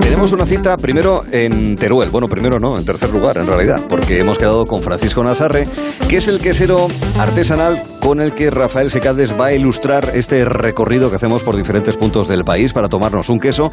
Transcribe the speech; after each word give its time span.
Tenemos 0.00 0.32
una 0.32 0.46
cita 0.46 0.76
primero 0.76 1.24
en 1.30 1.76
Teruel. 1.76 2.10
Bueno, 2.10 2.26
primero 2.26 2.58
no, 2.58 2.78
en 2.78 2.84
tercer 2.84 3.10
lugar 3.10 3.36
en 3.36 3.46
realidad, 3.46 3.82
porque 3.88 4.18
hemos 4.18 4.38
quedado 4.38 4.66
con 4.66 4.82
Francisco 4.82 5.22
Nazarre, 5.22 5.68
que 6.08 6.16
es 6.16 6.28
el 6.28 6.40
quesero 6.40 6.88
artesanal 7.18 7.82
con 8.00 8.20
el 8.20 8.32
que 8.32 8.50
Rafael 8.50 8.90
Secades 8.90 9.38
va 9.38 9.46
a 9.46 9.52
ilustrar 9.52 10.12
este 10.14 10.44
recorrido 10.44 11.10
que 11.10 11.16
hacemos 11.16 11.42
por 11.42 11.56
diferentes 11.56 11.96
puntos 11.96 12.28
del 12.28 12.44
país 12.44 12.72
para 12.72 12.88
tomarnos 12.88 13.28
un 13.28 13.38
queso. 13.38 13.70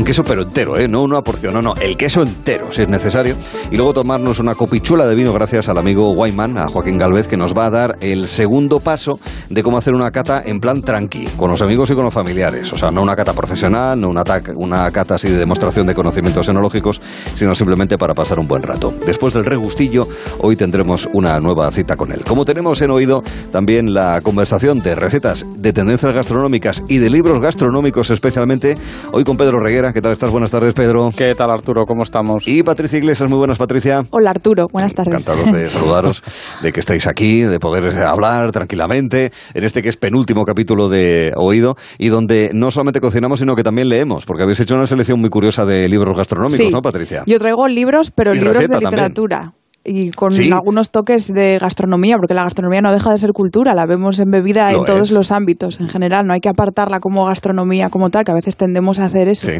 Un 0.00 0.06
queso 0.06 0.24
pero 0.24 0.44
entero, 0.44 0.78
¿eh? 0.78 0.88
no 0.88 1.02
una 1.02 1.20
porción, 1.20 1.52
no, 1.52 1.60
no, 1.60 1.74
el 1.74 1.94
queso 1.94 2.22
entero 2.22 2.72
si 2.72 2.80
es 2.80 2.88
necesario. 2.88 3.36
Y 3.70 3.76
luego 3.76 3.92
tomarnos 3.92 4.38
una 4.38 4.54
copichula 4.54 5.06
de 5.06 5.14
vino 5.14 5.30
gracias 5.34 5.68
al 5.68 5.76
amigo 5.76 6.12
Wyman, 6.12 6.56
a 6.56 6.68
Joaquín 6.68 6.96
Galvez, 6.96 7.28
que 7.28 7.36
nos 7.36 7.54
va 7.54 7.66
a 7.66 7.70
dar 7.70 7.98
el 8.00 8.26
segundo 8.26 8.80
paso 8.80 9.20
de 9.50 9.62
cómo 9.62 9.76
hacer 9.76 9.92
una 9.92 10.10
cata 10.10 10.42
en 10.42 10.58
plan 10.58 10.80
tranqui, 10.80 11.26
con 11.36 11.50
los 11.50 11.60
amigos 11.60 11.90
y 11.90 11.94
con 11.94 12.04
los 12.04 12.14
familiares. 12.14 12.72
O 12.72 12.78
sea, 12.78 12.90
no 12.90 13.02
una 13.02 13.14
cata 13.14 13.34
profesional, 13.34 14.00
no 14.00 14.08
una, 14.08 14.24
una 14.56 14.90
cata 14.90 15.16
así 15.16 15.28
de 15.28 15.36
demostración 15.36 15.86
de 15.86 15.94
conocimientos 15.94 16.48
enológicos, 16.48 16.98
sino 17.34 17.54
simplemente 17.54 17.98
para 17.98 18.14
pasar 18.14 18.38
un 18.38 18.48
buen 18.48 18.62
rato. 18.62 18.94
Después 19.04 19.34
del 19.34 19.44
regustillo, 19.44 20.08
hoy 20.38 20.56
tendremos 20.56 21.10
una 21.12 21.38
nueva 21.40 21.70
cita 21.72 21.96
con 21.96 22.10
él. 22.10 22.24
Como 22.26 22.46
tenemos 22.46 22.80
en 22.80 22.90
oído 22.90 23.22
también 23.52 23.92
la 23.92 24.22
conversación 24.22 24.80
de 24.80 24.94
recetas 24.94 25.44
de 25.58 25.74
tendencias 25.74 26.14
gastronómicas 26.14 26.84
y 26.88 26.96
de 26.96 27.10
libros 27.10 27.38
gastronómicos 27.42 28.08
especialmente, 28.08 28.78
hoy 29.12 29.24
con 29.24 29.36
Pedro 29.36 29.60
Reguera. 29.60 29.89
¿Qué 29.92 30.00
tal 30.00 30.12
estás? 30.12 30.30
Buenas 30.30 30.50
tardes, 30.50 30.72
Pedro. 30.74 31.10
¿Qué 31.16 31.34
tal, 31.34 31.50
Arturo? 31.50 31.84
¿Cómo 31.84 32.02
estamos? 32.02 32.46
Y 32.46 32.62
Patricia 32.62 32.98
Iglesias, 32.98 33.28
muy 33.28 33.38
buenas, 33.38 33.58
Patricia. 33.58 34.02
Hola, 34.10 34.30
Arturo. 34.30 34.68
Buenas 34.70 34.94
tardes. 34.94 35.26
Encantados 35.26 35.52
de 35.52 35.68
saludaros, 35.70 36.22
de 36.62 36.72
que 36.72 36.80
estáis 36.80 37.06
aquí, 37.06 37.42
de 37.42 37.58
poder 37.58 37.98
hablar 37.98 38.52
tranquilamente 38.52 39.32
en 39.54 39.64
este 39.64 39.82
que 39.82 39.88
es 39.88 39.96
penúltimo 39.96 40.44
capítulo 40.44 40.88
de 40.88 41.32
Oído 41.36 41.74
y 41.98 42.08
donde 42.08 42.50
no 42.52 42.70
solamente 42.70 43.00
cocinamos, 43.00 43.40
sino 43.40 43.56
que 43.56 43.64
también 43.64 43.88
leemos, 43.88 44.26
porque 44.26 44.44
habéis 44.44 44.60
hecho 44.60 44.74
una 44.74 44.86
selección 44.86 45.20
muy 45.20 45.30
curiosa 45.30 45.64
de 45.64 45.88
libros 45.88 46.16
gastronómicos, 46.16 46.70
¿no, 46.70 46.82
Patricia? 46.82 47.24
Yo 47.26 47.38
traigo 47.38 47.66
libros, 47.66 48.10
pero 48.10 48.32
libros 48.32 48.68
de 48.68 48.78
literatura 48.78 49.54
y 49.90 50.10
con 50.12 50.32
algunos 50.52 50.90
toques 50.90 51.34
de 51.34 51.58
gastronomía, 51.58 52.16
porque 52.16 52.32
la 52.32 52.44
gastronomía 52.44 52.80
no 52.80 52.92
deja 52.92 53.10
de 53.10 53.18
ser 53.18 53.32
cultura, 53.32 53.74
la 53.74 53.86
vemos 53.86 54.20
embebida 54.20 54.70
en 54.72 54.84
todos 54.84 55.10
los 55.10 55.32
ámbitos 55.32 55.80
en 55.80 55.88
general, 55.88 56.26
no 56.28 56.32
hay 56.32 56.40
que 56.40 56.48
apartarla 56.48 57.00
como 57.00 57.24
gastronomía 57.24 57.90
como 57.90 58.08
tal, 58.08 58.24
que 58.24 58.30
a 58.30 58.34
veces 58.34 58.56
tendemos 58.56 59.00
a 59.00 59.06
hacer 59.06 59.26
eso, 59.26 59.50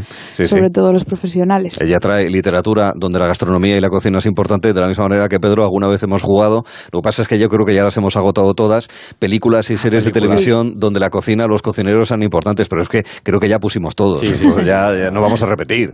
sobre 0.44 0.70
todo 0.70 0.92
los 0.92 1.04
profesionales. 1.04 1.80
Ella 1.80 1.98
trae 1.98 2.30
literatura 2.30 2.92
donde 2.94 3.18
la 3.18 3.26
gastronomía 3.26 3.76
y 3.76 3.80
la 3.80 3.88
cocina 3.88 4.18
es 4.18 4.26
importante, 4.26 4.72
de 4.72 4.80
la 4.80 4.86
misma 4.86 5.08
manera 5.08 5.28
que 5.28 5.40
Pedro 5.40 5.64
alguna 5.64 5.88
vez 5.88 6.00
hemos 6.04 6.22
jugado, 6.22 6.62
lo 6.92 7.00
que 7.00 7.04
pasa 7.04 7.22
es 7.22 7.28
que 7.28 7.38
yo 7.38 7.48
creo 7.48 7.66
que 7.66 7.74
ya 7.74 7.82
las 7.82 7.96
hemos 7.96 8.16
agotado 8.16 8.54
todas, 8.54 8.88
películas 9.18 9.68
y 9.70 9.78
series 9.78 10.04
de 10.04 10.12
televisión 10.12 10.74
donde 10.76 11.00
la 11.00 11.10
cocina, 11.10 11.48
los 11.48 11.60
cocineros 11.60 12.06
son 12.06 12.22
importantes, 12.22 12.68
pero 12.68 12.82
es 12.82 12.88
que 12.88 13.04
creo 13.24 13.40
que 13.40 13.48
ya 13.48 13.58
pusimos 13.58 13.96
todos, 13.96 14.22
ya, 14.64 15.10
no 15.10 15.20
vamos 15.20 15.42
a 15.42 15.46
repetir. 15.46 15.90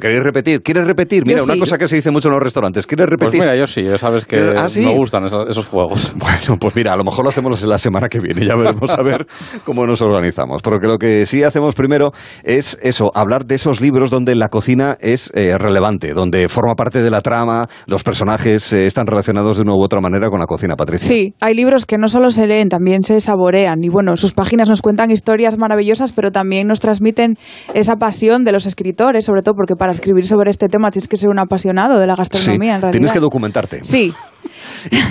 ¿Queréis 0.00 0.22
repetir? 0.22 0.62
¿Quieres 0.62 0.86
repetir? 0.86 1.24
Mira, 1.26 1.42
una 1.42 1.56
cosa 1.56 1.76
que 1.76 1.88
se 1.88 1.96
dice 1.96 2.12
mucho 2.12 2.28
en 2.28 2.34
los 2.34 2.42
restaurantes, 2.42 2.86
¿quieres 2.86 3.06
pues 3.08 3.18
repetir? 3.18 3.40
Pues 3.40 3.70
sí, 3.70 3.79
ya 3.84 3.98
sabes 3.98 4.24
que 4.24 4.52
¿Ah, 4.56 4.66
me 4.76 4.94
gustan 4.94 5.26
esos, 5.26 5.66
juegos. 5.66 6.12
Bueno, 6.20 6.58
pues 6.60 6.76
mira, 6.76 6.92
a 6.92 6.96
lo 6.96 7.04
mejor 7.04 7.24
lo 7.24 7.30
hacemos 7.30 7.62
la 7.62 7.78
semana 7.78 8.08
que 8.08 8.18
viene, 8.20 8.46
ya 8.46 8.54
veremos 8.54 8.90
a 8.94 9.02
ver 9.02 9.26
cómo 9.64 9.86
nos 9.86 10.02
organizamos. 10.02 10.62
Porque 10.62 10.86
lo 10.86 10.98
que 10.98 11.26
sí 11.26 11.42
hacemos 11.42 11.74
primero 11.74 12.12
es 12.44 12.78
eso, 12.82 13.10
hablar 13.14 13.46
de 13.46 13.54
esos 13.56 13.80
libros 13.80 14.10
donde 14.10 14.34
la 14.34 14.48
cocina 14.48 14.96
es 15.00 15.30
eh, 15.34 15.56
relevante, 15.58 16.12
donde 16.12 16.48
forma 16.48 16.74
parte 16.74 17.02
de 17.02 17.10
la 17.10 17.20
trama, 17.20 17.68
los 17.86 18.02
personajes 18.02 18.72
eh, 18.72 18.86
están 18.86 19.06
relacionados 19.06 19.56
de 19.56 19.62
una 19.62 19.74
u 19.74 19.82
otra 19.82 20.00
manera 20.00 20.30
con 20.30 20.40
la 20.40 20.46
cocina, 20.46 20.76
Patricia. 20.76 21.08
Sí, 21.08 21.34
hay 21.40 21.54
libros 21.54 21.86
que 21.86 21.98
no 21.98 22.08
solo 22.08 22.30
se 22.30 22.46
leen, 22.46 22.68
también 22.68 23.02
se 23.02 23.20
saborean. 23.20 23.82
Y 23.82 23.88
bueno, 23.88 24.16
sus 24.16 24.32
páginas 24.32 24.68
nos 24.68 24.82
cuentan 24.82 25.10
historias 25.10 25.58
maravillosas, 25.58 26.12
pero 26.12 26.30
también 26.30 26.66
nos 26.66 26.80
transmiten 26.80 27.36
esa 27.74 27.96
pasión 27.96 28.44
de 28.44 28.52
los 28.52 28.66
escritores, 28.66 29.24
sobre 29.24 29.42
todo 29.42 29.54
porque 29.54 29.76
para 29.76 29.92
escribir 29.92 30.26
sobre 30.26 30.50
este 30.50 30.68
tema 30.68 30.90
tienes 30.90 31.08
que 31.08 31.16
ser 31.16 31.28
un 31.28 31.38
apasionado 31.38 31.98
de 31.98 32.06
la 32.06 32.14
gastronomía, 32.14 32.76
en 32.76 32.82
realidad. 32.82 32.92
Tienes 32.92 33.12
que 33.12 33.20
documentar 33.20 33.59
Sí. 33.82 34.14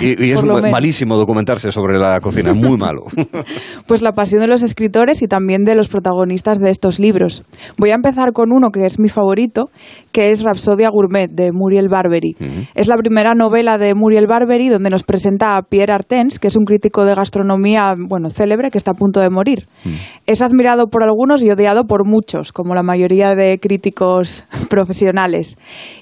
Y, 0.00 0.30
es 0.30 0.42
malísimo 0.42 1.16
documentarse 1.16 1.70
sobre 1.70 1.98
la 1.98 2.20
cocina, 2.20 2.52
muy 2.52 2.76
malo. 2.76 3.04
Pues 3.86 4.02
la 4.02 4.12
pasión 4.12 4.40
de 4.40 4.46
los 4.46 4.62
escritores 4.62 5.22
y 5.22 5.26
también 5.26 5.64
de 5.64 5.74
los 5.74 5.88
protagonistas 5.88 6.58
de 6.58 6.70
estos 6.70 6.98
libros. 7.00 7.44
Voy 7.76 7.90
a 7.90 7.94
empezar 7.94 8.32
con 8.32 8.52
uno 8.52 8.70
que 8.70 8.84
es 8.84 8.98
mi 8.98 9.08
favorito, 9.08 9.70
que 10.12 10.30
es 10.30 10.42
Rapsodia 10.42 10.90
Gourmet 10.90 11.28
de 11.30 11.52
Muriel 11.52 11.88
Barbery. 11.88 12.36
Es 12.74 12.88
la 12.88 12.96
primera 12.96 13.34
novela 13.34 13.78
de 13.78 13.94
Muriel 13.94 14.26
Barbery 14.26 14.68
donde 14.68 14.90
nos 14.90 15.02
presenta 15.02 15.56
a 15.56 15.62
Pierre 15.62 15.92
Artens, 15.92 16.38
que 16.38 16.48
es 16.48 16.56
un 16.56 16.64
crítico 16.64 17.04
de 17.04 17.14
gastronomía, 17.14 17.94
bueno, 17.96 18.30
célebre, 18.30 18.70
que 18.70 18.78
está 18.78 18.92
a 18.92 18.94
punto 18.94 19.20
de 19.20 19.30
morir. 19.30 19.66
Es 20.26 20.42
admirado 20.42 20.88
por 20.88 21.02
algunos 21.02 21.42
y 21.42 21.50
odiado 21.50 21.84
por 21.84 22.06
muchos, 22.06 22.52
como 22.52 22.74
la 22.74 22.82
mayoría 22.82 23.34
de 23.34 23.58
críticos 23.60 24.44
profesionales. 24.68 25.58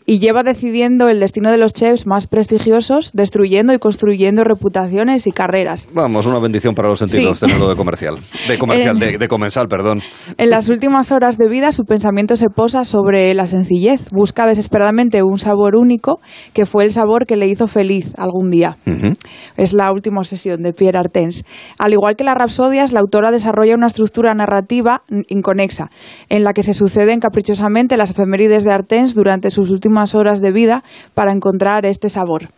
Y 0.06 0.18
lleva 0.18 0.42
decidiendo 0.42 1.08
el 1.08 1.20
destino 1.20 1.50
de 1.50 1.58
los 1.58 1.72
chefs 1.72 2.06
más 2.06 2.26
prestigiosos, 2.26 3.12
destruyendo 3.18 3.74
y 3.74 3.78
construyendo 3.78 4.44
reputaciones 4.44 5.26
y 5.26 5.32
carreras. 5.32 5.88
Vamos, 5.92 6.24
una 6.24 6.38
bendición 6.38 6.74
para 6.74 6.88
los 6.88 7.00
sentidos 7.00 7.40
tenerlo 7.40 7.68
de 7.68 7.76
comercial. 7.76 8.16
De 8.48 8.56
comercial, 8.56 8.98
de 8.98 9.28
comensal, 9.28 9.68
perdón. 9.68 10.00
En 10.38 10.48
las 10.48 10.70
últimas 10.70 11.12
horas 11.12 11.36
de 11.36 11.48
vida 11.48 11.72
su 11.72 11.84
pensamiento 11.84 12.36
se 12.36 12.48
posa 12.48 12.84
sobre 12.84 13.34
la 13.34 13.46
sencillez 13.46 14.08
busca 14.10 14.46
desesperadamente 14.46 15.22
un 15.22 15.38
sabor 15.38 15.76
único 15.76 16.20
que 16.52 16.66
fue 16.66 16.84
el 16.84 16.92
sabor 16.92 17.26
que 17.26 17.36
le 17.36 17.48
hizo 17.48 17.66
feliz 17.66 18.12
algún 18.16 18.50
día. 18.50 18.76
Es 19.56 19.72
la 19.72 19.92
última 19.92 20.22
sesión 20.24 20.62
de 20.62 20.72
Pierre 20.72 20.98
Artens. 20.98 21.44
Al 21.78 21.92
igual 21.92 22.16
que 22.16 22.24
las 22.24 22.36
rapsodias, 22.36 22.92
la 22.92 23.00
autora 23.00 23.30
desarrolla 23.30 23.74
una 23.74 23.88
estructura 23.88 24.34
narrativa 24.34 25.02
inconexa, 25.28 25.90
en 26.28 26.44
la 26.44 26.52
que 26.52 26.62
se 26.62 26.74
suceden 26.74 27.20
caprichosamente 27.20 27.96
las 27.96 28.10
efemérides 28.10 28.64
de 28.64 28.72
Artens 28.72 29.14
durante 29.14 29.50
sus 29.50 29.70
últimas 29.70 30.14
horas 30.14 30.40
de 30.40 30.52
vida 30.52 30.84
para 31.14 31.32
encontrar 31.32 31.86
este 31.86 32.08
sabor. 32.08 32.48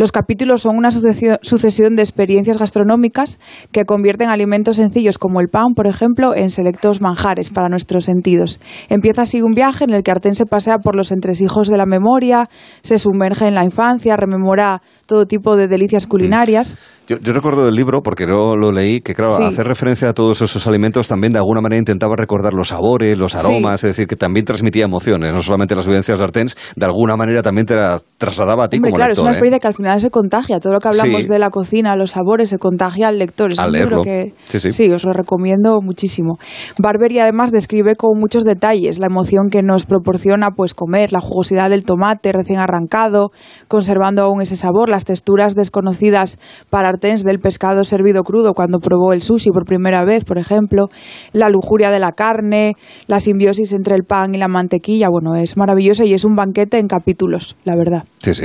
Los 0.00 0.12
capítulos 0.12 0.62
son 0.62 0.78
una 0.78 0.90
sucesión 0.90 1.94
de 1.94 2.00
experiencias 2.00 2.56
gastronómicas 2.56 3.38
que 3.70 3.84
convierten 3.84 4.30
alimentos 4.30 4.76
sencillos 4.76 5.18
como 5.18 5.42
el 5.42 5.48
pan, 5.48 5.74
por 5.76 5.86
ejemplo, 5.86 6.34
en 6.34 6.48
selectos 6.48 7.02
manjares 7.02 7.50
para 7.50 7.68
nuestros 7.68 8.06
sentidos. 8.06 8.60
Empieza 8.88 9.20
así 9.20 9.42
un 9.42 9.52
viaje 9.52 9.84
en 9.84 9.90
el 9.90 10.02
que 10.02 10.10
Artens 10.10 10.38
se 10.38 10.46
pasea 10.46 10.78
por 10.78 10.96
los 10.96 11.12
entresijos 11.12 11.68
de 11.68 11.76
la 11.76 11.84
memoria, 11.84 12.48
se 12.80 12.98
sumerge 12.98 13.46
en 13.46 13.54
la 13.54 13.62
infancia, 13.62 14.16
rememora 14.16 14.80
todo 15.04 15.26
tipo 15.26 15.54
de 15.54 15.68
delicias 15.68 16.06
culinarias. 16.06 16.76
Yo, 17.18 17.32
recuerdo 17.32 17.64
del 17.64 17.74
libro, 17.74 18.02
porque 18.02 18.24
no 18.24 18.54
lo 18.54 18.70
leí, 18.70 19.00
que 19.00 19.14
claro, 19.14 19.44
hacer 19.44 19.66
referencia 19.66 20.10
a 20.10 20.12
todos 20.12 20.42
esos 20.42 20.64
alimentos 20.68 21.08
también 21.08 21.32
de 21.32 21.40
alguna 21.40 21.60
manera 21.60 21.80
intentaba 21.80 22.14
recordar 22.14 22.52
los 22.52 22.68
sabores, 22.68 23.18
los 23.18 23.34
aromas, 23.34 23.82
es 23.82 23.90
decir, 23.90 24.06
que 24.06 24.14
también 24.14 24.46
transmitía 24.46 24.84
emociones, 24.84 25.34
no 25.34 25.42
solamente 25.42 25.74
las 25.74 25.86
vivencias 25.86 26.18
de 26.18 26.24
Artens, 26.24 26.56
de 26.76 26.86
alguna 26.86 27.16
manera 27.16 27.42
también 27.42 27.66
te 27.66 27.74
la 27.74 28.00
trasladaba 28.16 28.64
a 28.64 28.68
ti 28.68 28.76
Hombre, 28.76 28.92
como 28.92 28.98
claro, 28.98 29.12
es 29.14 29.18
una 29.18 29.30
¿eh? 29.30 29.32
experiencia 29.32 29.58
que 29.58 29.66
al 29.66 29.74
final 29.74 30.00
se 30.00 30.10
contagia, 30.10 30.60
todo 30.60 30.72
lo 30.72 30.78
que 30.78 30.86
hablamos 30.86 31.26
de 31.26 31.38
la 31.40 31.50
cocina, 31.50 31.96
los 31.96 32.12
sabores, 32.12 32.48
se 32.48 32.58
contagia 32.58 33.08
al 33.08 33.18
lector. 33.18 33.52
Es 33.52 33.58
un 33.58 33.72
libro 33.72 34.02
que 34.02 34.32
sí, 34.46 34.92
os 34.92 35.04
lo 35.04 35.12
recomiendo 35.12 35.80
muchísimo. 35.80 36.38
Barbery 36.78 37.18
además 37.18 37.50
describe 37.50 37.96
con 37.96 38.20
muchos 38.20 38.44
detalles 38.44 39.00
la 39.00 39.06
emoción 39.06 39.48
que 39.50 39.62
nos 39.62 39.84
proporciona 39.84 40.52
pues 40.52 40.74
comer, 40.74 41.12
la 41.12 41.20
jugosidad 41.20 41.70
del 41.70 41.84
tomate 41.84 42.30
recién 42.30 42.60
arrancado, 42.60 43.32
conservando 43.66 44.22
aún 44.22 44.42
ese 44.42 44.54
sabor, 44.54 44.88
las 44.88 45.04
texturas 45.04 45.56
desconocidas 45.56 46.38
para 46.70 46.99
Del 47.00 47.38
pescado 47.38 47.82
servido 47.84 48.22
crudo 48.22 48.52
cuando 48.52 48.78
probó 48.78 49.14
el 49.14 49.22
sushi 49.22 49.50
por 49.50 49.64
primera 49.64 50.04
vez, 50.04 50.24
por 50.24 50.36
ejemplo, 50.36 50.88
la 51.32 51.48
lujuria 51.48 51.90
de 51.90 51.98
la 51.98 52.12
carne, 52.12 52.74
la 53.06 53.20
simbiosis 53.20 53.72
entre 53.72 53.94
el 53.94 54.04
pan 54.04 54.34
y 54.34 54.38
la 54.38 54.48
mantequilla, 54.48 55.08
bueno, 55.08 55.34
es 55.34 55.56
maravilloso 55.56 56.04
y 56.04 56.12
es 56.12 56.24
un 56.24 56.36
banquete 56.36 56.78
en 56.78 56.88
capítulos, 56.88 57.56
la 57.64 57.74
verdad. 57.74 58.04
Sí, 58.18 58.34
sí. 58.34 58.44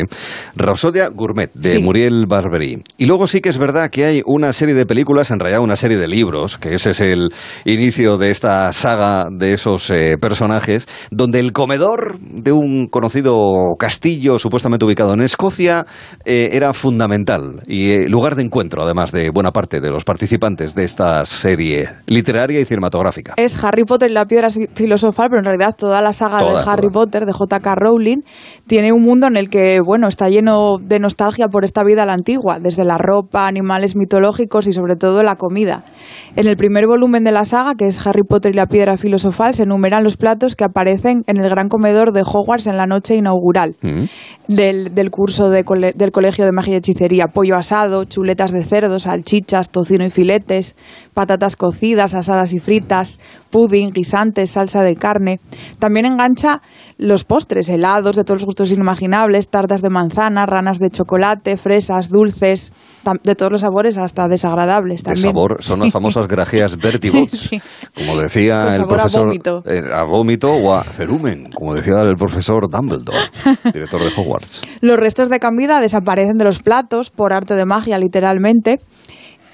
Rapsodia 0.55 1.09
Gourmet, 1.09 1.51
de 1.53 1.79
Muriel 1.79 2.28
Barbery. 2.28 2.81
Y 2.97 3.05
luego 3.07 3.28
sí 3.28 3.41
que 3.41 3.49
es 3.49 3.57
verdad 3.57 3.90
que 3.90 4.05
hay 4.05 4.22
una 4.25 4.53
serie 4.53 4.73
de 4.73 4.85
películas, 4.85 5.31
en 5.31 5.40
realidad 5.40 5.61
una 5.61 5.75
serie 5.75 5.97
de 5.97 6.07
libros, 6.07 6.57
que 6.57 6.75
ese 6.75 6.91
es 6.91 7.02
el 7.02 7.34
inicio 7.66 8.17
de 8.17 8.31
esta 8.31 8.72
saga 8.72 9.25
de 9.29 9.52
esos 9.52 9.90
eh, 9.90 10.16
personajes, 10.17 10.87
donde 11.11 11.41
el 11.41 11.52
comedor 11.52 12.17
de 12.19 12.53
un 12.53 12.87
conocido 12.87 13.75
castillo 13.78 14.40
supuestamente 14.40 14.85
ubicado 14.85 15.13
en 15.13 15.22
Escocia 15.22 15.85
eh, 16.23 16.52
era 16.53 16.72
fundamental 16.72 17.63
y 17.67 17.91
eh, 17.91 18.07
lugar 18.07 18.34
lugar 18.35 18.37
de 18.37 18.43
encuentro, 18.43 18.84
además 18.84 19.11
de 19.11 19.29
buena 19.29 19.52
parte 19.52 19.79
de 19.79 19.90
los 19.90 20.03
participantes 20.03 20.76
de 20.76 20.84
esta 20.84 21.26
serie 21.26 21.90
literaria 22.08 22.59
y 22.59 22.66
cinematográfica. 22.66 23.34
Es 23.37 23.64
Harry 23.64 23.84
Potter 23.85 24.09
y 24.09 24.14
la 24.14 24.26
piedra 24.26 24.49
filosofal, 24.49 25.29
pero 25.29 25.40
en 25.40 25.46
realidad 25.46 25.76
toda 25.78 26.02
la 26.02 26.11
saga 26.11 26.43
de 26.43 26.58
Harry 26.66 26.90
Potter, 26.90 27.26
de 27.26 27.34
J.K. 27.34 27.76
Rowling, 27.76 28.22
tiene 28.67 28.91
un 28.91 29.03
mundo 29.03 29.28
en 29.28 29.37
el 29.37 29.49
que, 29.49 29.79
bueno, 29.79 30.08
está 30.08 30.29
lleno 30.29 30.78
de 30.82 30.99
nostalgia 30.99 31.47
por 31.47 31.64
esta 31.64 31.84
vida 31.84 32.03
a 32.03 32.05
la 32.05 32.14
antigua, 32.14 32.59
desde 32.59 32.84
la 32.84 32.97
ropa, 32.97 33.47
animales 33.47 33.96
mitológicos 33.96 34.67
y 34.67 34.73
sobre 34.73 34.96
todo 34.96 35.23
la 35.23 35.35
comida. 35.35 35.85
En 36.35 36.47
el 36.47 36.58
primer 36.58 36.88
volumen 36.88 37.23
de 37.23 37.31
la 37.31 37.46
saga, 37.46 37.76
que 37.76 37.88
es 37.88 38.05
Harry 38.05 38.23
Potter 38.23 38.53
y 38.53 38.58
la 38.58 38.67
piedra 38.67 38.97
filosofal, 38.97 39.53
se 39.53 39.64
enumeran 39.64 40.03
los 40.03 40.17
platos 40.17 40.55
que 40.55 40.64
aparecen 40.64 41.23
en 41.28 41.38
el 41.38 41.49
gran 41.49 41.70
comedor 41.70 42.11
de 42.11 42.22
Hogwarts 42.22 42.67
en 42.67 42.78
la 42.78 42.88
noche 42.88 43.16
inaugural 43.16 43.78
mm. 43.81 44.03
del, 44.47 45.11
curso 45.11 45.49
del 45.49 46.11
Colegio 46.11 46.46
de 46.46 46.52
Magia 46.52 46.73
y 46.73 46.78
Hechicería. 46.78 47.28
Pollo 47.28 47.55
asado, 47.55 48.05
chuletas 48.25 48.51
de 48.51 48.63
cerdo, 48.63 48.97
salchichas, 48.97 49.69
tocino 49.69 50.03
y 50.03 50.09
filetes, 50.09 50.75
patatas 51.13 51.55
cocidas, 51.55 52.16
asadas 52.16 52.53
y 52.53 52.59
fritas, 52.59 53.19
pudding, 53.51 53.91
guisantes, 53.91 54.49
salsa 54.49 54.81
de 54.81 54.95
carne. 54.95 55.39
También 55.77 56.07
engancha 56.07 56.63
los 56.97 57.23
postres, 57.23 57.69
helados 57.69 58.16
de 58.16 58.23
todos 58.23 58.41
los 58.41 58.45
gustos 58.45 58.72
inimaginables, 58.72 59.49
tartas 59.49 59.83
de 59.83 59.91
manzana, 59.91 60.47
ranas 60.47 60.79
de 60.79 60.89
chocolate, 60.89 61.55
fresas, 61.55 62.09
dulces, 62.09 62.72
de 63.23 63.35
todos 63.35 63.51
los 63.51 63.61
sabores 63.61 63.99
hasta 63.99 64.28
desagradables 64.28 65.03
también. 65.03 65.28
El 65.28 65.33
sabor 65.33 65.57
son 65.59 65.81
las 65.81 65.91
famosas 65.93 66.28
grajeas 66.28 66.78
Bertibots, 66.78 67.51
como 67.93 68.17
decía 68.17 68.75
el, 68.75 68.85
profesor. 68.87 69.21
A 69.21 69.25
vómito. 69.25 69.63
Eh, 69.67 69.81
a 69.93 70.03
vómito 70.03 70.51
o 70.51 70.73
a 70.73 70.83
cerumen, 70.83 71.51
como 71.51 71.75
decía 71.75 72.01
el 72.01 72.16
profesor 72.16 72.69
Dumbledore, 72.69 73.19
director 73.71 74.01
de 74.01 74.09
Hogwarts. 74.17 74.61
Los 74.81 74.97
restos 74.97 75.29
de 75.29 75.39
comida 75.39 75.79
desaparecen 75.79 76.39
de 76.39 76.45
los 76.45 76.63
platos 76.63 77.11
por 77.11 77.31
arte 77.31 77.53
de 77.53 77.66
magia, 77.66 77.99
literalmente. 77.99 78.15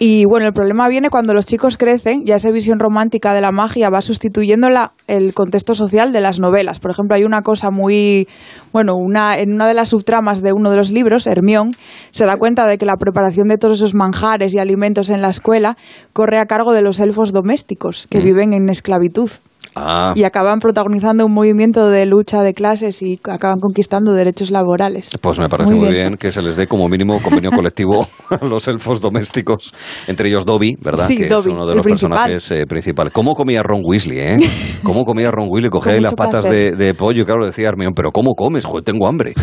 Y 0.04 0.25
bueno, 0.25 0.48
el 0.48 0.54
problema 0.54 0.88
viene 0.88 1.12
cuando 1.12 1.36
los 1.36 1.46
chicos 1.46 1.78
crecen, 1.78 2.25
ya 2.25 2.34
esa 2.34 2.50
visión 2.50 2.80
romántica 2.80 3.36
de 3.36 3.42
la 3.42 3.52
magia 3.52 3.92
va 3.92 4.02
sustituyendo 4.02 4.68
el 5.06 5.34
contexto 5.36 5.75
social 5.75 6.12
de 6.12 6.22
las 6.22 6.40
novelas. 6.40 6.80
Por 6.80 6.90
ejemplo, 6.90 7.16
hay 7.16 7.24
una 7.24 7.44
cosa 7.44 7.69
muy, 7.69 8.28
bueno, 8.74 8.96
una, 8.96 9.38
en 9.38 9.54
una 9.54 9.68
de 9.68 9.75
las 9.75 9.90
subtramas 9.90 10.42
de 10.42 10.54
uno 10.54 10.72
de 10.72 10.78
los 10.78 10.90
libros, 10.90 11.28
Hermión, 11.28 11.74
se 12.10 12.25
da 12.25 12.38
cuenta 12.38 12.66
de 12.66 12.80
que 12.80 12.86
la 12.88 12.98
preparación 12.98 13.48
de 13.48 13.60
todos 13.60 13.78
esos 13.78 13.94
manjares 13.94 14.56
y 14.56 14.58
alimentos 14.58 15.12
en 15.12 15.22
la 15.22 15.30
escuela 15.30 15.78
corre 16.13 16.40
a 16.40 16.48
cargo 16.48 16.74
de 16.74 16.81
los 16.81 17.00
elfos 17.00 17.31
domésticos 17.31 18.08
que 18.10 18.22
mm. 18.22 18.24
viven 18.24 18.54
en 18.54 18.69
esclavitud. 18.69 19.30
Ah. 19.75 20.13
Y 20.15 20.23
acaban 20.23 20.59
protagonizando 20.59 21.25
un 21.25 21.33
movimiento 21.33 21.89
de 21.89 22.06
lucha 22.06 22.41
de 22.41 22.53
clases 22.53 23.01
y 23.01 23.19
acaban 23.23 23.59
conquistando 23.59 24.13
derechos 24.13 24.51
laborales. 24.51 25.09
Pues 25.21 25.39
me 25.39 25.47
parece 25.47 25.73
muy, 25.73 25.89
bien. 25.89 26.18
que 26.18 26.31
se 26.31 26.41
les 26.41 26.57
dé 26.57 26.68
como 26.68 26.88
mínimo 26.88 27.21
convenio 27.21 27.51
colectivo 27.56 28.07
a 28.29 28.45
los 28.45 28.68
elfos 28.68 29.01
domésticos, 29.01 29.73
entre 30.07 30.29
ellos 30.29 30.45
Dobby, 30.45 30.75
¿verdad? 30.83 31.07
que 31.07 31.27
es 31.27 31.45
uno 31.45 31.65
de 31.65 31.75
los 31.75 31.85
personajes 31.85 32.51
eh, 32.51 32.65
principales. 32.68 33.13
¿Cómo 33.13 33.35
comía 33.35 33.63
Ron 33.63 33.81
Weasley, 33.83 34.19
eh? 34.19 34.38
¿Cómo 34.83 35.06
comía 35.06 35.31
Ron 35.31 35.47
Weasley? 35.50 35.69
Cogía 35.69 35.94
ahí 35.94 36.01
las 36.01 36.15
patas 36.15 36.45
de, 36.50 36.94
pollo 36.97 37.21
y 37.21 37.25
claro, 37.25 37.45
decía 37.45 37.69
Hermione, 37.69 37.94
pero 37.95 38.12
¿cómo 38.12 38.33
comes? 38.35 38.65
Joder, 38.65 38.83
tengo 38.83 39.07
hambre. 39.07 39.33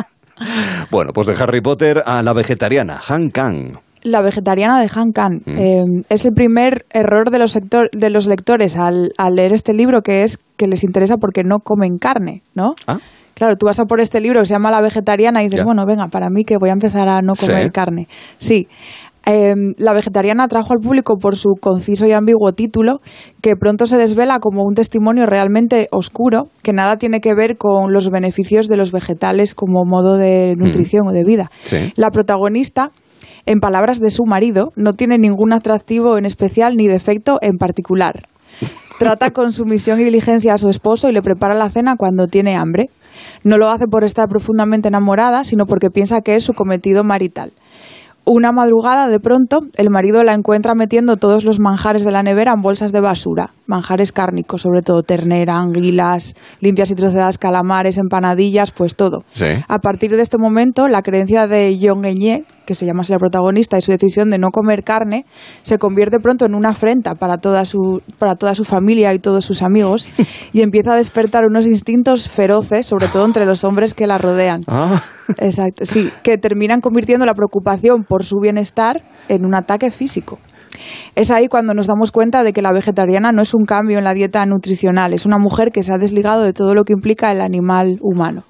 bueno, 0.90 1.12
pues 1.12 1.26
de 1.26 1.34
Harry 1.42 1.60
Potter 1.62 2.02
a 2.04 2.22
la 2.22 2.32
vegetariana, 2.32 3.00
Han 3.08 3.30
Kang. 3.30 3.78
La 4.02 4.22
vegetariana 4.22 4.80
de 4.80 4.90
Han 4.94 5.12
Kang. 5.12 5.42
Mm. 5.44 5.58
Eh, 5.58 5.84
es 6.08 6.24
el 6.24 6.32
primer 6.32 6.86
error 6.90 7.30
de 7.30 7.38
los, 7.38 7.54
de 7.54 8.10
los 8.10 8.26
lectores 8.26 8.76
al, 8.76 9.12
leer 9.32 9.52
este 9.52 9.72
libro, 9.72 10.02
que 10.02 10.22
es 10.22 10.38
que 10.56 10.66
les 10.66 10.84
interesa 10.84 11.16
porque 11.16 11.42
no 11.44 11.60
comen 11.60 11.98
carne, 11.98 12.42
¿no? 12.54 12.74
Ah. 12.86 12.98
Claro, 13.34 13.56
tú 13.56 13.66
vas 13.66 13.80
a 13.80 13.86
por 13.86 14.00
este 14.00 14.20
libro 14.20 14.40
que 14.40 14.46
se 14.46 14.52
llama 14.52 14.70
La 14.70 14.82
vegetariana 14.82 15.42
y 15.42 15.48
dices, 15.48 15.64
bueno, 15.64 15.86
venga, 15.86 16.08
para 16.08 16.28
mí 16.28 16.44
que 16.44 16.58
voy 16.58 16.68
a 16.68 16.74
empezar 16.74 17.08
a 17.08 17.22
no 17.22 17.34
comer 17.34 17.72
carne. 17.72 18.06
Sí. 18.36 18.68
Eh, 19.26 19.54
la 19.76 19.92
vegetariana 19.92 20.44
atrajo 20.44 20.72
al 20.72 20.80
público 20.80 21.16
por 21.18 21.36
su 21.36 21.50
conciso 21.60 22.06
y 22.06 22.12
ambiguo 22.12 22.52
título, 22.52 23.00
que 23.42 23.56
pronto 23.56 23.86
se 23.86 23.96
desvela 23.96 24.40
como 24.40 24.62
un 24.64 24.74
testimonio 24.74 25.26
realmente 25.26 25.88
oscuro, 25.90 26.48
que 26.62 26.72
nada 26.72 26.96
tiene 26.96 27.20
que 27.20 27.34
ver 27.34 27.56
con 27.56 27.92
los 27.92 28.10
beneficios 28.10 28.66
de 28.68 28.76
los 28.76 28.92
vegetales 28.92 29.54
como 29.54 29.84
modo 29.84 30.16
de 30.16 30.54
mm. 30.56 30.62
nutrición 30.62 31.08
o 31.08 31.12
de 31.12 31.24
vida. 31.24 31.50
La 31.96 32.10
protagonista 32.10 32.90
en 33.46 33.60
palabras 33.60 34.00
de 34.00 34.10
su 34.10 34.24
marido, 34.24 34.72
no 34.76 34.92
tiene 34.92 35.18
ningún 35.18 35.52
atractivo 35.52 36.18
en 36.18 36.26
especial 36.26 36.76
ni 36.76 36.86
defecto 36.86 37.38
en 37.42 37.58
particular. 37.58 38.22
Trata 38.98 39.30
con 39.30 39.52
sumisión 39.52 40.00
y 40.00 40.04
diligencia 40.04 40.54
a 40.54 40.58
su 40.58 40.68
esposo 40.68 41.08
y 41.08 41.12
le 41.12 41.22
prepara 41.22 41.54
la 41.54 41.70
cena 41.70 41.96
cuando 41.96 42.26
tiene 42.26 42.56
hambre. 42.56 42.90
No 43.44 43.58
lo 43.58 43.70
hace 43.70 43.86
por 43.86 44.04
estar 44.04 44.28
profundamente 44.28 44.88
enamorada, 44.88 45.44
sino 45.44 45.66
porque 45.66 45.90
piensa 45.90 46.20
que 46.20 46.36
es 46.36 46.44
su 46.44 46.54
cometido 46.54 47.04
marital. 47.04 47.52
Una 48.24 48.52
madrugada, 48.52 49.08
de 49.08 49.18
pronto, 49.18 49.62
el 49.76 49.90
marido 49.90 50.22
la 50.22 50.34
encuentra 50.34 50.74
metiendo 50.74 51.16
todos 51.16 51.44
los 51.44 51.58
manjares 51.58 52.04
de 52.04 52.12
la 52.12 52.22
nevera 52.22 52.52
en 52.54 52.62
bolsas 52.62 52.92
de 52.92 53.00
basura. 53.00 53.50
Manjares 53.70 54.10
cárnicos, 54.10 54.62
sobre 54.62 54.82
todo 54.82 55.04
ternera, 55.04 55.56
anguilas, 55.56 56.34
limpias 56.60 56.90
y 56.90 56.96
troceadas 56.96 57.38
calamares, 57.38 57.98
empanadillas, 57.98 58.72
pues 58.72 58.96
todo. 58.96 59.22
A 59.68 59.78
partir 59.78 60.10
de 60.10 60.22
este 60.22 60.38
momento, 60.38 60.88
la 60.88 61.02
creencia 61.02 61.46
de 61.46 61.78
John 61.80 62.04
Eñé, 62.04 62.42
que 62.66 62.74
se 62.74 62.84
llama 62.84 63.02
así 63.02 63.12
la 63.12 63.20
protagonista, 63.20 63.78
y 63.78 63.82
su 63.82 63.92
decisión 63.92 64.28
de 64.30 64.38
no 64.38 64.50
comer 64.50 64.82
carne, 64.82 65.24
se 65.62 65.78
convierte 65.78 66.18
pronto 66.18 66.46
en 66.46 66.56
una 66.56 66.70
afrenta 66.70 67.14
para 67.14 67.38
toda 67.38 67.64
su, 67.64 68.02
para 68.18 68.34
toda 68.34 68.56
su 68.56 68.64
familia 68.64 69.14
y 69.14 69.20
todos 69.20 69.44
sus 69.44 69.62
amigos, 69.62 70.08
y 70.52 70.62
empieza 70.62 70.94
a 70.94 70.96
despertar 70.96 71.46
unos 71.46 71.64
instintos 71.66 72.28
feroces, 72.28 72.86
sobre 72.86 73.06
todo 73.06 73.24
entre 73.24 73.46
los 73.46 73.62
hombres 73.62 73.94
que 73.94 74.08
la 74.08 74.18
rodean. 74.18 74.62
Ah. 74.66 75.00
Exacto, 75.38 75.84
sí, 75.84 76.10
que 76.24 76.38
terminan 76.38 76.80
convirtiendo 76.80 77.24
la 77.24 77.34
preocupación 77.34 78.02
por 78.02 78.24
su 78.24 78.38
bienestar 78.40 78.96
en 79.28 79.46
un 79.46 79.54
ataque 79.54 79.92
físico. 79.92 80.40
Es 81.14 81.30
ahí 81.30 81.48
cuando 81.48 81.74
nos 81.74 81.86
damos 81.86 82.12
cuenta 82.12 82.42
de 82.42 82.52
que 82.52 82.62
la 82.62 82.72
vegetariana 82.72 83.32
no 83.32 83.42
es 83.42 83.54
un 83.54 83.64
cambio 83.64 83.98
en 83.98 84.04
la 84.04 84.14
dieta 84.14 84.44
nutricional, 84.46 85.12
es 85.12 85.26
una 85.26 85.38
mujer 85.38 85.72
que 85.72 85.82
se 85.82 85.92
ha 85.92 85.98
desligado 85.98 86.42
de 86.42 86.52
todo 86.52 86.74
lo 86.74 86.84
que 86.84 86.92
implica 86.92 87.32
el 87.32 87.40
animal 87.40 87.98
humano. 88.00 88.44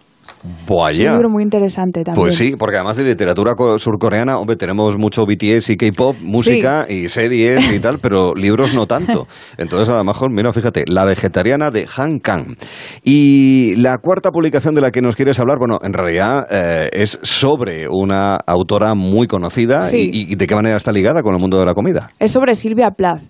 Es 1.05 1.11
un 1.11 1.15
libro 1.15 1.31
muy 1.31 1.43
interesante 1.43 2.05
también. 2.05 2.23
Pues 2.23 2.37
sí, 2.37 2.55
porque 2.59 2.77
además 2.77 2.97
de 2.97 3.05
literatura 3.05 3.55
surcoreana, 3.79 4.38
hombre, 4.38 4.56
tenemos 4.56 4.97
mucho 4.97 5.25
BTS 5.27 5.71
y 5.71 5.77
K-pop, 5.77 6.17
música 6.21 6.87
y 6.88 7.09
series 7.09 7.73
y 7.73 7.81
tal, 7.81 7.99
pero 7.99 8.35
libros 8.35 8.75
no 8.75 8.87
tanto. 8.87 9.27
Entonces, 9.59 9.88
a 9.88 9.97
lo 9.97 10.05
mejor, 10.05 10.31
mira, 10.31 10.53
fíjate, 10.53 10.85
La 10.87 11.05
vegetariana 11.05 11.71
de 11.71 11.87
Han 11.97 12.19
Kang. 12.21 12.56
Y 13.03 13.75
la 13.77 13.99
cuarta 13.99 14.31
publicación 14.31 14.75
de 14.75 14.81
la 14.81 14.91
que 14.91 15.03
nos 15.03 15.17
quieres 15.17 15.38
hablar, 15.41 15.59
bueno, 15.59 15.79
en 15.82 15.93
realidad 15.93 16.47
eh, 16.50 16.88
es 16.93 17.19
sobre 17.23 17.88
una 17.88 18.37
autora 18.37 18.94
muy 18.94 19.27
conocida 19.27 19.81
y, 19.93 20.32
y, 20.32 20.35
de 20.35 20.47
qué 20.47 20.55
manera 20.55 20.77
está 20.77 20.93
ligada 20.93 21.23
con 21.23 21.35
el 21.35 21.41
mundo 21.41 21.59
de 21.59 21.67
la 21.67 21.75
comida. 21.75 22.11
Es 22.19 22.32
sobre 22.32 22.55
Silvia 22.55 22.91
Plath. 22.93 23.23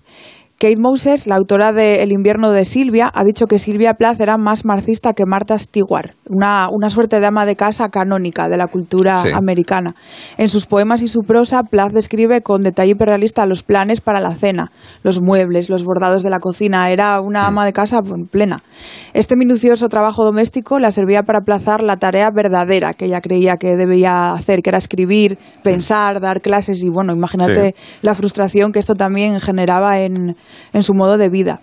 Kate 0.61 0.77
Moses, 0.77 1.25
la 1.25 1.37
autora 1.37 1.73
de 1.73 2.03
El 2.03 2.11
invierno 2.11 2.51
de 2.51 2.65
Silvia, 2.65 3.09
ha 3.15 3.23
dicho 3.23 3.47
que 3.47 3.57
Silvia 3.57 3.95
Plath 3.95 4.21
era 4.21 4.37
más 4.37 4.63
marxista 4.63 5.13
que 5.13 5.25
Martha 5.25 5.57
Stewart, 5.57 6.11
una, 6.29 6.69
una 6.69 6.91
suerte 6.91 7.19
de 7.19 7.25
ama 7.25 7.47
de 7.47 7.55
casa 7.55 7.89
canónica 7.89 8.47
de 8.47 8.57
la 8.57 8.67
cultura 8.67 9.23
americana. 9.33 9.95
En 10.37 10.49
sus 10.49 10.67
poemas 10.67 11.01
y 11.01 11.07
su 11.07 11.21
prosa, 11.21 11.63
Plath 11.63 11.93
describe 11.93 12.43
con 12.43 12.61
detalle 12.61 12.91
hiperrealista 12.91 13.47
los 13.47 13.63
planes 13.63 14.01
para 14.01 14.19
la 14.19 14.35
cena, 14.35 14.71
los 15.01 15.19
muebles, 15.19 15.67
los 15.67 15.83
bordados 15.83 16.21
de 16.21 16.29
la 16.29 16.39
cocina. 16.39 16.91
Era 16.91 17.19
una 17.21 17.47
ama 17.47 17.65
de 17.65 17.73
casa 17.73 18.01
plena. 18.29 18.61
Este 19.15 19.35
minucioso 19.35 19.89
trabajo 19.89 20.23
doméstico 20.23 20.77
la 20.77 20.91
servía 20.91 21.23
para 21.23 21.39
aplazar 21.39 21.81
la 21.81 21.97
tarea 21.97 22.29
verdadera 22.29 22.93
que 22.93 23.05
ella 23.05 23.21
creía 23.21 23.57
que 23.57 23.77
debía 23.77 24.33
hacer, 24.33 24.61
que 24.61 24.69
era 24.69 24.77
escribir, 24.77 25.39
pensar, 25.63 26.21
dar 26.21 26.39
clases 26.39 26.83
y, 26.83 26.89
bueno, 26.89 27.13
imagínate 27.13 27.73
la 28.03 28.13
frustración 28.13 28.71
que 28.71 28.77
esto 28.77 28.93
también 28.93 29.39
generaba 29.39 30.01
en 30.01 30.35
en 30.73 30.83
su 30.83 30.93
modo 30.93 31.17
de 31.17 31.29
vida. 31.29 31.61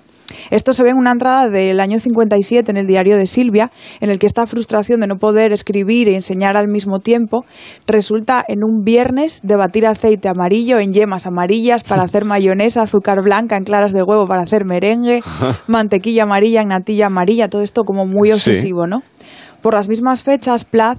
Esto 0.50 0.72
se 0.72 0.82
ve 0.82 0.90
en 0.90 0.96
una 0.96 1.12
entrada 1.12 1.48
del 1.48 1.80
año 1.80 1.98
57 2.00 2.70
en 2.70 2.76
el 2.76 2.86
diario 2.86 3.16
de 3.16 3.26
Silvia, 3.26 3.70
en 4.00 4.10
el 4.10 4.18
que 4.18 4.26
esta 4.26 4.46
frustración 4.46 5.00
de 5.00 5.06
no 5.06 5.16
poder 5.16 5.52
escribir 5.52 6.08
e 6.08 6.14
enseñar 6.14 6.56
al 6.56 6.68
mismo 6.68 7.00
tiempo 7.00 7.44
resulta 7.86 8.44
en 8.46 8.62
un 8.62 8.82
viernes 8.84 9.40
de 9.42 9.56
batir 9.56 9.86
aceite 9.86 10.28
amarillo 10.28 10.78
en 10.78 10.92
yemas 10.92 11.26
amarillas 11.26 11.82
para 11.82 12.02
hacer 12.02 12.24
mayonesa, 12.26 12.82
azúcar 12.82 13.22
blanca 13.22 13.56
en 13.56 13.64
claras 13.64 13.92
de 13.92 14.02
huevo 14.02 14.26
para 14.26 14.42
hacer 14.42 14.64
merengue, 14.64 15.20
mantequilla 15.66 16.24
amarilla 16.24 16.60
en 16.60 16.68
natilla 16.68 17.06
amarilla, 17.06 17.48
todo 17.48 17.62
esto 17.62 17.84
como 17.84 18.06
muy 18.06 18.32
obsesivo, 18.32 18.86
¿no? 18.86 19.02
Por 19.62 19.74
las 19.74 19.88
mismas 19.88 20.22
fechas, 20.22 20.64
Plath 20.64 20.98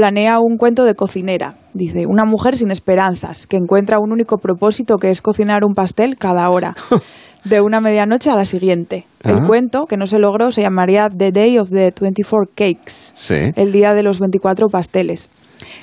planea 0.00 0.38
un 0.40 0.56
cuento 0.56 0.86
de 0.86 0.94
cocinera. 0.94 1.56
Dice, 1.74 2.06
una 2.06 2.24
mujer 2.24 2.56
sin 2.56 2.70
esperanzas, 2.70 3.46
que 3.46 3.58
encuentra 3.58 3.98
un 3.98 4.12
único 4.12 4.38
propósito 4.38 4.96
que 4.96 5.10
es 5.10 5.20
cocinar 5.20 5.62
un 5.62 5.74
pastel 5.74 6.16
cada 6.16 6.48
hora, 6.48 6.74
de 7.44 7.60
una 7.60 7.82
medianoche 7.82 8.30
a 8.30 8.34
la 8.34 8.46
siguiente. 8.46 9.04
El 9.22 9.40
ah. 9.40 9.44
cuento, 9.46 9.84
que 9.84 9.98
no 9.98 10.06
se 10.06 10.18
logró, 10.18 10.52
se 10.52 10.62
llamaría 10.62 11.10
The 11.10 11.32
Day 11.32 11.58
of 11.58 11.68
the 11.68 11.92
24 12.00 12.50
Cakes, 12.54 13.52
el 13.56 13.72
día 13.72 13.92
de 13.92 14.02
los 14.02 14.20
24 14.20 14.68
pasteles. 14.68 15.28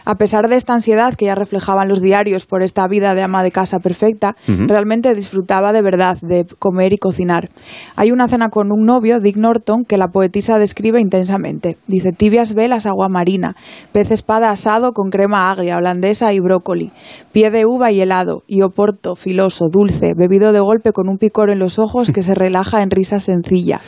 A 0.06 0.16
pesar 0.16 0.48
de 0.48 0.56
esta 0.56 0.74
ansiedad 0.74 1.14
que 1.16 1.26
ya 1.26 1.36
reflejaban 1.36 1.88
los 1.88 2.02
diarios 2.02 2.46
por 2.46 2.64
esta 2.64 2.88
vida 2.88 3.16
de 3.16 3.24
ama 3.24 3.44
de 3.44 3.52
casa 3.52 3.80
perfecta, 3.80 4.36
realmente 4.48 5.14
disfrutaba 5.14 5.74
de 5.74 5.82
verdad 5.82 6.18
de 6.22 6.46
comer 6.60 6.94
y 6.94 6.98
cocinar. 6.98 7.50
Hay 7.96 8.12
una 8.12 8.28
cena 8.28 8.50
con 8.50 8.72
un 8.72 8.86
novio, 8.86 9.20
Dick 9.20 9.38
Norton, 9.38 9.86
que 9.86 9.98
la 9.98 10.10
poetisa 10.10 10.60
describe 10.60 11.00
intensamente. 11.00 11.78
Dice 11.88 12.12
tibias 12.12 12.54
velas, 12.54 12.86
agua 12.86 13.10
marina, 13.10 13.56
pez 13.92 14.12
espada 14.12 14.50
asado 14.50 14.94
con 14.94 15.10
crema 15.10 15.50
agria, 15.52 15.78
holandesa 15.78 16.34
y 16.34 16.40
brócoli, 16.40 16.92
pie 17.32 17.52
de 17.52 17.66
uva 17.66 17.92
y 17.92 18.02
helado, 18.02 18.44
y 18.48 18.62
oporto, 18.62 19.16
filoso, 19.16 19.66
dulce, 19.72 20.14
bebido 20.16 20.54
de 20.54 20.60
golpe 20.60 20.92
con 20.92 21.10
un 21.10 21.18
picor 21.18 21.50
en 21.50 21.60
los 21.60 21.80
ojos 21.80 22.12
que 22.12 22.24
se 22.24 22.36
relaja 22.36 22.82
en 22.82 22.92
risa 22.92 23.20
sencilla 23.20 23.82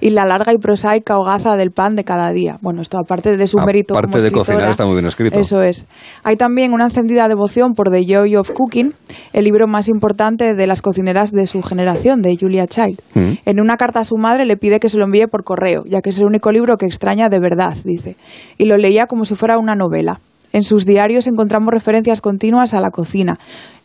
y 0.00 0.10
la 0.10 0.24
larga 0.24 0.52
y 0.52 0.58
prosaica 0.58 1.18
hogaza 1.18 1.56
del 1.56 1.70
pan 1.70 1.96
de 1.96 2.04
cada 2.04 2.32
día. 2.32 2.58
Bueno, 2.60 2.82
esto 2.82 2.98
aparte 2.98 3.36
de 3.36 3.46
su 3.46 3.58
mérito 3.58 3.96
aparte 3.96 4.20
de 4.20 4.30
cocinar 4.30 4.68
está 4.68 4.84
muy 4.84 4.94
bien 4.94 5.06
escrito. 5.06 5.38
Eso 5.38 5.62
es. 5.62 5.86
Hay 6.22 6.36
también 6.36 6.72
una 6.72 6.84
encendida 6.84 7.28
devoción 7.28 7.74
por 7.74 7.90
The 7.90 8.04
Joy 8.04 8.36
of 8.36 8.50
Cooking, 8.52 8.94
el 9.32 9.44
libro 9.44 9.66
más 9.66 9.88
importante 9.88 10.54
de 10.54 10.66
las 10.66 10.82
cocineras 10.82 11.30
de 11.30 11.46
su 11.46 11.62
generación, 11.62 12.22
de 12.22 12.36
Julia 12.38 12.66
Child. 12.66 13.00
Mm. 13.14 13.32
En 13.44 13.60
una 13.60 13.76
carta 13.76 14.00
a 14.00 14.04
su 14.04 14.16
madre 14.16 14.44
le 14.44 14.56
pide 14.56 14.80
que 14.80 14.88
se 14.88 14.98
lo 14.98 15.04
envíe 15.04 15.26
por 15.26 15.44
correo, 15.44 15.84
ya 15.86 16.00
que 16.00 16.10
es 16.10 16.18
el 16.18 16.26
único 16.26 16.52
libro 16.52 16.76
que 16.76 16.86
extraña 16.86 17.28
de 17.28 17.38
verdad, 17.38 17.76
dice. 17.84 18.16
Y 18.58 18.66
lo 18.66 18.76
leía 18.76 19.06
como 19.06 19.24
si 19.24 19.34
fuera 19.34 19.58
una 19.58 19.74
novela. 19.74 20.20
En 20.52 20.62
sus 20.62 20.86
diarios 20.86 21.26
encontramos 21.26 21.72
referencias 21.72 22.20
continuas 22.20 22.74
a 22.74 22.80
la 22.80 22.90
cocina, 22.90 23.40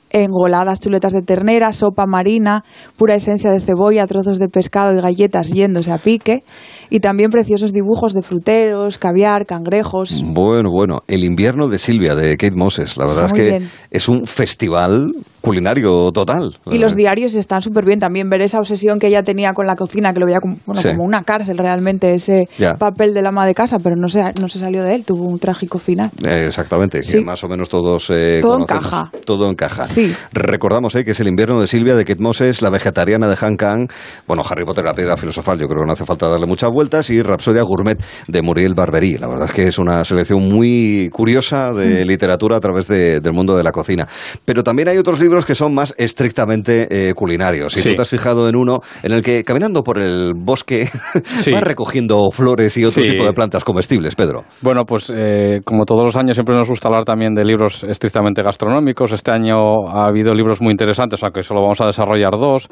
engoladas 0.10 0.80
chuletas 0.80 1.14
de 1.14 1.22
ternera, 1.22 1.72
sopa 1.72 2.06
marina, 2.06 2.64
pura 2.98 3.16
esencia 3.16 3.52
de 3.52 3.60
cebolla, 3.60 4.06
trozos 4.08 4.40
de 4.40 4.50
pescado 4.50 4.98
y 4.98 5.02
galletas 5.02 5.52
yéndose 5.52 5.92
a 5.92 5.98
pique, 5.98 6.44
y 6.90 7.00
también 7.00 7.30
preciosos 7.30 7.72
dibujos 7.72 8.14
de 8.14 8.22
fruteros, 8.22 8.98
caviar, 8.98 9.46
cangrejos. 9.46 10.22
Bueno, 10.24 10.72
bueno, 10.72 11.00
el 11.08 11.24
invierno 11.24 11.68
de 11.68 11.78
Silvia, 11.78 12.16
de 12.16 12.38
Kate 12.38 12.56
Moses, 12.56 12.98
la 12.98 13.06
verdad 13.06 13.26
es 13.26 13.34
que 13.34 13.62
es 13.92 14.10
un 14.10 14.26
festival 14.26 15.12
culinario 15.42 16.12
total. 16.12 16.58
Y 16.72 16.80
los 16.80 16.96
diarios 16.96 17.36
están 17.36 17.62
súper 17.62 17.86
bien 17.86 18.00
también, 18.00 18.30
ver 18.30 18.42
esa 18.42 18.60
obsesión 18.60 19.00
que 19.00 19.08
ella 19.08 19.24
tenía 19.24 19.54
con 19.54 19.68
la 19.68 19.76
cocina, 19.76 20.14
que 20.14 20.20
lo 20.20 20.26
veía 20.26 20.40
como, 20.40 20.58
como 20.66 21.04
una 21.04 21.24
cárcel 21.24 21.58
realmente, 21.58 22.14
ese 22.14 22.48
papel 22.78 23.14
del 23.14 23.26
ama 23.28 23.46
de 23.46 23.54
casa, 23.54 23.78
pero 23.80 23.96
no 23.96 24.08
se, 24.08 24.24
no 24.40 24.50
se 24.50 24.60
salió 24.60 24.84
de 24.84 24.96
él, 24.96 25.06
tuvo 25.06 25.26
un 25.26 25.40
trágico 25.40 25.78
final. 25.78 26.10
Eh, 26.24 26.46
exactamente, 26.48 27.02
que 27.02 27.22
más 27.22 27.44
o 27.44 27.48
menos 27.48 27.70
todos 27.70 28.10
eh, 28.10 28.40
Todo 28.42 28.60
encaja. 28.60 29.12
Todo 29.26 29.50
encaja. 29.50 29.86
Sí. 29.86 29.99
Recordamos 30.34 30.96
eh, 30.96 31.04
que 31.04 31.12
es 31.12 31.20
el 31.20 31.28
invierno 31.28 31.60
de 31.60 31.68
Silvia, 31.68 31.96
de 31.96 32.06
Kate 32.06 32.22
Moses, 32.22 32.62
la 32.62 32.70
vegetariana 32.70 33.28
de 33.28 33.38
Han 33.40 33.56
Kang, 33.56 33.88
bueno, 34.28 34.44
Harry 34.50 34.66
Potter, 34.66 34.86
la 34.86 34.94
piedra 34.94 35.18
filosofal, 35.18 35.60
yo 35.60 35.68
creo 35.68 35.82
que 35.82 35.88
no 35.88 35.94
hace 35.94 36.06
falta 36.06 36.28
darle 36.28 36.46
muchas 36.46 36.70
vueltas, 36.72 37.10
y 37.10 37.22
Rapsodia 37.22 37.64
Gourmet 37.64 38.02
de 38.28 38.42
Muriel 38.42 38.74
Barberí. 38.74 39.18
La 39.18 39.28
verdad 39.28 39.46
es 39.46 39.52
que 39.52 39.68
es 39.68 39.78
una 39.80 40.04
selección 40.04 40.48
muy 40.48 41.10
curiosa 41.12 41.74
de 41.74 42.06
literatura 42.06 42.58
a 42.58 42.60
través 42.60 42.88
del 42.88 43.34
mundo 43.34 43.56
de 43.56 43.64
la 43.64 43.72
cocina. 43.72 44.08
Pero 44.46 44.64
también 44.64 44.90
hay 44.90 44.98
otros 44.98 45.20
libros 45.22 45.46
que 45.46 45.56
son 45.56 45.74
más 45.74 45.94
estrictamente 45.98 46.88
eh, 46.90 47.14
culinarios. 47.14 47.76
Y 47.78 47.82
tú 47.82 47.96
te 47.96 48.02
has 48.02 48.10
fijado 48.10 48.48
en 48.50 48.56
uno 48.56 48.80
en 49.04 49.12
el 49.12 49.22
que, 49.22 49.44
caminando 49.44 49.84
por 49.84 50.00
el 50.00 50.34
bosque, 50.36 50.90
vas 51.52 51.64
recogiendo 51.64 52.30
flores 52.32 52.78
y 52.78 52.86
otro 52.86 53.04
tipo 53.04 53.26
de 53.26 53.34
plantas 53.34 53.64
comestibles, 53.64 54.16
Pedro. 54.16 54.44
Bueno, 54.62 54.86
pues 54.86 55.12
eh, 55.14 55.62
como 55.64 55.86
todos 55.86 56.04
los 56.04 56.16
años 56.16 56.36
siempre 56.36 56.56
nos 56.56 56.68
gusta 56.68 56.88
hablar 56.88 57.06
también 57.06 57.34
de 57.34 57.46
libros 57.46 57.84
estrictamente 57.84 58.42
gastronómicos. 58.42 59.12
Este 59.12 59.32
año 59.32 59.88
ha 59.90 60.06
habido 60.06 60.34
libros 60.34 60.62
muy 60.62 60.72
interesantes, 60.72 61.24
aunque 61.24 61.44
solo 61.44 61.62
vamos 61.62 61.82
a 61.82 61.88
desarrollar 61.88 62.32
dos. 62.32 62.68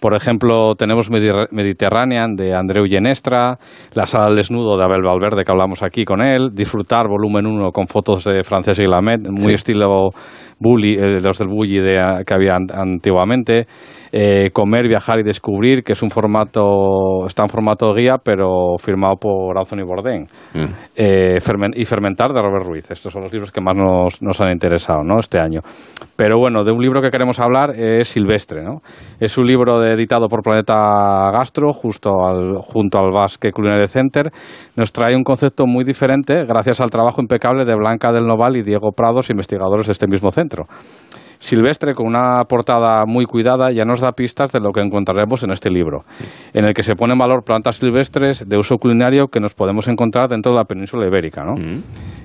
Por 0.00 0.14
ejemplo, 0.14 0.74
tenemos 0.74 1.10
Mediterranean 1.10 2.34
de 2.36 2.54
Andreu 2.54 2.86
Genestra, 2.86 3.58
La 3.94 4.06
sala 4.06 4.26
al 4.26 4.36
desnudo 4.36 4.76
de 4.76 4.84
Abel 4.84 5.02
Valverde, 5.02 5.44
que 5.44 5.52
hablamos 5.52 5.82
aquí 5.82 6.04
con 6.04 6.22
él, 6.22 6.54
Disfrutar, 6.54 7.06
volumen 7.08 7.46
1, 7.46 7.70
con 7.72 7.86
fotos 7.86 8.24
de 8.24 8.42
Francés 8.44 8.78
y 8.78 8.86
Lamet, 8.86 9.28
muy 9.28 9.54
estilo 9.54 10.10
bully, 10.58 10.94
eh, 10.94 11.18
los 11.20 11.38
del 11.38 11.48
bully 11.48 11.80
de, 11.80 12.22
que 12.26 12.34
había 12.34 12.56
antiguamente. 12.56 13.66
Eh, 14.12 14.50
comer, 14.52 14.88
viajar 14.88 15.20
y 15.20 15.22
descubrir, 15.22 15.84
que 15.84 15.92
es 15.92 16.02
un 16.02 16.10
formato, 16.10 17.26
está 17.26 17.42
en 17.44 17.48
formato 17.48 17.94
guía, 17.94 18.16
pero 18.22 18.76
firmado 18.78 19.16
por 19.16 19.56
Anthony 19.56 19.84
Bourdain. 19.86 20.26
Mm. 20.52 20.64
Eh, 20.96 21.38
y 21.74 21.84
Fermentar 21.84 22.32
de 22.32 22.40
Robert 22.40 22.66
Ruiz. 22.66 22.90
Estos 22.90 23.12
son 23.12 23.22
los 23.22 23.32
libros 23.32 23.52
que 23.52 23.60
más 23.60 23.76
nos, 23.76 24.20
nos, 24.22 24.40
han 24.40 24.52
interesado 24.52 25.02
¿no? 25.04 25.20
este 25.20 25.38
año. 25.38 25.60
Pero 26.16 26.38
bueno, 26.38 26.64
de 26.64 26.72
un 26.72 26.82
libro 26.82 27.00
que 27.00 27.10
queremos 27.10 27.38
hablar 27.38 27.70
es 27.70 28.08
Silvestre. 28.08 28.62
¿no? 28.62 28.80
Es 29.20 29.38
un 29.38 29.46
libro 29.46 29.84
editado 29.84 30.28
por 30.28 30.42
Planeta 30.42 31.30
Gastro, 31.32 31.72
justo 31.72 32.10
al, 32.26 32.56
junto 32.58 32.98
al 32.98 33.12
Basque 33.12 33.52
Culinary 33.52 33.88
Center. 33.88 34.30
Nos 34.76 34.92
trae 34.92 35.14
un 35.14 35.24
concepto 35.24 35.66
muy 35.66 35.84
diferente 35.84 36.44
gracias 36.44 36.80
al 36.80 36.90
trabajo 36.90 37.20
impecable 37.20 37.64
de 37.64 37.74
Blanca 37.76 38.12
del 38.12 38.26
Noval 38.26 38.56
y 38.56 38.62
Diego 38.62 38.92
Prados, 38.92 39.30
investigadores 39.30 39.86
de 39.86 39.92
este 39.92 40.06
mismo 40.06 40.30
centro. 40.30 40.66
Silvestre, 41.40 41.94
con 41.94 42.06
una 42.06 42.44
portada 42.44 43.06
muy 43.06 43.24
cuidada, 43.24 43.72
ya 43.72 43.84
nos 43.84 44.00
da 44.00 44.12
pistas 44.12 44.52
de 44.52 44.60
lo 44.60 44.72
que 44.72 44.80
encontraremos 44.80 45.42
en 45.42 45.52
este 45.52 45.70
libro, 45.70 46.04
en 46.52 46.66
el 46.66 46.74
que 46.74 46.82
se 46.82 46.94
pone 46.94 47.14
en 47.14 47.18
valor 47.18 47.42
plantas 47.44 47.76
silvestres 47.76 48.46
de 48.46 48.58
uso 48.58 48.76
culinario 48.76 49.28
que 49.28 49.40
nos 49.40 49.54
podemos 49.54 49.88
encontrar 49.88 50.28
dentro 50.28 50.52
de 50.52 50.58
la 50.58 50.64
península 50.64 51.06
ibérica. 51.06 51.42
¿no? 51.42 51.54
Mm. 51.54 51.82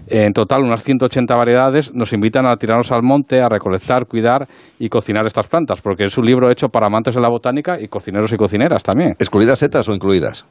En 0.08 0.34
total, 0.34 0.64
unas 0.64 0.84
180 0.84 1.34
variedades 1.34 1.94
nos 1.96 2.12
invitan 2.12 2.46
a 2.46 2.58
tirarnos 2.58 2.92
al 2.92 3.04
monte, 3.04 3.42
a 3.42 3.48
recolectar, 3.48 4.06
cuidar 4.06 4.48
y 4.78 4.90
cocinar 4.90 5.26
estas 5.26 5.48
plantas, 5.48 5.82
porque 5.82 6.04
es 6.04 6.18
un 6.18 6.26
libro 6.26 6.52
hecho 6.52 6.68
para 6.68 6.88
amantes 6.88 7.16
de 7.16 7.22
la 7.22 7.30
botánica 7.30 7.80
y 7.80 7.88
cocineros 7.88 8.34
y 8.34 8.36
cocineras 8.36 8.84
también. 8.84 9.12
¿Excluidas 9.18 9.60
setas 9.60 9.88
o 9.88 9.94
incluidas? 9.94 10.46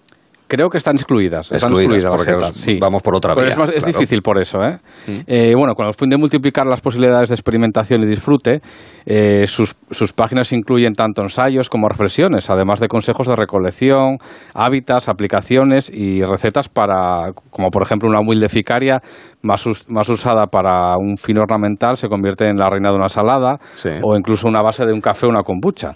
Creo 0.46 0.68
que 0.68 0.78
están 0.78 0.96
excluidas. 0.96 1.50
Están 1.50 1.72
excluidas, 1.72 2.52
sí. 2.54 2.78
vamos 2.80 3.02
por 3.02 3.16
otra 3.16 3.34
vía. 3.34 3.56
Es, 3.74 3.84
difícil 3.84 4.20
por 4.20 4.40
eso. 4.40 4.58
¿eh? 4.62 4.78
Eh, 5.26 5.54
bueno, 5.56 5.74
con 5.74 5.86
el 5.86 5.94
fin 5.94 6.10
de 6.10 6.18
multiplicar 6.18 6.66
las 6.66 6.80
posibilidades 6.80 7.30
de 7.30 7.34
experimentación 7.34 8.02
y 8.02 8.06
disfrute, 8.06 8.60
eh, 9.06 9.46
sus, 9.46 9.74
sus, 9.90 10.12
páginas 10.12 10.52
incluyen 10.52 10.92
tanto 10.92 11.22
ensayos 11.22 11.70
como 11.70 11.88
reflexiones, 11.88 12.50
además 12.50 12.78
de 12.80 12.88
consejos 12.88 13.26
de 13.26 13.36
recolección, 13.36 14.18
hábitats, 14.52 15.08
aplicaciones 15.08 15.90
y 15.90 16.20
recetas 16.20 16.68
para, 16.68 17.32
como 17.50 17.70
por 17.70 17.82
ejemplo 17.82 18.08
una 18.08 18.20
humilde 18.20 18.48
ficaria 18.48 19.00
más, 19.42 19.64
más 19.88 20.08
usada 20.08 20.46
para 20.46 20.96
un 20.98 21.16
fin 21.16 21.38
ornamental 21.38 21.96
se 21.96 22.08
convierte 22.08 22.46
en 22.46 22.56
la 22.56 22.68
reina 22.68 22.90
de 22.90 22.96
una 22.96 23.08
salada 23.08 23.58
o 24.02 24.16
incluso 24.16 24.48
una 24.48 24.62
base 24.62 24.84
de 24.84 24.92
un 24.92 25.00
café 25.00 25.26
o 25.26 25.30
una 25.30 25.42
kombucha. 25.42 25.92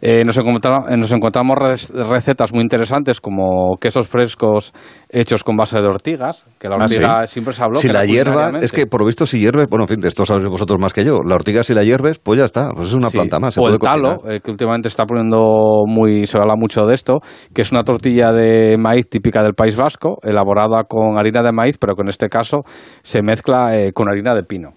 Eh, 0.00 0.24
nos, 0.24 0.36
encontramos, 0.38 0.90
nos 0.96 1.12
encontramos 1.12 1.56
recetas 1.92 2.52
muy 2.52 2.62
interesantes 2.62 3.20
como 3.20 3.76
quesos 3.80 4.08
frescos 4.08 4.72
hechos 5.08 5.44
con 5.44 5.56
base 5.56 5.80
de 5.80 5.86
ortigas, 5.86 6.46
que 6.58 6.68
la 6.68 6.76
ah, 6.76 6.84
ortiga 6.84 7.26
siempre 7.26 7.54
se 7.54 7.62
habló. 7.62 7.78
Si 7.78 7.88
la 7.88 8.04
hierba, 8.04 8.52
es 8.60 8.72
que 8.72 8.86
por 8.86 9.00
lo 9.00 9.06
visto 9.06 9.26
si 9.26 9.38
hierves, 9.38 9.66
bueno, 9.68 9.84
en 9.84 9.88
fin, 9.88 10.06
esto 10.06 10.26
sabéis 10.26 10.46
vosotros 10.46 10.80
más 10.80 10.92
que 10.92 11.04
yo, 11.04 11.20
la 11.24 11.34
ortiga 11.34 11.62
si 11.62 11.74
la 11.74 11.84
hierves, 11.84 12.18
pues 12.18 12.38
ya 12.38 12.44
está, 12.44 12.70
pues 12.74 12.88
es 12.88 12.94
una 12.94 13.10
planta 13.10 13.38
más. 13.38 13.54
Se 13.54 13.60
o 13.60 13.68
el 13.68 13.78
talo, 13.78 14.28
eh, 14.28 14.40
que 14.42 14.50
últimamente 14.50 14.88
está 14.88 15.04
poniendo 15.04 15.82
muy, 15.86 16.26
se 16.26 16.38
habla 16.38 16.54
mucho 16.56 16.86
de 16.86 16.94
esto, 16.94 17.20
que 17.54 17.62
es 17.62 17.72
una 17.72 17.82
tortilla 17.84 18.32
de 18.32 18.76
maíz 18.78 19.08
típica 19.08 19.42
del 19.42 19.54
País 19.54 19.76
Vasco, 19.76 20.18
elaborada 20.22 20.84
con 20.84 21.18
harina 21.18 21.42
de 21.42 21.52
maíz, 21.52 21.78
pero 21.78 21.94
que 21.94 22.02
en 22.02 22.08
este 22.08 22.28
caso 22.28 22.62
se 23.02 23.22
mezcla 23.22 23.78
eh, 23.78 23.92
con 23.92 24.08
harina 24.08 24.34
de 24.34 24.42
pino. 24.42 24.70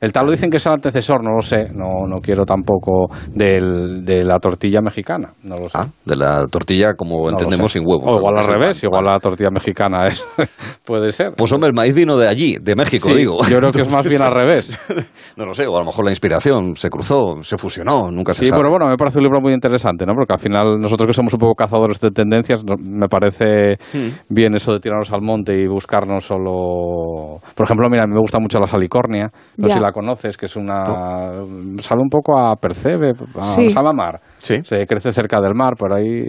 El 0.00 0.12
talo 0.12 0.30
dicen 0.30 0.50
que 0.50 0.58
es 0.58 0.66
el 0.66 0.72
antecesor, 0.72 1.22
no 1.22 1.32
lo 1.32 1.40
sé, 1.40 1.72
no, 1.72 2.06
no 2.06 2.20
quiero 2.20 2.44
tampoco 2.44 3.08
del, 3.28 4.04
de 4.04 4.22
la 4.24 4.38
tortilla 4.38 4.80
mexicana, 4.82 5.32
no 5.44 5.56
lo 5.56 5.68
sé. 5.68 5.78
Ah, 5.78 5.86
de 6.04 6.16
la 6.16 6.46
tortilla 6.48 6.94
como 6.94 7.30
entendemos 7.30 7.72
sin 7.72 7.86
huevos. 7.86 8.04
O 8.06 8.18
igual 8.18 8.36
al 8.36 8.46
revés, 8.46 8.82
igual 8.82 9.04
la 9.04 9.18
tortilla 9.18 9.50
mexicana 9.50 10.06
es, 10.06 10.26
puede 10.84 11.10
ser. 11.12 11.32
Pues 11.36 11.50
hombre, 11.52 11.68
el 11.68 11.74
maíz 11.74 11.94
vino 11.94 12.18
de 12.18 12.28
allí, 12.28 12.58
de 12.60 12.74
México, 12.74 13.14
digo. 13.14 13.38
Yo 13.48 13.58
creo 13.58 13.72
que 13.72 13.82
es 13.82 13.90
más 13.90 14.06
bien 14.06 14.20
al 14.20 14.34
revés. 14.34 14.78
no 15.36 15.46
lo 15.46 15.54
sé, 15.54 15.66
o 15.66 15.76
a 15.76 15.80
lo 15.80 15.86
mejor 15.86 16.04
la 16.04 16.10
inspiración 16.10 16.76
se 16.76 16.90
cruzó, 16.90 17.42
se 17.42 17.56
fusionó, 17.56 18.10
nunca 18.10 18.34
se 18.34 18.40
sí, 18.40 18.46
sabe. 18.48 18.58
Sí, 18.58 18.62
pero 18.62 18.70
bueno, 18.70 18.86
me 18.88 18.96
parece 18.96 19.18
un 19.18 19.24
libro 19.24 19.40
muy 19.40 19.54
interesante, 19.54 20.04
¿no? 20.04 20.14
Porque 20.14 20.34
al 20.34 20.40
final 20.40 20.78
nosotros 20.78 21.06
que 21.06 21.12
somos 21.14 21.32
un 21.32 21.38
poco 21.38 21.54
cazadores 21.54 21.98
de 22.00 22.10
tendencias, 22.10 22.62
me 22.78 23.08
parece 23.08 23.76
hmm. 23.92 24.08
bien 24.34 24.54
eso 24.54 24.72
de 24.72 24.80
tirarnos 24.80 25.10
al 25.12 25.22
monte 25.22 25.54
y 25.54 25.66
buscarnos 25.66 26.24
solo... 26.24 27.40
Por 27.54 27.64
ejemplo, 27.64 27.88
mira, 27.88 28.04
a 28.04 28.06
mí 28.06 28.12
me 28.12 28.20
gusta 28.20 28.38
mucho 28.38 28.60
la 28.60 28.66
salicornia, 28.66 29.30
no 29.56 29.68
sé 29.68 29.74
si 29.74 29.80
la 29.80 29.93
conoces, 29.94 30.36
que 30.36 30.44
es 30.46 30.56
una... 30.56 30.84
Sabe 31.80 32.02
un 32.02 32.10
poco 32.10 32.38
a 32.38 32.56
Percebe, 32.56 33.12
a, 33.38 33.44
sí. 33.44 33.70
sabe 33.70 33.88
a 33.88 33.92
mar. 33.92 34.20
Se 34.36 34.84
crece 34.86 35.12
cerca 35.12 35.40
del 35.40 35.54
mar, 35.54 35.74
pero 35.78 35.94
ahí... 35.94 36.24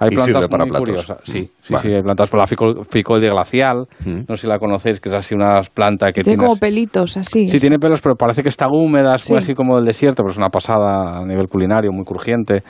Hay 0.00 0.10
plantas 0.10 0.48
muy 0.48 0.68
curiosas. 0.68 1.18
Sí, 1.24 1.50
sí, 1.60 1.74
sí, 1.82 1.88
hay 1.88 2.02
plantas 2.02 2.30
por 2.30 2.38
la 2.38 2.46
ficoide 2.46 3.30
glacial. 3.30 3.86
No 4.04 4.36
sé 4.36 4.42
si 4.42 4.46
la 4.46 4.58
conocéis, 4.58 5.00
que 5.00 5.08
es 5.08 5.14
así 5.14 5.34
una 5.34 5.60
planta 5.74 6.12
que 6.12 6.22
tiene. 6.22 6.38
como 6.38 6.56
pelitos, 6.56 7.16
así. 7.16 7.48
Sí, 7.48 7.58
tiene 7.58 7.78
pelos, 7.78 8.00
pero 8.00 8.14
parece 8.14 8.42
que 8.42 8.48
está 8.48 8.68
húmeda, 8.68 9.14
así 9.14 9.54
como 9.54 9.76
del 9.76 9.84
desierto, 9.84 10.22
pero 10.22 10.30
es 10.30 10.38
una 10.38 10.50
pasada 10.50 11.18
a 11.18 11.24
nivel 11.24 11.48
culinario, 11.48 11.90
muy 11.92 12.04
crujiente. 12.04 12.62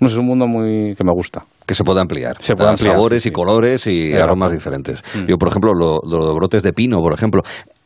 No 0.00 0.06
es 0.06 0.16
un 0.16 0.24
mundo 0.24 0.46
muy 0.46 0.94
que 0.96 1.04
me 1.04 1.12
gusta. 1.12 1.42
Que 1.66 1.74
se 1.74 1.84
puede 1.84 2.00
ampliar. 2.00 2.36
Se 2.40 2.54
puede 2.54 2.70
ampliar. 2.70 2.94
Sabores 2.94 3.26
y 3.26 3.30
colores 3.30 3.86
y 3.86 4.14
aromas 4.14 4.50
diferentes. 4.50 5.04
Yo, 5.28 5.36
por 5.36 5.48
ejemplo, 5.48 5.74
los 5.74 6.34
brotes 6.34 6.62
de 6.62 6.72
pino, 6.72 6.96
por 7.00 7.12
ejemplo, 7.12 7.42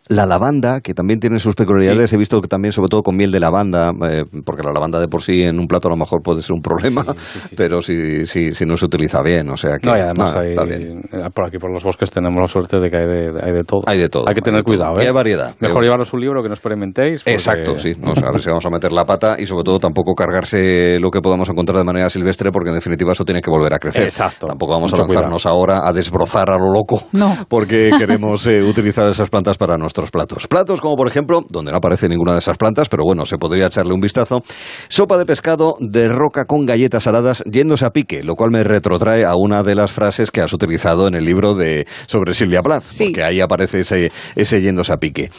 la 0.08 0.26
lavanda, 0.26 0.80
que 0.80 0.92
también 0.92 1.18
tiene 1.18 1.38
sus 1.38 1.54
peculiaridades. 1.54 2.12
He 2.12 2.16
visto 2.16 2.40
que 2.40 2.48
también, 2.48 2.72
sobre 2.72 2.88
todo 2.88 3.02
con 3.02 3.16
miel 3.16 3.32
de 3.32 3.40
lavanda, 3.40 3.92
eh, 4.10 4.24
porque 4.44 4.62
la 4.62 4.72
lavanda 4.72 5.00
de 5.00 5.08
por 5.08 5.22
sí 5.22 5.42
en 5.42 5.58
un 5.58 5.66
plato 5.66 5.88
a 5.88 5.90
lo 5.92 5.96
mejor 5.96 6.22
puede 6.22 6.42
ser 6.42 6.54
un 6.54 6.60
problema, 6.60 7.04
pero 7.56 7.80
si, 7.80 8.26
si, 8.26 8.52
si, 8.52 8.66
no 8.66 8.76
se 8.76 8.84
utiliza 8.86 9.22
bien. 9.22 9.48
O 9.48 9.56
sea 9.56 9.78
que. 9.78 9.86
No, 9.86 9.96
y 9.96 10.00
además 10.00 10.34
hay, 10.36 10.52
eh, 10.52 11.30
por 11.32 11.46
aquí 11.46 11.58
por 11.58 11.72
los 11.72 11.82
bosques 11.82 12.10
tenemos 12.10 12.38
la 12.38 12.46
suerte 12.46 12.80
de 12.80 12.90
que 12.90 12.96
hay 12.96 13.06
de, 13.06 13.42
hay 13.42 13.52
de 13.52 13.64
todo. 13.64 13.80
Hay 13.86 13.98
de 13.98 14.08
todo. 14.08 14.24
Hay 14.28 14.34
que 14.34 14.42
tener 14.42 14.62
cuidado. 14.62 15.00
¿eh? 15.00 15.06
hay 15.06 15.12
variedad. 15.12 15.54
Mejor 15.60 15.82
llevaros 15.82 16.12
un 16.12 16.20
libro 16.20 16.42
que 16.42 16.48
no 16.48 16.54
experimentéis. 16.54 17.22
Exacto, 17.24 17.76
sí. 17.76 17.92
No, 17.98 18.12
a 18.12 18.30
ver 18.30 18.40
si 18.40 18.48
vamos 18.48 18.66
a 18.66 18.70
meter 18.70 18.92
la 18.92 19.04
pata 19.04 19.36
y 19.38 19.46
sobre 19.46 19.64
todo 19.64 19.78
tampoco 19.78 20.14
cargarse 20.14 20.98
lo 21.00 21.10
que 21.10 21.20
podamos 21.20 21.48
encontrar 21.48 21.78
de 21.78 21.84
manera 21.84 22.10
silvestre, 22.10 22.50
porque 22.52 22.68
en 22.68 22.74
definitiva 22.74 23.12
eso 23.12 23.24
tiene 23.24 23.40
que 23.40 23.50
volver 23.50 23.72
a 23.72 23.78
crecer. 23.78 24.04
Exacto. 24.04 24.46
Tampoco 24.46 24.72
vamos 24.72 24.92
a 24.92 24.98
lanzarnos 24.98 25.46
ahora 25.46 25.88
a 25.88 25.92
desbrozar 25.92 26.50
a 26.50 26.58
lo 26.58 26.72
loco, 26.72 27.02
no. 27.12 27.34
porque 27.48 27.90
queremos 27.98 28.46
eh, 28.46 28.62
utilizar 28.62 29.06
esas 29.06 29.30
plantas 29.30 29.56
para 29.56 29.78
nuestros 29.94 30.10
platos. 30.10 30.48
Platos 30.48 30.80
como 30.80 30.96
por 30.96 31.06
ejemplo, 31.06 31.44
donde 31.48 31.70
no 31.70 31.78
aparece 31.78 32.08
ninguna 32.08 32.32
de 32.32 32.38
esas 32.38 32.56
plantas, 32.56 32.88
pero 32.88 33.04
bueno, 33.04 33.24
se 33.26 33.38
podría 33.38 33.66
echarle 33.66 33.94
un 33.94 34.00
vistazo, 34.00 34.40
sopa 34.88 35.16
de 35.16 35.24
pescado 35.24 35.76
de 35.78 36.08
roca 36.08 36.46
con 36.46 36.66
galletas 36.66 37.04
saladas 37.04 37.44
yéndose 37.46 37.84
a 37.84 37.90
pique, 37.90 38.24
lo 38.24 38.34
cual 38.34 38.50
me 38.50 38.64
retrotrae 38.64 39.24
a 39.24 39.36
una 39.36 39.62
de 39.62 39.76
las 39.76 39.92
frases 39.92 40.32
que 40.32 40.40
has 40.40 40.52
utilizado 40.52 41.06
en 41.06 41.14
el 41.14 41.24
libro 41.24 41.54
de 41.54 41.86
sobre 42.06 42.34
Silvia 42.34 42.62
Plath, 42.62 42.84
porque 42.98 43.22
ahí 43.22 43.40
aparece 43.40 43.80
ese, 43.80 44.10
ese 44.34 44.60
yéndose 44.60 44.92
a 44.92 44.96
pique. 44.96 45.30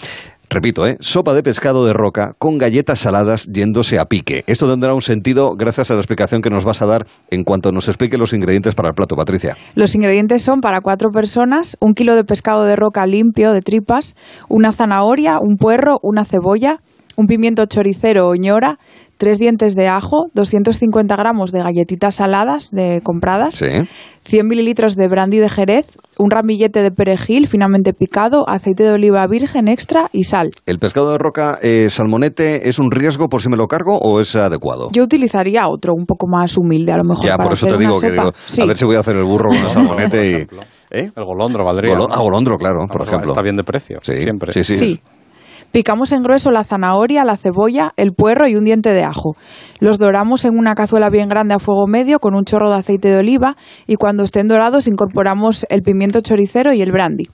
Repito, 0.56 0.88
¿eh? 0.88 0.96
sopa 1.02 1.34
de 1.34 1.44
pescado 1.44 1.86
de 1.86 1.92
roca 1.92 2.34
con 2.38 2.58
galletas 2.58 3.00
saladas 3.00 3.46
yéndose 3.52 4.00
a 4.00 4.06
pique. 4.06 4.46
Esto 4.48 4.72
tendrá 4.72 4.94
un 4.94 5.02
sentido 5.02 5.58
gracias 5.58 5.92
a 5.92 5.96
la 5.96 6.00
explicación 6.00 6.42
que 6.42 6.50
nos 6.50 6.64
vas 6.64 6.82
a 6.82 6.86
dar 6.86 7.06
en 7.30 7.44
cuanto 7.44 7.74
nos 7.74 7.90
explique 7.90 8.18
los 8.18 8.32
ingredientes 8.32 8.74
para 8.74 8.88
el 8.88 8.96
plato, 8.96 9.18
Patricia. 9.18 9.58
Los 9.76 9.96
ingredientes 9.96 10.44
son 10.44 10.62
para 10.62 10.80
cuatro 10.80 11.12
personas, 11.12 11.76
un 11.82 11.94
kilo 11.94 12.16
de 12.16 12.24
pescado 12.24 12.64
de 12.64 12.78
roca 12.78 13.06
limpio 13.06 13.52
de 13.52 13.60
tripas, 13.60 14.16
una 14.48 14.72
zanahoria, 14.72 15.40
un 15.42 15.58
puerro, 15.58 15.98
una 16.02 16.24
cebolla, 16.24 16.80
un 17.16 17.28
pimiento 17.28 17.66
choricero 17.66 18.28
o 18.28 18.36
ñora, 18.36 18.78
tres 19.18 19.40
dientes 19.40 19.76
de 19.76 19.88
ajo, 19.88 20.28
250 20.34 21.16
gramos 21.16 21.52
de 21.52 21.64
galletitas 21.64 22.16
saladas 22.16 22.72
de 22.72 23.02
compradas, 23.04 23.56
100 23.56 24.48
mililitros 24.48 24.96
de 24.96 25.08
brandy 25.08 25.38
de 25.38 25.50
jerez, 25.50 25.86
un 26.18 26.32
ramillete 26.32 26.82
de 26.82 26.92
perejil 26.92 27.48
finamente 27.48 27.94
picado, 27.94 28.48
aceite 28.48 28.84
de 28.84 28.92
oliva 28.92 29.26
virgen 29.28 29.68
extra 29.68 30.10
y 30.12 30.24
sal. 30.24 30.52
¿El 30.66 30.80
pescado 30.80 31.12
de 31.12 31.18
roca 31.18 31.58
eh, 31.62 31.88
salmonete 31.90 32.68
es 32.68 32.80
un 32.80 32.92
riesgo 32.92 33.30
por 33.30 33.42
si 33.42 33.50
me 33.50 33.58
lo 33.58 33.68
cargo 33.68 33.98
o 33.98 34.20
es 34.20 34.36
adecuado? 34.36 34.90
Yo 34.92 35.04
utilizaría 35.04 35.68
otro 35.68 35.94
un 35.94 36.06
poco 36.06 36.28
más 36.28 36.58
humilde 36.58 36.92
a 36.92 36.98
lo 36.98 37.04
mejor. 37.04 37.26
Ya, 37.26 37.38
por 37.38 37.54
eso 37.54 37.68
te 37.68 37.78
digo 37.78 38.00
que 38.00 38.12
digo, 38.12 38.32
a 38.32 38.66
ver 38.66 38.78
si 38.78 38.86
voy 38.86 38.96
a 38.96 39.00
hacer 39.00 39.16
el 39.16 39.24
burro 39.24 39.50
con 39.50 39.58
el 39.58 39.70
salmonete 39.70 40.30
y... 40.30 40.34
¿Eh? 40.92 41.12
El 41.16 41.26
golondro 41.26 41.66
valdría. 41.66 41.98
Ah, 42.12 42.20
golondro, 42.22 42.58
claro, 42.58 42.86
por 42.88 43.02
ejemplo. 43.02 43.32
Está 43.32 43.42
bien 43.42 43.56
de 43.56 43.64
precio, 43.64 44.00
sí, 44.04 44.22
siempre. 44.22 44.54
sí. 44.54 44.64
sí. 44.64 45.02
Picamos 45.76 46.14
en 46.14 46.24
grueso 46.24 46.52
la 46.52 46.64
zanahoria, 46.64 47.26
la 47.26 47.36
cebolla, 47.36 47.92
el 47.98 48.14
puerro 48.14 48.48
y 48.48 48.56
un 48.56 48.64
diente 48.64 48.94
de 48.94 49.04
ajo. 49.04 49.36
Los 49.82 50.00
doramos 50.00 50.46
en 50.46 50.58
una 50.58 50.74
cazuela 50.74 51.10
bien 51.10 51.28
grande 51.28 51.54
a 51.54 51.60
fuego 51.60 51.86
medio 51.86 52.20
con 52.20 52.34
un 52.34 52.46
chorro 52.46 52.70
de 52.70 52.78
aceite 52.78 53.10
de 53.10 53.18
oliva 53.18 53.58
y 53.86 53.98
cuando 53.98 54.24
estén 54.24 54.48
dorados 54.48 54.88
incorporamos 54.88 55.66
el 55.68 55.82
pimiento 55.82 56.22
choricero 56.22 56.72
y 56.72 56.82
el 56.82 56.94
brandy. 56.94 57.26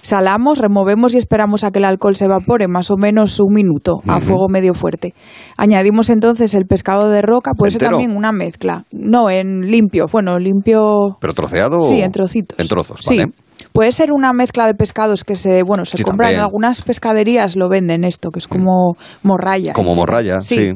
Salamos, 0.00 0.56
removemos 0.56 1.12
y 1.12 1.18
esperamos 1.18 1.64
a 1.64 1.70
que 1.70 1.80
el 1.80 1.84
alcohol 1.84 2.16
se 2.16 2.24
evapore 2.24 2.66
más 2.66 2.90
o 2.90 2.96
menos 2.96 3.38
un 3.40 3.52
minuto 3.52 4.00
a 4.06 4.20
fuego 4.20 4.48
medio 4.48 4.72
fuerte. 4.72 5.12
Añadimos 5.58 6.08
entonces 6.08 6.54
el 6.54 6.64
pescado 6.64 7.10
de 7.10 7.20
roca, 7.20 7.52
puede 7.52 7.72
ser 7.72 7.82
también 7.82 8.16
una 8.16 8.32
mezcla. 8.32 8.86
No, 8.90 9.28
en 9.28 9.70
limpio, 9.70 10.06
bueno, 10.10 10.38
limpio. 10.38 11.18
¿Pero 11.20 11.34
troceado? 11.34 11.82
Sí, 11.82 12.00
en 12.00 12.10
trocitos. 12.10 12.58
En 12.58 12.68
trozos, 12.68 13.02
vale. 13.06 13.24
Sí. 13.24 13.41
Puede 13.72 13.92
ser 13.92 14.12
una 14.12 14.32
mezcla 14.32 14.66
de 14.66 14.74
pescados 14.74 15.24
que 15.24 15.34
se, 15.34 15.62
bueno, 15.62 15.84
se 15.84 16.02
compran 16.02 16.34
en 16.34 16.40
algunas 16.40 16.82
pescaderías, 16.82 17.56
lo 17.56 17.68
venden 17.68 18.04
esto, 18.04 18.30
que 18.30 18.38
es 18.38 18.48
como 18.48 18.96
morralla. 19.22 19.72
Como 19.72 19.94
morralla, 19.94 20.40
sí. 20.40 20.74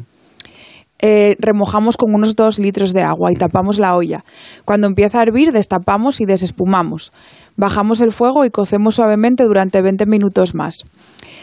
Eh, 0.99 1.37
remojamos 1.39 1.99
con 1.99 2.15
unos 2.15 2.37
dos 2.37 2.59
litros 2.59 2.95
de 2.95 3.03
agua 3.03 3.31
y 3.31 3.35
tapamos 3.35 3.79
la 3.79 3.95
olla. 3.95 4.25
Cuando 4.65 4.87
empieza 4.87 5.21
a 5.21 5.23
hervir, 5.23 5.53
destapamos 5.53 6.23
y 6.23 6.25
desespumamos. 6.25 7.13
Bajamos 7.57 8.01
el 8.01 8.13
fuego 8.13 8.47
y 8.47 8.51
cocemos 8.51 8.95
suavemente 8.95 9.45
durante 9.45 9.83
20 9.83 10.07
minutos 10.07 10.55
más. 10.55 10.85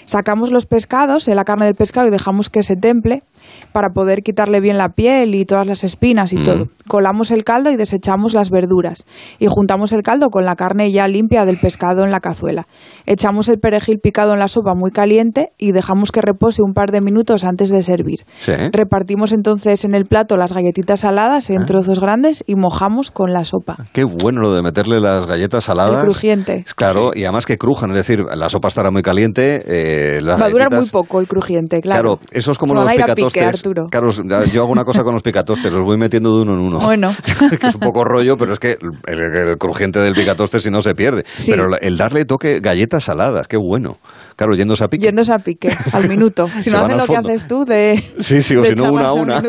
Sacamos 0.05 0.51
los 0.51 0.65
pescados, 0.65 1.27
la 1.27 1.43
carne 1.43 1.65
del 1.65 1.75
pescado 1.75 2.07
y 2.07 2.11
dejamos 2.11 2.49
que 2.49 2.63
se 2.63 2.75
temple 2.75 3.21
para 3.71 3.89
poder 3.89 4.23
quitarle 4.23 4.59
bien 4.59 4.77
la 4.77 4.89
piel 4.89 5.35
y 5.35 5.45
todas 5.45 5.67
las 5.67 5.83
espinas 5.83 6.33
y 6.33 6.43
todo. 6.43 6.67
Colamos 6.87 7.31
el 7.31 7.43
caldo 7.43 7.71
y 7.71 7.77
desechamos 7.77 8.33
las 8.33 8.49
verduras 8.49 9.05
y 9.39 9.47
juntamos 9.47 9.93
el 9.93 10.03
caldo 10.03 10.29
con 10.29 10.45
la 10.45 10.55
carne 10.55 10.91
ya 10.91 11.07
limpia 11.07 11.45
del 11.45 11.57
pescado 11.57 12.03
en 12.03 12.11
la 12.11 12.19
cazuela. 12.19 12.67
Echamos 13.05 13.49
el 13.49 13.59
perejil 13.59 13.99
picado 13.99 14.33
en 14.33 14.39
la 14.39 14.47
sopa 14.47 14.73
muy 14.75 14.91
caliente 14.91 15.51
y 15.57 15.71
dejamos 15.71 16.11
que 16.11 16.21
repose 16.21 16.61
un 16.61 16.73
par 16.73 16.91
de 16.91 17.01
minutos 17.01 17.43
antes 17.43 17.69
de 17.69 17.81
servir. 17.81 18.25
Repartimos 18.71 19.31
entonces 19.31 19.85
en 19.85 19.95
el 19.95 20.05
plato 20.05 20.37
las 20.37 20.53
galletitas 20.53 21.01
saladas 21.01 21.49
en 21.49 21.63
ah. 21.63 21.65
trozos 21.65 21.99
grandes 21.99 22.43
y 22.45 22.55
mojamos 22.55 23.11
con 23.11 23.33
la 23.33 23.43
sopa. 23.45 23.77
Qué 23.93 24.03
bueno 24.03 24.41
lo 24.41 24.53
de 24.53 24.61
meterle 24.61 24.99
las 24.99 25.25
galletas 25.25 25.65
saladas. 25.65 26.03
El 26.03 26.09
crujiente. 26.09 26.65
Claro, 26.75 27.11
y 27.13 27.23
además 27.23 27.45
que 27.45 27.57
crujan, 27.57 27.91
es 27.91 27.97
decir, 27.97 28.19
la 28.19 28.49
sopa 28.49 28.67
estará 28.67 28.91
muy 28.91 29.01
caliente. 29.01 29.63
Eh, 29.65 30.21
Va 30.23 30.45
a 30.45 30.49
durar 30.49 30.71
muy 30.73 30.87
poco 30.89 31.19
el 31.19 31.27
crujiente, 31.27 31.81
claro. 31.81 32.17
Claro, 32.17 32.19
eso 32.31 32.51
es 32.51 32.57
como 32.57 32.73
los 32.73 32.85
picatostes. 33.33 33.89
Claro, 33.89 34.09
yo 34.45 34.61
hago 34.61 34.71
una 34.71 34.85
cosa 34.85 35.03
con 35.03 35.13
los 35.13 35.23
picatostes, 35.23 35.71
los 35.71 35.83
voy 35.83 35.97
metiendo 35.97 36.35
de 36.35 36.43
uno 36.43 36.53
en 36.53 36.59
uno. 36.59 36.79
Bueno. 36.79 37.13
que 37.59 37.67
es 37.67 37.75
un 37.75 37.81
poco 37.81 38.03
rollo, 38.03 38.37
pero 38.37 38.53
es 38.53 38.59
que 38.59 38.77
el, 39.07 39.57
crujiente 39.57 39.99
del 39.99 40.13
picatoste 40.13 40.59
si 40.59 40.69
no 40.69 40.81
se 40.81 40.93
pierde. 40.93 41.23
Pero 41.47 41.67
el 41.79 41.97
darle 41.97 42.25
toque 42.25 42.59
galletas 42.59 43.05
saladas, 43.05 43.47
qué 43.47 43.57
bueno. 43.57 43.97
Claro, 44.35 44.55
yéndose 44.55 44.83
a 44.83 44.87
pique. 44.87 45.05
Yéndose 45.05 45.33
a 45.33 45.39
pique, 45.39 45.69
al 45.91 46.07
minuto. 46.09 46.47
Si 46.59 46.69
no 46.69 46.79
haces 46.79 46.97
lo 46.97 47.05
que 47.05 47.17
haces 47.17 47.47
tú 47.47 47.65
de. 47.65 48.03
Sí, 48.19 48.41
sí, 48.41 48.55
o 48.55 48.63
si 48.63 48.73
no, 48.73 48.91
una 48.91 49.07
a 49.07 49.13
una. 49.13 49.43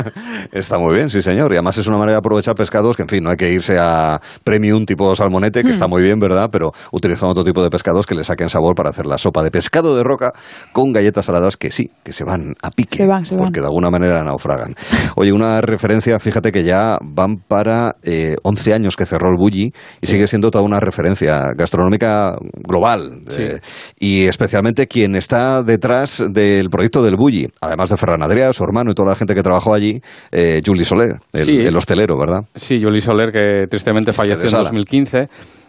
Está 0.52 0.78
muy 0.78 0.94
bien, 0.94 1.08
sí, 1.08 1.22
señor. 1.22 1.52
Y 1.52 1.56
además 1.56 1.78
es 1.78 1.86
una 1.86 1.98
manera 1.98 2.12
de 2.12 2.18
aprovechar 2.18 2.54
pescados 2.54 2.96
que, 2.96 3.02
en 3.02 3.08
fin, 3.08 3.24
no 3.24 3.30
hay 3.30 3.36
que 3.36 3.50
irse 3.50 3.76
a 3.78 4.20
premium 4.44 4.84
tipo 4.84 5.14
salmonete, 5.14 5.62
que 5.62 5.70
está 5.70 5.86
hmm. 5.86 5.90
muy 5.90 6.02
bien, 6.02 6.18
¿verdad? 6.18 6.48
Pero 6.50 6.72
utilizando 6.92 7.32
otro 7.32 7.44
tipo 7.44 7.62
de 7.62 7.70
pescados 7.70 8.06
que 8.06 8.14
le 8.14 8.24
saquen 8.24 8.48
sabor 8.48 8.74
para 8.74 8.90
hacer 8.90 9.06
la 9.06 9.18
sopa 9.18 9.42
de 9.42 9.50
pescado 9.50 9.96
de 9.96 10.02
roca 10.02 10.32
con 10.72 10.92
galletas 10.92 11.26
saladas 11.26 11.56
que 11.56 11.70
sí, 11.70 11.90
que 12.02 12.12
se 12.12 12.24
van 12.24 12.54
a 12.62 12.70
pique. 12.70 12.98
Se 12.98 13.06
van, 13.06 13.24
se 13.24 13.34
van. 13.34 13.44
Porque 13.44 13.60
de 13.60 13.66
alguna 13.66 13.90
manera 13.90 14.22
naufragan. 14.22 14.74
Oye, 15.16 15.32
una 15.32 15.60
referencia, 15.60 16.18
fíjate 16.18 16.52
que 16.52 16.64
ya 16.64 16.98
van 17.02 17.36
para 17.36 17.96
eh, 18.02 18.36
11 18.42 18.74
años 18.74 18.96
que 18.96 19.06
cerró 19.06 19.30
el 19.30 19.36
Bulli 19.36 19.72
y 20.00 20.06
sigue 20.06 20.26
siendo 20.26 20.50
toda 20.50 20.64
una 20.64 20.80
referencia 20.80 21.52
gastronómica 21.56 22.36
global. 22.62 23.20
Eh, 23.36 23.60
y 23.98 24.25
especialmente 24.26 24.86
quien 24.86 25.16
está 25.16 25.62
detrás 25.62 26.24
del 26.30 26.68
proyecto 26.70 27.02
del 27.02 27.16
Bulli, 27.16 27.48
además 27.60 27.90
de 27.90 27.96
Ferran 27.96 28.22
Adrià, 28.22 28.52
su 28.52 28.64
hermano 28.64 28.90
y 28.90 28.94
toda 28.94 29.10
la 29.10 29.14
gente 29.16 29.34
que 29.34 29.42
trabajó 29.42 29.74
allí, 29.74 30.00
eh, 30.32 30.60
Juli 30.64 30.84
Soler, 30.84 31.16
el, 31.32 31.76
hostelero, 31.76 32.18
¿verdad? 32.18 32.40
Sí, 32.54 32.80
Juli 32.82 33.00
Soler, 33.00 33.32
que 33.32 33.66
tristemente 33.68 34.12
falleció 34.12 34.46
en 34.46 34.64
2015. 34.64 35.28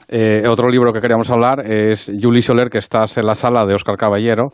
Eh, 0.09 0.43
otro 0.47 0.69
libro 0.69 0.93
que 0.93 1.01
queríamos 1.01 1.29
hablar 1.31 1.69
es 1.69 2.11
Juli 2.21 2.41
Soler, 2.41 2.69
que 2.69 2.77
estás 2.77 3.17
en 3.17 3.25
la 3.25 3.33
sala 3.33 3.65
de 3.65 3.73
Óscar 3.73 3.97
Caballero, 3.97 4.49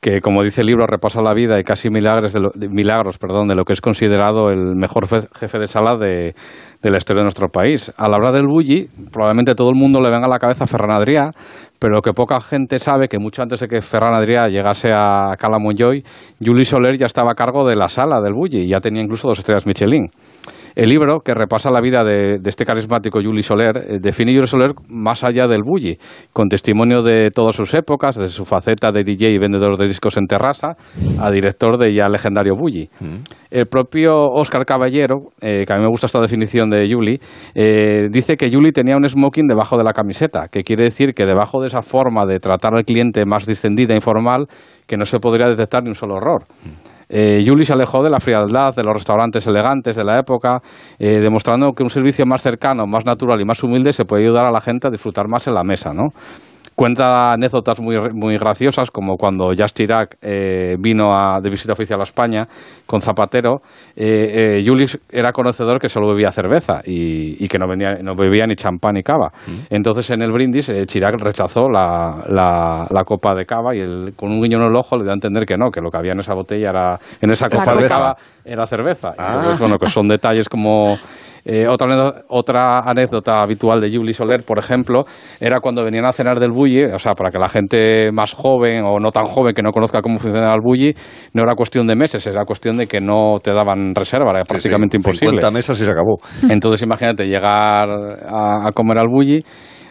que, 0.00 0.20
como 0.20 0.42
dice 0.42 0.62
el 0.62 0.66
libro, 0.66 0.86
repasa 0.86 1.20
la 1.20 1.34
vida 1.34 1.58
y 1.60 1.62
casi 1.62 1.90
milagros 1.90 2.32
de 2.32 2.40
lo, 2.40 2.50
milagros 2.70 3.18
perdón, 3.18 3.48
de 3.48 3.54
lo 3.54 3.64
que 3.64 3.74
es 3.74 3.80
considerado 3.80 4.50
el 4.50 4.74
mejor 4.74 5.06
jefe 5.06 5.58
de 5.58 5.66
sala 5.66 5.96
de, 5.96 6.34
de, 6.82 6.90
la 6.90 6.96
historia 6.96 7.20
de 7.20 7.24
nuestro 7.24 7.48
país. 7.48 7.92
Al 7.96 8.14
hablar 8.14 8.32
del 8.32 8.46
Bulli, 8.46 8.88
probablemente 9.12 9.54
todo 9.54 9.68
el 9.68 9.76
mundo 9.76 10.00
le 10.00 10.10
venga 10.10 10.26
a 10.26 10.30
la 10.30 10.38
cabeza 10.38 10.64
a 10.64 10.66
Ferran 10.66 10.90
Adrià, 10.90 11.32
pero 11.80 11.94
lo 11.94 12.02
que 12.02 12.12
poca 12.12 12.38
gente 12.42 12.78
sabe, 12.78 13.08
que 13.08 13.18
mucho 13.18 13.42
antes 13.42 13.60
de 13.60 13.66
que 13.66 13.80
Ferran 13.80 14.12
Adrià 14.12 14.48
llegase 14.48 14.90
a 14.92 15.34
Cala 15.38 15.58
Monjoy, 15.58 16.04
Juli 16.38 16.64
Soler 16.64 16.98
ya 16.98 17.06
estaba 17.06 17.32
a 17.32 17.34
cargo 17.34 17.66
de 17.66 17.74
la 17.74 17.88
sala 17.88 18.20
del 18.20 18.34
Bulli, 18.34 18.68
ya 18.68 18.80
tenía 18.80 19.02
incluso 19.02 19.28
dos 19.28 19.38
estrellas 19.38 19.66
Michelin. 19.66 20.10
El 20.74 20.88
libro, 20.88 21.20
que 21.20 21.34
repasa 21.34 21.70
la 21.70 21.80
vida 21.80 22.04
de, 22.04 22.40
este 22.44 22.64
carismático 22.64 23.20
Juli 23.22 23.42
Soler, 23.42 23.76
eh, 23.76 23.98
define 24.00 24.34
Juli 24.34 24.46
Soler 24.46 24.72
más 24.88 25.24
allá 25.24 25.46
del 25.46 25.62
bully, 25.62 25.98
con 26.32 26.48
testimonio 26.48 27.02
de 27.02 27.30
todas 27.30 27.56
sus 27.56 27.74
épocas, 27.74 28.16
desde 28.16 28.30
su 28.30 28.44
faceta 28.44 28.92
de 28.92 29.04
DJ 29.04 29.30
y 29.32 29.38
vendedor 29.38 29.76
de 29.76 29.86
discos 29.86 30.16
en 30.16 30.26
terraza 30.26 30.76
a 31.20 31.30
director 31.30 31.78
de 31.78 31.94
ya 31.94 32.08
legendario 32.08 32.54
bully. 32.56 32.88
Mm. 33.00 33.16
El 33.50 33.66
propio 33.66 34.30
Oscar 34.30 34.64
Caballero, 34.64 35.30
eh, 35.40 35.64
que 35.66 35.72
a 35.72 35.76
mí 35.76 35.82
me 35.82 35.88
gusta 35.88 36.06
esta 36.06 36.20
definición 36.20 36.70
de 36.70 36.88
Juli, 36.92 37.20
eh, 37.54 38.08
dice 38.10 38.36
que 38.36 38.50
Juli 38.50 38.72
tenía 38.72 38.96
un 38.96 39.08
smoking 39.08 39.46
debajo 39.46 39.76
de 39.76 39.84
la 39.84 39.92
camiseta, 39.92 40.48
que 40.48 40.62
quiere 40.62 40.84
decir 40.84 41.14
que 41.14 41.26
debajo 41.26 41.60
de 41.60 41.66
esa 41.66 41.82
forma 41.82 42.26
de 42.26 42.38
tratar 42.38 42.74
al 42.74 42.84
cliente 42.84 43.24
más 43.26 43.46
distendida 43.46 43.92
e 43.92 43.96
informal, 43.96 44.46
que 44.86 44.96
no 44.96 45.04
se 45.04 45.18
podría 45.18 45.48
detectar 45.48 45.82
ni 45.82 45.88
un 45.88 45.94
solo 45.94 46.16
error. 46.16 46.44
Mm. 46.64 46.89
Eh, 47.10 47.44
se 47.64 47.72
alejó 47.72 48.02
de 48.02 48.10
la 48.10 48.20
frialdad 48.20 48.74
de 48.74 48.84
los 48.84 48.94
restaurantes 48.94 49.46
elegantes 49.46 49.96
de 49.96 50.04
la 50.04 50.18
época, 50.18 50.62
eh, 50.98 51.18
demostrando 51.18 51.72
que 51.72 51.82
un 51.82 51.90
servicio 51.90 52.24
más 52.24 52.40
cercano, 52.40 52.86
más 52.86 53.04
natural 53.04 53.40
y 53.40 53.44
más 53.44 53.62
humilde 53.64 53.92
se 53.92 54.04
puede 54.04 54.22
ayudar 54.22 54.46
a 54.46 54.52
la 54.52 54.60
gente 54.60 54.86
a 54.86 54.90
disfrutar 54.90 55.26
más 55.28 55.46
en 55.48 55.54
la 55.54 55.64
mesa, 55.64 55.92
¿no? 55.92 56.08
Cuenta 56.80 57.32
anécdotas 57.32 57.78
muy, 57.78 57.98
muy 58.14 58.38
graciosas, 58.38 58.90
como 58.90 59.18
cuando 59.18 59.52
Jacques 59.52 59.74
Chirac 59.74 60.16
eh, 60.22 60.76
vino 60.78 61.14
a, 61.14 61.38
de 61.38 61.50
visita 61.50 61.74
oficial 61.74 62.00
a 62.00 62.04
España 62.04 62.48
con 62.86 63.02
Zapatero. 63.02 63.60
Eh, 63.94 64.64
Julis 64.64 64.98
era 65.10 65.30
conocedor 65.30 65.78
que 65.78 65.90
solo 65.90 66.08
bebía 66.08 66.32
cerveza 66.32 66.80
y, 66.86 67.46
que 67.48 67.58
no, 67.58 67.66
no 67.66 68.14
bebía 68.14 68.46
ni 68.46 68.56
champán 68.56 68.94
ni 68.94 69.02
cava. 69.02 69.30
Entonces, 69.68 70.08
en 70.08 70.22
el 70.22 70.32
brindis, 70.32 70.72
Chirac 70.86 71.20
rechazó 71.20 71.68
la, 71.68 72.24
la, 72.30 73.04
copa 73.04 73.34
de 73.34 73.44
cava 73.44 73.76
y 73.76 73.80
el, 73.80 74.14
con 74.16 74.30
un 74.30 74.40
guiño 74.40 74.56
en 74.56 74.68
el 74.68 74.74
ojo 74.74 74.96
le 74.96 75.02
dio 75.02 75.10
a 75.10 75.14
entender 75.14 75.44
que 75.44 75.58
no, 75.58 75.70
que 75.70 75.82
lo 75.82 75.90
que 75.90 75.98
había 75.98 76.12
en 76.12 76.20
esa 76.20 76.32
botella 76.32 76.70
era, 76.70 76.98
en 77.20 77.30
esa 77.30 77.50
copa 77.50 77.76
de 77.76 77.88
cava 77.88 78.16
era 78.44 78.66
cerveza. 78.66 79.10
Ah. 79.18 79.56
bueno, 79.58 79.78
que 79.78 79.88
son 79.90 80.08
detalles 80.08 80.48
como 80.48 80.96
eh, 81.44 81.66
otra, 81.68 82.24
otra 82.28 82.80
anécdota 82.80 83.40
habitual 83.42 83.80
de 83.80 83.90
Julie 83.90 84.12
Soler, 84.12 84.42
por 84.44 84.58
ejemplo, 84.58 85.04
era 85.40 85.60
cuando 85.60 85.84
venían 85.84 86.06
a 86.06 86.12
cenar 86.12 86.38
del 86.38 86.50
bulli, 86.50 86.84
o 86.84 86.98
sea, 86.98 87.12
para 87.12 87.30
que 87.30 87.38
la 87.38 87.48
gente 87.48 88.12
más 88.12 88.32
joven 88.32 88.84
o 88.84 88.98
no 88.98 89.10
tan 89.10 89.26
joven 89.26 89.54
que 89.54 89.62
no 89.62 89.72
conozca 89.72 90.02
cómo 90.02 90.18
funciona 90.18 90.52
el 90.52 90.60
bulli, 90.62 90.94
no 91.32 91.42
era 91.42 91.54
cuestión 91.54 91.86
de 91.86 91.96
meses, 91.96 92.26
era 92.26 92.44
cuestión 92.44 92.76
de 92.76 92.86
que 92.86 93.00
no 93.00 93.38
te 93.42 93.52
daban 93.52 93.94
reserva, 93.94 94.30
era 94.34 94.44
prácticamente 94.44 94.96
imposible. 94.96 95.40
50 95.40 95.50
mesas 95.50 95.80
y 95.80 95.84
se 95.84 95.90
acabó. 95.90 96.18
Entonces, 96.48 96.82
imagínate 96.82 97.26
llegar 97.26 97.88
a, 98.28 98.66
a 98.66 98.72
comer 98.72 98.98
al 98.98 99.08
bulli 99.08 99.42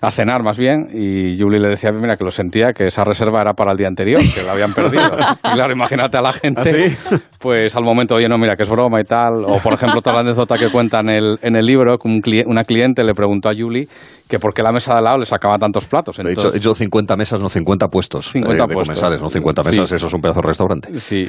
a 0.01 0.11
cenar 0.11 0.43
más 0.43 0.57
bien, 0.57 0.87
y 0.93 1.37
Julie 1.37 1.59
le 1.59 1.69
decía, 1.69 1.91
mira, 1.91 2.15
que 2.15 2.23
lo 2.23 2.31
sentía, 2.31 2.73
que 2.73 2.87
esa 2.87 3.03
reserva 3.03 3.41
era 3.41 3.53
para 3.53 3.71
el 3.71 3.77
día 3.77 3.87
anterior, 3.87 4.21
que 4.21 4.43
la 4.43 4.53
habían 4.53 4.73
perdido. 4.73 5.17
y 5.43 5.51
claro, 5.51 5.73
imagínate 5.73 6.17
a 6.17 6.21
la 6.21 6.33
gente, 6.33 6.97
¿Ah, 7.11 7.17
pues 7.39 7.75
al 7.75 7.83
momento, 7.83 8.15
oye, 8.15 8.27
no, 8.27 8.37
mira, 8.37 8.55
que 8.55 8.63
es 8.63 8.69
broma 8.69 8.99
y 9.01 9.03
tal. 9.03 9.43
O, 9.45 9.59
por 9.59 9.73
ejemplo, 9.73 10.01
toda 10.01 10.17
la 10.17 10.21
anécdota 10.21 10.57
que 10.57 10.69
cuenta 10.69 10.99
en 10.99 11.09
el, 11.09 11.39
en 11.41 11.55
el 11.55 11.65
libro, 11.65 11.97
que 11.97 12.07
un 12.07 12.21
una 12.45 12.63
cliente 12.63 13.03
le 13.03 13.13
preguntó 13.13 13.49
a 13.49 13.53
Julie 13.55 13.87
que 14.29 14.37
por 14.37 14.53
qué 14.53 14.61
la 14.61 14.71
mesa 14.71 14.93
de 14.93 14.99
al 14.99 15.03
lado 15.05 15.17
le 15.17 15.25
sacaba 15.25 15.57
tantos 15.57 15.85
platos. 15.85 16.19
He, 16.19 16.31
hecho, 16.31 16.53
hecho 16.53 16.75
50 16.75 17.17
mesas, 17.17 17.41
no 17.41 17.49
50 17.49 17.87
puestos 17.87 18.31
50 18.31 18.63
eh, 18.63 18.67
de 18.67 18.73
comensales, 18.75 19.21
no 19.21 19.29
50 19.29 19.63
mesas, 19.63 19.91
eso 19.91 20.05
es 20.05 20.13
un 20.13 20.21
pedazo 20.21 20.41
de 20.41 20.47
restaurante. 20.47 20.99
Sí, 20.99 21.25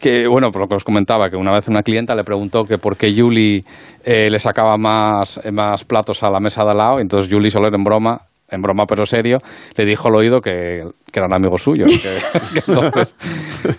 que 0.00 0.28
bueno, 0.28 0.52
por 0.52 0.62
lo 0.62 0.68
que 0.68 0.76
os 0.76 0.84
comentaba, 0.84 1.28
que 1.28 1.36
una 1.36 1.52
vez 1.52 1.66
una 1.66 1.82
clienta 1.82 2.14
le 2.14 2.22
preguntó 2.22 2.62
que 2.62 2.78
por 2.78 2.96
qué 2.96 3.12
Julie 3.12 3.64
eh, 4.04 4.30
le 4.30 4.38
sacaba 4.38 4.76
más, 4.76 5.40
más 5.52 5.84
platos 5.84 6.22
a 6.22 6.30
la 6.30 6.38
mesa 6.38 6.62
de 6.62 6.70
al 6.70 6.78
lado, 6.78 7.00
entonces 7.00 7.28
Julie 7.30 7.50
Soler 7.50 7.74
en 7.74 7.82
broma 7.82 8.20
en 8.50 8.62
broma 8.62 8.84
pero 8.86 9.04
serio, 9.04 9.38
le 9.76 9.84
dijo 9.84 10.08
al 10.08 10.14
oído 10.14 10.40
que, 10.40 10.84
que 11.14 11.20
eran 11.20 11.32
amigos 11.32 11.62
suyos. 11.62 11.88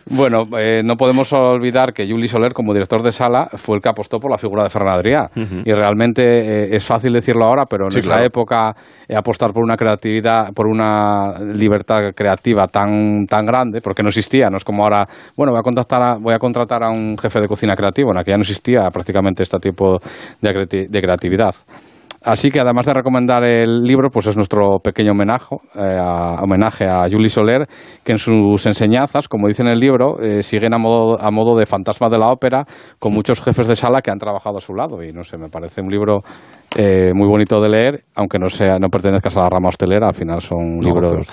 bueno, 0.09 0.47
eh, 0.57 0.81
no 0.85 0.95
podemos 0.95 1.33
olvidar 1.33 1.91
que 1.91 2.07
Juli 2.09 2.29
Soler, 2.29 2.53
como 2.53 2.73
director 2.73 3.03
de 3.03 3.11
sala, 3.11 3.49
fue 3.51 3.75
el 3.75 3.81
que 3.81 3.89
apostó 3.89 4.21
por 4.21 4.31
la 4.31 4.37
figura 4.37 4.63
de 4.63 4.69
Ferran 4.69 4.97
Adrià. 4.97 5.29
Y 5.65 5.71
realmente 5.73 6.23
eh, 6.23 6.75
es 6.77 6.85
fácil 6.85 7.11
decirlo 7.11 7.43
ahora, 7.43 7.65
pero 7.65 7.87
en 7.91 7.99
esa 7.99 8.23
época 8.23 8.73
eh, 9.05 9.17
apostar 9.17 9.51
por 9.51 9.63
una 9.63 9.75
creatividad, 9.75 10.53
por 10.53 10.67
una 10.67 11.37
libertad 11.39 12.13
creativa 12.15 12.67
tan, 12.67 13.25
tan 13.27 13.45
grande, 13.45 13.81
porque 13.81 14.01
no 14.01 14.07
existía, 14.07 14.49
no 14.49 14.55
es 14.55 14.63
como 14.63 14.83
ahora, 14.83 15.05
bueno, 15.35 15.51
voy 15.51 15.59
a, 15.59 15.63
contactar 15.63 16.19
voy 16.21 16.33
a 16.33 16.39
contratar 16.39 16.83
a 16.83 16.89
un 16.89 17.17
jefe 17.17 17.41
de 17.41 17.47
cocina 17.47 17.75
creativo, 17.75 18.11
en 18.11 18.17
aquella 18.17 18.37
no 18.37 18.43
existía 18.43 18.89
prácticamente 18.91 19.43
este 19.43 19.57
tipo 19.59 19.99
de 20.41 21.01
creatividad. 21.01 21.53
Así 22.25 22.49
que 22.49 22.59
además 22.59 22.87
de 22.87 22.93
recomendar 22.95 23.43
el 23.43 23.83
libro, 23.83 24.09
pues 24.09 24.25
es 24.25 24.35
nuestro 24.35 24.79
pequeño 24.79 25.11
homenaje, 25.11 25.55
eh, 25.75 25.95
a, 26.01 26.41
homenaje 26.41 26.85
a 26.85 27.07
Julie 27.07 27.29
Soler, 27.29 27.67
que 28.03 28.13
en 28.13 28.17
sus 28.17 28.65
enseñanzas, 28.65 29.27
como 29.27 29.47
dice 29.47 29.61
en 29.61 29.67
el 29.67 29.77
libro, 29.77 30.19
eh, 30.19 30.41
siguen 30.41 30.73
a 30.73 30.79
modo, 30.79 31.21
a 31.21 31.29
modo 31.29 31.55
de 31.55 31.67
fantasma 31.67 32.09
de 32.09 32.17
la 32.17 32.29
ópera, 32.29 32.65
con 32.97 33.13
muchos 33.13 33.41
jefes 33.41 33.67
de 33.67 33.75
sala 33.75 34.01
que 34.01 34.09
han 34.09 34.17
trabajado 34.17 34.57
a 34.57 34.61
su 34.61 34.73
lado. 34.73 35.03
Y 35.03 35.13
no 35.13 35.23
sé, 35.23 35.37
me 35.37 35.49
parece 35.49 35.81
un 35.81 35.91
libro 35.91 36.21
eh, 36.75 37.11
muy 37.13 37.27
bonito 37.27 37.61
de 37.61 37.69
leer, 37.69 38.03
aunque 38.15 38.39
no 38.39 38.49
sea, 38.49 38.79
no 38.79 38.89
pertenezcas 38.89 39.37
a 39.37 39.41
la 39.41 39.49
rama 39.49 39.69
hostelera, 39.69 40.07
al 40.07 40.15
final 40.15 40.41
son 40.41 40.79
libros. 40.79 41.27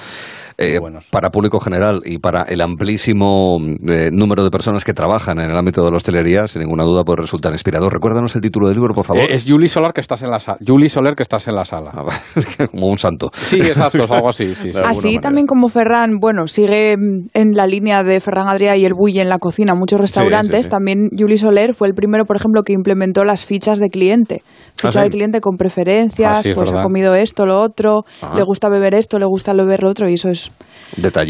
Eh, 0.63 0.81
para 1.11 1.31
público 1.31 1.61
general 1.61 2.01
y 2.05 2.19
para 2.19 2.43
el 2.45 2.61
amplísimo 2.61 3.59
eh, 3.89 4.11
número 4.13 4.45
de 4.45 4.51
personas 4.51 4.85
que 4.85 4.93
trabajan 4.93 5.41
en 5.41 5.51
el 5.51 5.57
ámbito 5.57 5.85
de 5.85 5.91
la 5.91 5.97
hostelería, 5.97 6.47
sin 6.47 6.63
ninguna 6.63 6.85
duda 6.85 7.05
puede 7.05 7.23
resultar 7.23 7.53
inspirador. 7.53 7.93
Recuérdanos 7.93 8.35
el 8.37 8.43
título 8.43 8.69
del 8.69 8.77
libro, 8.77 8.95
por 8.95 9.05
favor. 9.05 9.23
Eh, 9.23 9.35
es 9.35 9.45
Julie 9.47 9.69
Solar 9.69 9.93
que 9.93 10.01
estás 10.01 10.23
en 10.23 10.31
la 10.31 10.39
sala. 10.39 10.59
Julie 10.65 10.89
Soler 10.89 11.15
que 11.15 11.23
estás 11.23 11.49
en 11.49 11.55
la 11.55 11.65
sala. 11.65 11.91
Ah, 11.95 12.21
como 12.71 12.89
un 12.89 12.99
santo. 12.99 13.31
Sí, 13.33 13.59
exacto, 13.61 14.05
es 14.05 14.11
algo 14.11 14.29
así. 14.29 14.53
así 14.85 15.19
también 15.19 15.47
como 15.47 15.69
Ferran, 15.69 16.19
bueno, 16.19 16.47
sigue 16.47 16.93
en 16.93 17.53
la 17.55 17.67
línea 17.67 18.03
de 18.03 18.21
Ferran 18.21 18.49
Adrià 18.49 18.77
y 18.77 18.85
el 18.85 18.95
Bulli 18.95 19.21
en 19.21 19.29
la 19.29 19.39
cocina, 19.39 19.75
muchos 19.75 20.01
restaurantes. 20.01 20.69
también 20.69 21.11
Julie 21.17 21.37
Soler 21.37 21.75
fue 21.75 21.89
el 21.89 21.95
primero, 21.95 22.25
por 22.25 22.37
ejemplo, 22.37 22.63
que 22.63 22.73
implementó 22.73 23.25
las 23.25 23.45
fichas 23.45 23.79
de 23.79 23.91
cliente. 23.91 24.43
Ficha 24.77 25.01
¿Ah, 25.01 25.05
de 25.05 25.11
cliente 25.11 25.41
con 25.41 25.57
preferencias, 25.57 26.47
ah, 26.47 26.51
pues 26.55 26.73
ha 26.73 26.83
comido 26.83 27.15
esto, 27.15 27.47
lo 27.47 27.61
otro, 27.61 28.03
le 28.35 28.43
gusta 28.43 28.69
beber 28.69 28.95
esto, 28.95 29.19
le 29.19 29.27
gusta 29.27 29.53
beber 29.53 29.83
lo 29.83 29.91
otro, 29.91 30.09
y 30.09 30.15
eso 30.15 30.29
es 30.29 30.52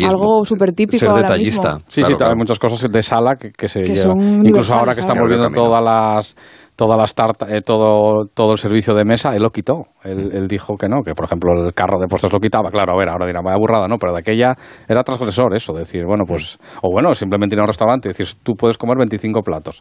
algo 0.05 0.45
súper 0.45 0.73
típico. 0.73 0.99
Ser 0.99 1.13
detallista. 1.13 1.79
Sí, 1.89 2.03
sí, 2.03 2.13
hay 2.19 2.35
muchas 2.37 2.59
cosas 2.59 2.91
de 2.91 3.03
sala 3.03 3.37
que, 3.37 3.53
que 3.53 3.69
se 3.69 3.81
Incluso 3.81 4.77
ahora 4.77 4.95
que 4.95 5.01
estamos 5.01 5.29
viendo 5.29 5.49
todas 5.51 5.83
las 5.83 6.37
todas 6.85 6.99
las 6.99 7.15
tartas, 7.15 7.49
eh, 7.53 7.63
todo, 7.63 8.27
todo 8.35 8.53
el 8.53 8.59
servicio 8.59 8.93
de 8.93 9.05
mesa, 9.05 9.37
él 9.37 9.43
lo 9.43 9.51
quitó. 9.51 9.85
Él, 10.03 10.49
dijo 10.49 10.75
que 10.77 10.89
no, 10.89 11.03
que 11.03 11.15
por 11.15 11.27
ejemplo 11.27 11.53
el 11.53 11.73
carro 11.75 12.01
de 12.01 12.09
postres 12.09 12.33
lo 12.33 12.41
quitaba. 12.41 12.71
Claro, 12.73 12.95
a 12.95 12.99
ver, 12.99 13.09
ahora 13.09 13.25
dirá, 13.25 13.41
vaya 13.41 13.57
burrada, 13.57 13.87
no, 13.87 13.99
pero 13.99 14.13
de 14.13 14.19
aquella 14.19 14.57
era 14.89 15.05
transgresor 15.05 15.55
eso, 15.55 15.73
decir, 15.73 16.05
bueno, 16.05 16.25
pues, 16.27 16.59
o 16.83 16.91
bueno, 16.91 17.15
simplemente 17.15 17.55
ir 17.55 17.61
a 17.61 17.63
un 17.63 17.69
restaurante 17.69 18.09
y 18.09 18.11
decir, 18.11 18.27
tú 18.43 18.55
puedes 18.55 18.77
comer 18.77 18.97
25 18.99 19.43
platos. 19.43 19.81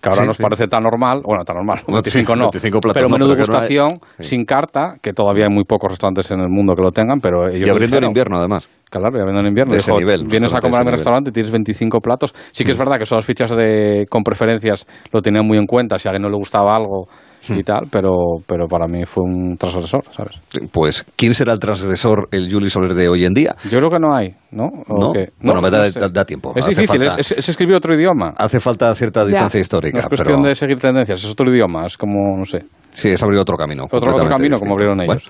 Que 0.00 0.08
ahora 0.08 0.24
nos 0.24 0.38
parece 0.38 0.68
tan 0.68 0.84
normal, 0.84 1.20
bueno, 1.22 1.44
tan 1.44 1.56
normal, 1.56 1.80
25 1.86 2.34
no, 2.34 2.44
25 2.44 2.80
platos, 2.80 3.02
pero 3.02 3.10
menú 3.10 3.26
de 3.26 3.34
degustación 3.34 3.88
sin 4.18 4.46
carta, 4.46 4.96
que 5.02 5.12
todavía 5.12 5.44
hay 5.44 5.54
muy 5.54 5.64
pocos 5.64 5.90
restaurantes 5.90 6.30
en 6.30 6.40
el 6.40 6.48
mundo 6.48 6.74
que 6.74 6.82
lo 6.82 6.92
tengan, 6.92 7.20
pero 7.20 7.46
ellos. 7.46 7.68
Y 7.68 7.70
abriendo 7.70 7.98
en 7.98 8.04
invierno, 8.04 8.38
además. 8.38 8.70
Claro, 8.90 9.18
ya 9.18 9.40
en 9.40 9.46
invierno. 9.46 9.72
De 9.72 9.78
ese 9.78 9.92
nivel, 9.92 10.26
vienes 10.26 10.52
a 10.54 10.60
comer 10.60 10.80
a 10.80 10.84
mi 10.84 10.90
restaurante 10.90 11.30
y 11.30 11.32
tienes 11.32 11.52
25 11.52 12.00
platos. 12.00 12.34
Sí 12.52 12.64
que 12.64 12.72
es 12.72 12.76
mm. 12.76 12.80
verdad 12.80 12.98
que 12.98 13.06
son 13.06 13.16
las 13.16 13.26
fichas 13.26 13.50
de, 13.50 14.06
con 14.08 14.22
preferencias 14.22 14.86
lo 15.12 15.20
tenían 15.20 15.46
muy 15.46 15.58
en 15.58 15.66
cuenta. 15.66 15.98
Si 15.98 16.08
a 16.08 16.10
alguien 16.10 16.22
no 16.22 16.30
le 16.30 16.36
gustaba 16.36 16.74
algo 16.74 17.08
y 17.50 17.60
mm. 17.60 17.62
tal, 17.62 17.82
pero, 17.90 18.16
pero 18.46 18.66
para 18.66 18.86
mí 18.86 19.04
fue 19.04 19.24
un 19.24 19.56
transgresor, 19.56 20.04
¿sabes? 20.10 20.40
Pues, 20.72 21.04
¿quién 21.16 21.34
será 21.34 21.52
el 21.52 21.58
transgresor, 21.58 22.28
el 22.32 22.50
Juli 22.50 22.70
Soler 22.70 22.94
de 22.94 23.08
hoy 23.08 23.24
en 23.24 23.34
día? 23.34 23.56
Yo 23.70 23.78
creo 23.78 23.90
que 23.90 23.98
no 23.98 24.14
hay, 24.14 24.34
¿no? 24.50 24.68
¿No? 24.88 25.12
bueno, 25.40 25.60
me 25.60 25.70
da, 25.70 26.24
tiempo. 26.24 26.52
Es 26.54 26.66
difícil, 26.66 27.02
es, 27.02 27.48
escribir 27.48 27.76
otro 27.76 27.94
idioma. 27.94 28.34
Hace 28.36 28.60
falta 28.60 28.94
cierta 28.94 29.24
distancia 29.24 29.60
histórica. 29.60 29.98
No 29.98 30.02
es 30.02 30.08
cuestión 30.08 30.42
de 30.42 30.54
seguir 30.54 30.78
tendencias, 30.78 31.22
es 31.22 31.30
otro 31.30 31.50
idioma, 31.50 31.86
es 31.86 31.96
como, 31.96 32.36
no 32.36 32.44
sé. 32.44 32.64
Sí, 32.90 33.10
es 33.10 33.22
abrir 33.22 33.38
otro 33.38 33.56
camino. 33.56 33.84
Otro, 33.90 34.12
camino, 34.28 34.58
como 34.58 34.72
abrieron 34.72 35.00
ellos. 35.00 35.24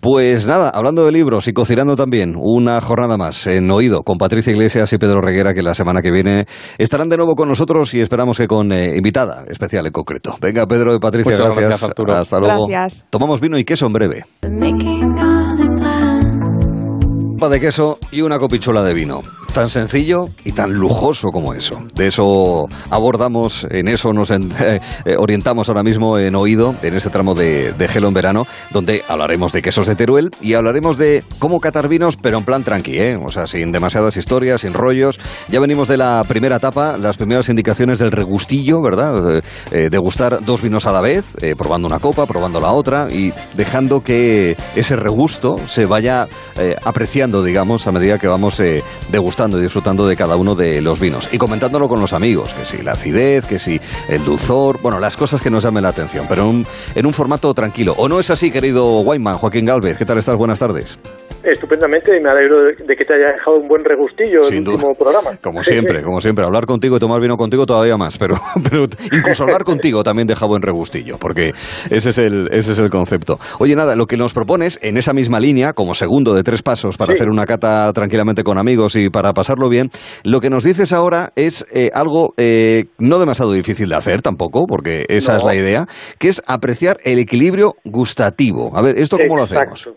pues 0.00 0.46
nada, 0.46 0.70
hablando 0.70 1.04
de 1.04 1.12
libros 1.12 1.48
y 1.48 1.52
cocinando 1.52 1.96
también, 1.96 2.34
una 2.36 2.80
jornada 2.80 3.16
más 3.16 3.46
en 3.46 3.70
Oído 3.70 4.02
con 4.02 4.18
Patricia 4.18 4.52
Iglesias 4.52 4.92
y 4.92 4.98
Pedro 4.98 5.20
Reguera, 5.20 5.54
que 5.54 5.62
la 5.62 5.74
semana 5.74 6.00
que 6.00 6.12
viene 6.12 6.46
estarán 6.76 7.08
de 7.08 7.16
nuevo 7.16 7.34
con 7.34 7.48
nosotros 7.48 7.92
y 7.94 8.00
esperamos 8.00 8.38
que 8.38 8.46
con 8.46 8.70
eh, 8.72 8.96
invitada 8.96 9.44
especial 9.48 9.86
en 9.86 9.92
concreto. 9.92 10.36
Venga, 10.40 10.66
Pedro 10.66 10.94
y 10.94 10.98
Patricia, 10.98 11.34
gracias. 11.34 11.57
Hasta 11.66 12.40
luego. 12.40 12.66
Gracias. 12.66 13.04
Tomamos 13.10 13.40
vino 13.40 13.58
y 13.58 13.64
queso 13.64 13.86
en 13.86 13.92
breve 13.92 14.24
de 17.48 17.60
queso 17.60 17.98
y 18.10 18.22
una 18.22 18.38
copichola 18.38 18.82
de 18.82 18.94
vino. 18.94 19.22
Tan 19.58 19.70
sencillo 19.70 20.28
y 20.44 20.52
tan 20.52 20.72
lujoso 20.72 21.30
como 21.32 21.52
eso. 21.52 21.82
De 21.96 22.06
eso 22.06 22.68
abordamos, 22.90 23.66
en 23.68 23.88
eso 23.88 24.12
nos 24.12 24.30
eh, 24.30 24.38
eh, 25.04 25.16
orientamos 25.18 25.68
ahora 25.68 25.82
mismo 25.82 26.16
en 26.16 26.36
oído, 26.36 26.76
en 26.80 26.94
este 26.94 27.10
tramo 27.10 27.34
de, 27.34 27.72
de, 27.72 27.88
Gelo 27.88 28.06
en 28.06 28.14
verano, 28.14 28.46
donde 28.70 29.02
hablaremos 29.08 29.52
de 29.52 29.60
quesos 29.60 29.88
de 29.88 29.96
Teruel 29.96 30.30
y 30.40 30.54
hablaremos 30.54 30.96
de 30.96 31.24
cómo 31.40 31.58
catar 31.60 31.88
vinos, 31.88 32.16
pero 32.16 32.38
en 32.38 32.44
plan 32.44 32.62
tranqui, 32.62 33.00
¿eh? 33.00 33.18
O 33.20 33.30
sea, 33.30 33.48
sin 33.48 33.72
demasiadas 33.72 34.16
historias, 34.16 34.60
sin 34.60 34.74
rollos. 34.74 35.18
Ya 35.48 35.58
venimos 35.58 35.88
de 35.88 35.96
la 35.96 36.22
primera 36.28 36.54
etapa, 36.54 36.96
las 36.96 37.16
primeras 37.16 37.48
indicaciones 37.48 37.98
del 37.98 38.12
regustillo, 38.12 38.80
¿verdad? 38.80 39.42
Eh, 39.72 39.88
degustar 39.90 40.44
dos 40.44 40.62
vinos 40.62 40.86
a 40.86 40.92
la 40.92 41.00
vez, 41.00 41.34
probando 41.56 41.88
una 41.88 41.98
copa, 41.98 42.26
probando 42.26 42.60
la 42.60 42.70
otra 42.70 43.08
y 43.10 43.32
dejando 43.54 44.04
que 44.04 44.56
ese 44.76 44.94
regusto 44.94 45.56
se 45.66 45.84
vaya 45.84 46.28
apreciando 46.84 47.42
digamos, 47.42 47.88
a 47.88 47.92
medida 47.92 48.18
que 48.18 48.28
vamos 48.28 48.60
eh, 48.60 48.84
degustando 49.48 49.58
y 49.58 49.62
disfrutando 49.62 50.06
de 50.06 50.16
cada 50.16 50.36
uno 50.36 50.54
de 50.54 50.80
los 50.80 51.00
vinos. 51.00 51.32
Y 51.32 51.38
comentándolo 51.38 51.88
con 51.88 52.00
los 52.00 52.12
amigos, 52.12 52.54
que 52.54 52.64
si 52.64 52.82
la 52.82 52.92
acidez, 52.92 53.46
que 53.46 53.58
si 53.58 53.80
el 54.08 54.24
dulzor, 54.24 54.80
bueno, 54.82 54.98
las 55.00 55.16
cosas 55.16 55.40
que 55.40 55.50
nos 55.50 55.64
llamen 55.64 55.82
la 55.82 55.90
atención, 55.90 56.26
pero 56.28 56.42
en 56.42 56.48
un, 56.48 56.66
en 56.94 57.06
un 57.06 57.12
formato 57.12 57.52
tranquilo. 57.54 57.94
¿O 57.96 58.08
no 58.08 58.20
es 58.20 58.30
así, 58.30 58.50
querido 58.50 59.00
Weinman, 59.00 59.38
Joaquín 59.38 59.64
Galvez? 59.64 59.96
¿Qué 59.96 60.04
tal 60.04 60.18
estás? 60.18 60.36
Buenas 60.36 60.58
tardes. 60.58 60.98
Estupendamente 61.44 62.16
y 62.16 62.20
me 62.20 62.30
alegro 62.30 62.64
de 62.64 62.96
que 62.96 63.04
te 63.04 63.14
haya 63.14 63.32
dejado 63.32 63.58
un 63.58 63.68
buen 63.68 63.84
regustillo 63.84 64.40
en 64.48 64.54
el 64.54 64.68
último 64.68 64.92
programa. 64.94 65.36
Como 65.42 65.62
siempre, 65.62 66.02
como 66.02 66.20
siempre. 66.20 66.44
Hablar 66.44 66.66
contigo 66.66 66.96
y 66.96 67.00
tomar 67.00 67.20
vino 67.20 67.36
contigo 67.36 67.64
todavía 67.64 67.96
más, 67.96 68.18
pero, 68.18 68.34
pero 68.68 68.84
incluso 69.12 69.44
hablar 69.44 69.62
contigo 69.62 70.02
también 70.02 70.26
deja 70.26 70.46
buen 70.46 70.62
regustillo, 70.62 71.16
porque 71.18 71.52
ese 71.90 72.10
es, 72.10 72.18
el, 72.18 72.48
ese 72.50 72.72
es 72.72 72.78
el 72.80 72.90
concepto. 72.90 73.38
Oye, 73.60 73.76
nada, 73.76 73.94
lo 73.94 74.06
que 74.06 74.16
nos 74.16 74.34
propones 74.34 74.78
en 74.82 74.96
esa 74.96 75.12
misma 75.12 75.38
línea, 75.38 75.72
como 75.72 75.94
segundo 75.94 76.34
de 76.34 76.42
tres 76.42 76.62
pasos 76.62 76.96
para 76.96 77.12
hacer 77.12 77.28
una 77.28 77.46
cata 77.46 77.92
tranquilamente 77.92 78.42
con 78.42 78.58
amigos 78.58 78.96
y 78.96 79.08
para 79.08 79.27
pasarlo 79.32 79.68
bien, 79.68 79.90
lo 80.24 80.40
que 80.40 80.50
nos 80.50 80.64
dices 80.64 80.92
ahora 80.92 81.30
es 81.36 81.66
eh, 81.74 81.90
algo 81.94 82.34
eh, 82.36 82.84
no 82.98 83.18
demasiado 83.18 83.52
difícil 83.52 83.88
de 83.88 83.96
hacer 83.96 84.22
tampoco, 84.22 84.66
porque 84.66 85.04
esa 85.08 85.36
es 85.36 85.44
la 85.44 85.54
idea, 85.54 85.86
que 86.18 86.28
es 86.28 86.42
apreciar 86.46 86.96
el 87.04 87.18
equilibrio 87.18 87.74
gustativo. 87.84 88.76
A 88.76 88.82
ver, 88.82 88.96
¿esto 88.98 89.16
cómo 89.18 89.36
lo 89.36 89.42
hacemos? 89.42 89.90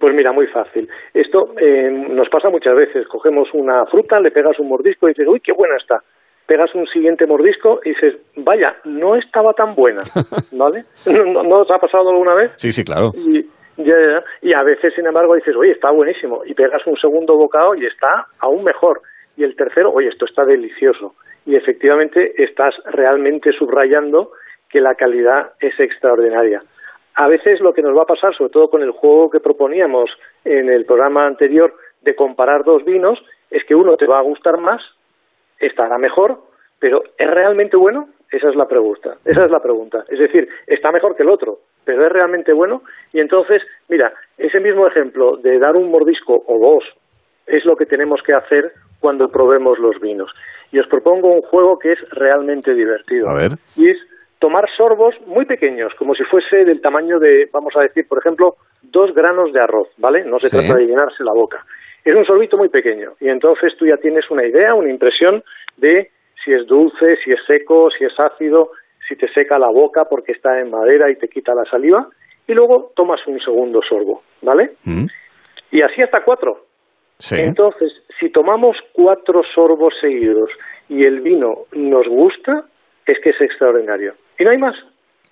Pues 0.00 0.14
mira, 0.14 0.32
muy 0.32 0.46
fácil. 0.48 0.88
Esto 1.12 1.50
eh, 1.60 1.90
nos 1.90 2.28
pasa 2.28 2.50
muchas 2.50 2.74
veces. 2.74 3.06
Cogemos 3.06 3.48
una 3.52 3.86
fruta, 3.86 4.18
le 4.20 4.30
pegas 4.30 4.58
un 4.58 4.68
mordisco 4.68 5.06
y 5.06 5.12
dices, 5.12 5.26
uy, 5.28 5.40
qué 5.40 5.52
buena 5.52 5.76
está. 5.76 6.02
Pegas 6.46 6.74
un 6.74 6.86
siguiente 6.86 7.26
mordisco 7.26 7.80
y 7.84 7.90
dices, 7.90 8.16
vaya, 8.36 8.74
no 8.84 9.16
estaba 9.16 9.52
tan 9.54 9.74
buena, 9.74 10.02
¿vale? 10.52 10.84
¿No, 11.06 11.42
¿No, 11.42 11.60
os 11.60 11.70
ha 11.70 11.78
pasado 11.78 12.10
alguna 12.10 12.34
vez? 12.34 12.52
Sí, 12.56 12.72
sí, 12.72 12.84
claro. 12.84 13.12
Y, 13.14 13.46
y 13.76 14.52
a 14.52 14.62
veces, 14.62 14.94
sin 14.94 15.06
embargo, 15.06 15.34
dices, 15.34 15.56
oye, 15.56 15.72
está 15.72 15.90
buenísimo. 15.90 16.44
Y 16.44 16.54
pegas 16.54 16.86
un 16.86 16.96
segundo 16.96 17.36
bocado 17.36 17.74
y 17.74 17.86
está 17.86 18.26
aún 18.38 18.64
mejor. 18.64 19.02
Y 19.36 19.44
el 19.44 19.56
tercero, 19.56 19.90
oye, 19.92 20.08
esto 20.08 20.26
está 20.26 20.44
delicioso. 20.44 21.14
Y 21.44 21.56
efectivamente 21.56 22.42
estás 22.42 22.74
realmente 22.84 23.52
subrayando 23.52 24.30
que 24.68 24.80
la 24.80 24.94
calidad 24.94 25.52
es 25.60 25.78
extraordinaria. 25.78 26.62
A 27.16 27.28
veces 27.28 27.60
lo 27.60 27.72
que 27.72 27.82
nos 27.82 27.96
va 27.96 28.02
a 28.02 28.06
pasar, 28.06 28.34
sobre 28.34 28.50
todo 28.50 28.68
con 28.68 28.82
el 28.82 28.90
juego 28.90 29.30
que 29.30 29.40
proponíamos 29.40 30.10
en 30.44 30.68
el 30.68 30.84
programa 30.84 31.26
anterior 31.26 31.74
de 32.02 32.14
comparar 32.14 32.64
dos 32.64 32.84
vinos, 32.84 33.24
es 33.50 33.64
que 33.64 33.74
uno 33.74 33.96
te 33.96 34.06
va 34.06 34.18
a 34.18 34.22
gustar 34.22 34.58
más, 34.58 34.82
estará 35.60 35.96
mejor, 35.98 36.38
pero 36.80 37.02
¿es 37.16 37.30
realmente 37.30 37.76
bueno? 37.76 38.08
Esa 38.30 38.48
es 38.48 38.56
la 38.56 38.66
pregunta. 38.66 39.16
Esa 39.24 39.44
es 39.44 39.50
la 39.50 39.60
pregunta. 39.60 40.04
Es 40.08 40.18
decir, 40.18 40.48
está 40.66 40.90
mejor 40.90 41.14
que 41.14 41.22
el 41.22 41.28
otro, 41.28 41.58
pero 41.84 42.06
es 42.06 42.12
realmente 42.12 42.52
bueno. 42.52 42.82
Y 43.12 43.20
entonces, 43.20 43.62
mira, 43.88 44.12
ese 44.38 44.60
mismo 44.60 44.86
ejemplo 44.86 45.36
de 45.36 45.58
dar 45.58 45.76
un 45.76 45.90
mordisco 45.90 46.42
o 46.46 46.58
dos 46.58 46.84
es 47.46 47.64
lo 47.64 47.76
que 47.76 47.86
tenemos 47.86 48.22
que 48.22 48.32
hacer 48.32 48.72
cuando 49.00 49.28
probemos 49.28 49.78
los 49.78 50.00
vinos. 50.00 50.30
Y 50.72 50.78
os 50.78 50.86
propongo 50.88 51.32
un 51.32 51.42
juego 51.42 51.78
que 51.78 51.92
es 51.92 51.98
realmente 52.10 52.74
divertido. 52.74 53.28
A 53.28 53.34
ver. 53.34 53.52
Y 53.76 53.90
es 53.90 53.98
tomar 54.38 54.68
sorbos 54.76 55.14
muy 55.26 55.46
pequeños, 55.46 55.92
como 55.98 56.14
si 56.14 56.24
fuese 56.24 56.64
del 56.64 56.80
tamaño 56.80 57.18
de, 57.18 57.48
vamos 57.52 57.74
a 57.76 57.80
decir, 57.80 58.06
por 58.08 58.18
ejemplo, 58.18 58.56
dos 58.82 59.14
granos 59.14 59.52
de 59.52 59.60
arroz, 59.60 59.88
¿vale? 59.98 60.24
No 60.24 60.38
se 60.38 60.50
trata 60.50 60.74
de 60.76 60.86
llenarse 60.86 61.24
la 61.24 61.32
boca. 61.32 61.64
Es 62.04 62.14
un 62.14 62.26
sorbito 62.26 62.58
muy 62.58 62.68
pequeño 62.68 63.12
y 63.20 63.28
entonces 63.28 63.74
tú 63.78 63.86
ya 63.86 63.96
tienes 63.96 64.30
una 64.30 64.46
idea, 64.46 64.74
una 64.74 64.90
impresión 64.90 65.42
de 65.78 66.10
si 66.44 66.52
es 66.52 66.66
dulce, 66.66 67.16
si 67.24 67.32
es 67.32 67.40
seco, 67.46 67.88
si 67.90 68.04
es 68.04 68.12
ácido, 68.20 68.70
si 69.08 69.16
te 69.16 69.28
seca 69.32 69.58
la 69.58 69.68
boca 69.68 70.04
porque 70.06 70.32
está 70.32 70.60
en 70.60 70.70
madera 70.70 71.10
y 71.10 71.16
te 71.16 71.28
quita 71.28 71.54
la 71.54 71.64
saliva 71.64 72.08
y 72.46 72.52
luego 72.52 72.92
tomas 72.94 73.26
un 73.26 73.40
segundo 73.40 73.80
sorbo, 73.88 74.22
¿vale? 74.42 74.72
Mm. 74.84 75.06
Y 75.70 75.82
así 75.82 76.02
hasta 76.02 76.22
cuatro. 76.22 76.66
Entonces, 77.30 77.92
si 78.18 78.28
tomamos 78.30 78.76
cuatro 78.92 79.42
sorbos 79.54 79.94
seguidos 80.00 80.50
y 80.88 81.04
el 81.04 81.20
vino 81.20 81.66
nos 81.72 82.06
gusta, 82.08 82.64
es 83.06 83.18
que 83.20 83.30
es 83.30 83.40
extraordinario. 83.40 84.14
Y 84.38 84.44
no 84.44 84.50
hay 84.50 84.58
más. 84.58 84.76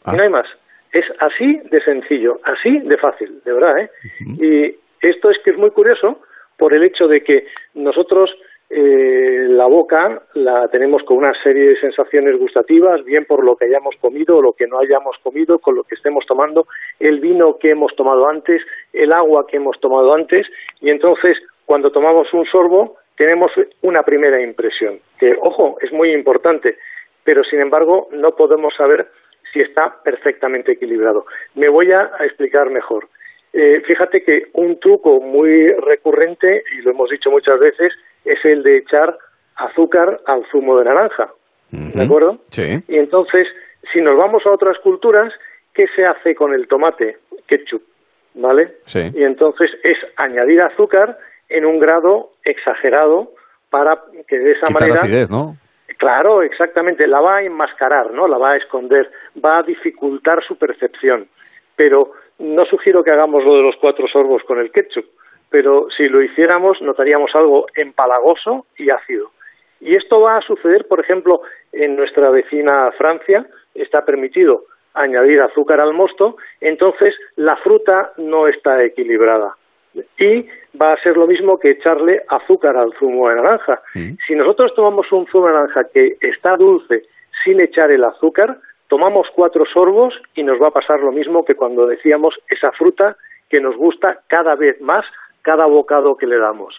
Y 0.07 0.17
no 0.17 0.23
ah. 0.23 0.23
hay 0.23 0.29
más. 0.29 0.47
Es 0.93 1.05
así 1.21 1.61
de 1.71 1.81
sencillo, 1.83 2.39
así 2.45 2.79
de 2.81 2.97
fácil, 2.99 3.41
de 3.45 3.53
verdad. 3.53 3.79
¿eh? 3.79 3.91
Y 4.21 5.07
esto 5.07 5.31
es 5.31 5.39
que 5.45 5.51
es 5.51 5.59
muy 5.59 5.71
curioso 5.71 6.21
por 6.57 6.75
el 6.75 6.85
hecho 6.85 7.09
de 7.09 7.23
que 7.23 7.47
nosotros 7.75 8.31
eh, 8.75 9.49
la 9.51 9.67
boca 9.67 10.23
la 10.33 10.67
tenemos 10.69 11.03
con 11.03 11.19
una 11.19 11.35
serie 11.43 11.69
de 11.69 11.81
sensaciones 11.81 12.39
gustativas, 12.39 13.05
bien 13.05 13.27
por 13.27 13.45
lo 13.45 13.55
que 13.57 13.67
hayamos 13.67 13.95
comido 14.01 14.41
lo 14.41 14.55
que 14.55 14.67
no 14.67 14.79
hayamos 14.79 15.17
comido, 15.23 15.59
con 15.59 15.75
lo 15.75 15.85
que 15.85 15.95
estemos 15.95 16.25
tomando, 16.27 16.67
el 16.99 17.21
vino 17.21 17.59
que 17.59 17.71
hemos 17.71 17.95
tomado 17.97 18.29
antes, 18.29 18.63
el 18.93 19.13
agua 19.13 19.47
que 19.47 19.59
hemos 19.59 19.79
tomado 19.81 20.15
antes, 20.15 20.47
y 20.81 20.91
entonces 20.91 21.37
cuando 21.67 21.91
tomamos 21.91 22.33
un 22.33 22.47
sorbo 22.47 22.97
tenemos 23.17 23.53
una 23.83 24.03
primera 24.03 24.41
impresión, 24.41 25.01
que, 25.19 25.37
ojo, 25.41 25.77
es 25.83 25.93
muy 25.93 26.13
importante, 26.13 26.77
pero 27.25 27.45
sin 27.45 27.61
embargo 27.61 28.09
no 28.13 28.35
podemos 28.35 28.75
saber 28.75 29.07
si 29.53 29.61
está 29.61 30.03
perfectamente 30.03 30.73
equilibrado. 30.73 31.27
Me 31.55 31.69
voy 31.69 31.93
a, 31.93 32.11
explicar 32.21 32.71
mejor. 32.71 33.09
Eh, 33.53 33.83
fíjate 33.87 34.23
que 34.23 34.49
un 34.55 34.81
truco 34.81 35.21
muy 35.21 35.73
recurrente, 35.73 36.65
y 36.77 36.83
lo 36.83 36.93
hemos 36.93 37.11
dicho 37.11 37.31
muchas 37.31 37.59
veces, 37.59 37.93
es 38.25 38.45
el 38.45 38.63
de 38.63 38.79
echar 38.79 39.17
azúcar 39.57 40.21
al 40.27 40.45
zumo 40.51 40.79
de 40.79 40.85
naranja. 40.85 41.31
¿De 41.71 42.05
acuerdo? 42.05 42.39
Sí. 42.51 42.83
Y 42.89 42.99
entonces, 42.99 43.49
si 43.93 44.01
nos 44.03 44.17
vamos 44.17 44.45
a 44.45 44.51
otras 44.51 44.79
culturas, 44.79 45.33
¿qué 45.73 45.87
se 45.97 46.05
hace 46.05 46.35
con 46.35 46.53
el 46.53 46.69
tomate? 46.69 47.17
Ketchup. 47.47 47.83
¿Vale? 48.35 48.77
Sí. 48.87 49.01
Y 49.15 49.25
entonces 49.25 49.71
es 49.83 49.97
añadir 50.17 50.61
azúcar 50.63 51.19
en 51.49 51.67
un 51.67 51.79
grado 51.79 52.31
exagerado 52.45 53.33
para 53.71 54.03
que 54.27 54.39
de 54.39 54.53
esa 54.53 54.71
manera. 54.71 55.01
acidez, 55.01 55.31
¿no? 55.31 55.57
Claro, 55.99 56.43
exactamente, 56.43 57.07
la 57.07 57.21
va 57.21 57.37
a 57.37 57.43
enmascarar, 57.43 58.13
¿no? 58.13 58.27
La 58.27 58.39
va 58.39 58.53
a 58.53 58.57
esconder, 58.57 59.11
va 59.43 59.59
a 59.59 59.63
dificultar 59.63 60.43
su 60.47 60.57
percepción. 60.57 61.29
Pero 61.77 62.13
no 62.39 62.65
sugiero 62.67 63.03
que 63.05 63.11
hagamos 63.11 63.45
lo 63.45 63.57
de 63.57 63.63
los 63.63 63.77
cuatro 63.77 64.07
sorbos 64.09 64.43
con 64.45 64.59
el 64.59 64.71
ketchup, 64.71 65.07
pero 65.51 65.89
si 65.97 66.09
lo 66.09 66.23
hiciéramos 66.23 66.81
notaríamos 66.81 67.35
algo 67.35 67.67
empalagoso 67.75 68.67
y 68.77 68.91
ácido. 68.91 69.31
Y 69.81 69.97
esto 69.97 70.21
va 70.21 70.37
a 70.37 70.43
suceder, 70.43 70.87
por 70.87 71.01
ejemplo, 71.01 71.43
en 71.73 71.97
nuestra 71.97 72.31
vecina 72.31 72.91
Francia, 72.97 73.47
está 73.75 74.05
permitido 74.05 74.65
añadir 74.95 75.41
azúcar 75.41 75.81
al 75.81 75.95
mosto, 75.95 76.37
entonces 76.61 77.15
la 77.37 77.57
fruta 77.57 78.13
no 78.17 78.47
está 78.47 78.83
equilibrada 78.85 79.57
y 80.19 80.47
va 80.81 80.93
a 80.93 81.03
ser 81.03 81.17
lo 81.17 81.27
mismo 81.27 81.59
que 81.59 81.71
echarle 81.71 82.23
azúcar 82.29 82.77
al 82.77 82.93
zumo 82.99 83.29
de 83.29 83.37
naranja. 83.37 83.83
Mm. 83.95 84.13
Si 84.27 84.35
nosotros 84.35 84.73
tomamos 84.75 85.11
un 85.13 85.27
zumo 85.27 85.49
de 85.49 85.53
naranja 85.55 85.85
que 85.93 86.17
está 86.21 86.57
dulce 86.57 87.03
sin 87.45 87.61
echar 87.61 87.91
el 87.91 88.05
azúcar, 88.05 88.59
tomamos 88.93 89.27
cuatro 89.35 89.65
sorbos 89.65 90.13
y 90.35 90.43
nos 90.43 90.61
va 90.61 90.69
a 90.69 90.71
pasar 90.71 91.01
lo 91.01 91.13
mismo 91.13 91.47
que 91.47 91.55
cuando 91.55 91.87
decíamos 91.87 92.35
esa 92.51 92.73
fruta 92.73 93.17
que 93.49 93.59
nos 93.59 93.75
gusta 93.75 94.21
cada 94.27 94.55
vez 94.55 94.79
más 94.83 95.07
cada 95.41 95.65
bocado 95.65 96.15
que 96.19 96.27
le 96.27 96.37
damos. 96.37 96.79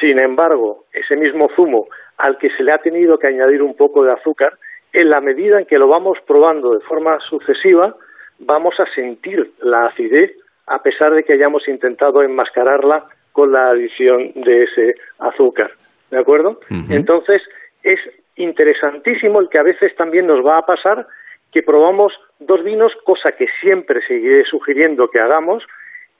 Sin 0.00 0.18
embargo, 0.18 0.86
ese 0.94 1.14
mismo 1.14 1.50
zumo 1.54 1.88
al 2.16 2.38
que 2.38 2.48
se 2.56 2.62
le 2.62 2.72
ha 2.72 2.78
tenido 2.78 3.18
que 3.18 3.26
añadir 3.26 3.60
un 3.62 3.76
poco 3.76 4.02
de 4.02 4.12
azúcar, 4.12 4.54
en 4.94 5.10
la 5.10 5.20
medida 5.20 5.58
en 5.58 5.66
que 5.66 5.76
lo 5.76 5.88
vamos 5.88 6.16
probando 6.26 6.72
de 6.72 6.80
forma 6.86 7.20
sucesiva, 7.28 7.96
vamos 8.38 8.80
a 8.80 8.86
sentir 8.94 9.52
la 9.60 9.88
acidez 9.88 10.32
a 10.66 10.82
pesar 10.82 11.12
de 11.12 11.22
que 11.22 11.34
hayamos 11.34 11.68
intentado 11.68 12.22
enmascararla 12.22 13.04
con 13.32 13.52
la 13.52 13.68
adición 13.68 14.32
de 14.36 14.62
ese 14.62 14.94
azúcar. 15.18 15.70
¿De 16.10 16.18
acuerdo? 16.18 16.60
Entonces, 16.88 17.42
es 17.82 18.00
interesantísimo 18.36 19.38
el 19.38 19.50
que 19.50 19.58
a 19.58 19.62
veces 19.62 19.94
también 19.96 20.26
nos 20.26 20.42
va 20.42 20.56
a 20.56 20.64
pasar 20.64 21.06
que 21.52 21.62
probamos 21.62 22.12
dos 22.40 22.62
vinos, 22.64 22.92
cosa 23.04 23.32
que 23.32 23.46
siempre 23.60 24.00
seguiré 24.06 24.44
sugiriendo 24.44 25.08
que 25.08 25.20
hagamos, 25.20 25.64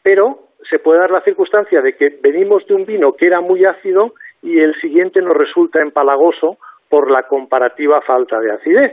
pero 0.03 0.49
se 0.69 0.79
puede 0.79 1.01
dar 1.01 1.11
la 1.11 1.23
circunstancia 1.23 1.81
de 1.81 1.97
que 1.97 2.11
venimos 2.23 2.67
de 2.67 2.75
un 2.75 2.85
vino 2.85 3.15
que 3.15 3.27
era 3.27 3.41
muy 3.41 3.65
ácido 3.65 4.15
y 4.43 4.61
el 4.61 4.75
siguiente 4.81 5.21
nos 5.21 5.37
resulta 5.37 5.81
empalagoso 5.81 6.59
por 6.89 7.11
la 7.11 7.25
comparativa 7.25 8.01
falta 8.03 8.39
de 8.41 8.53
acidez 8.53 8.93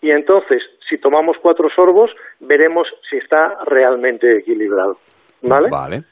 y 0.00 0.10
entonces, 0.10 0.62
si 0.88 0.98
tomamos 0.98 1.36
cuatro 1.42 1.68
sorbos, 1.70 2.10
veremos 2.40 2.86
si 3.10 3.16
está 3.16 3.58
realmente 3.64 4.38
equilibrado. 4.38 4.96
¿Vale? 5.42 5.68
Vale. 5.70 6.02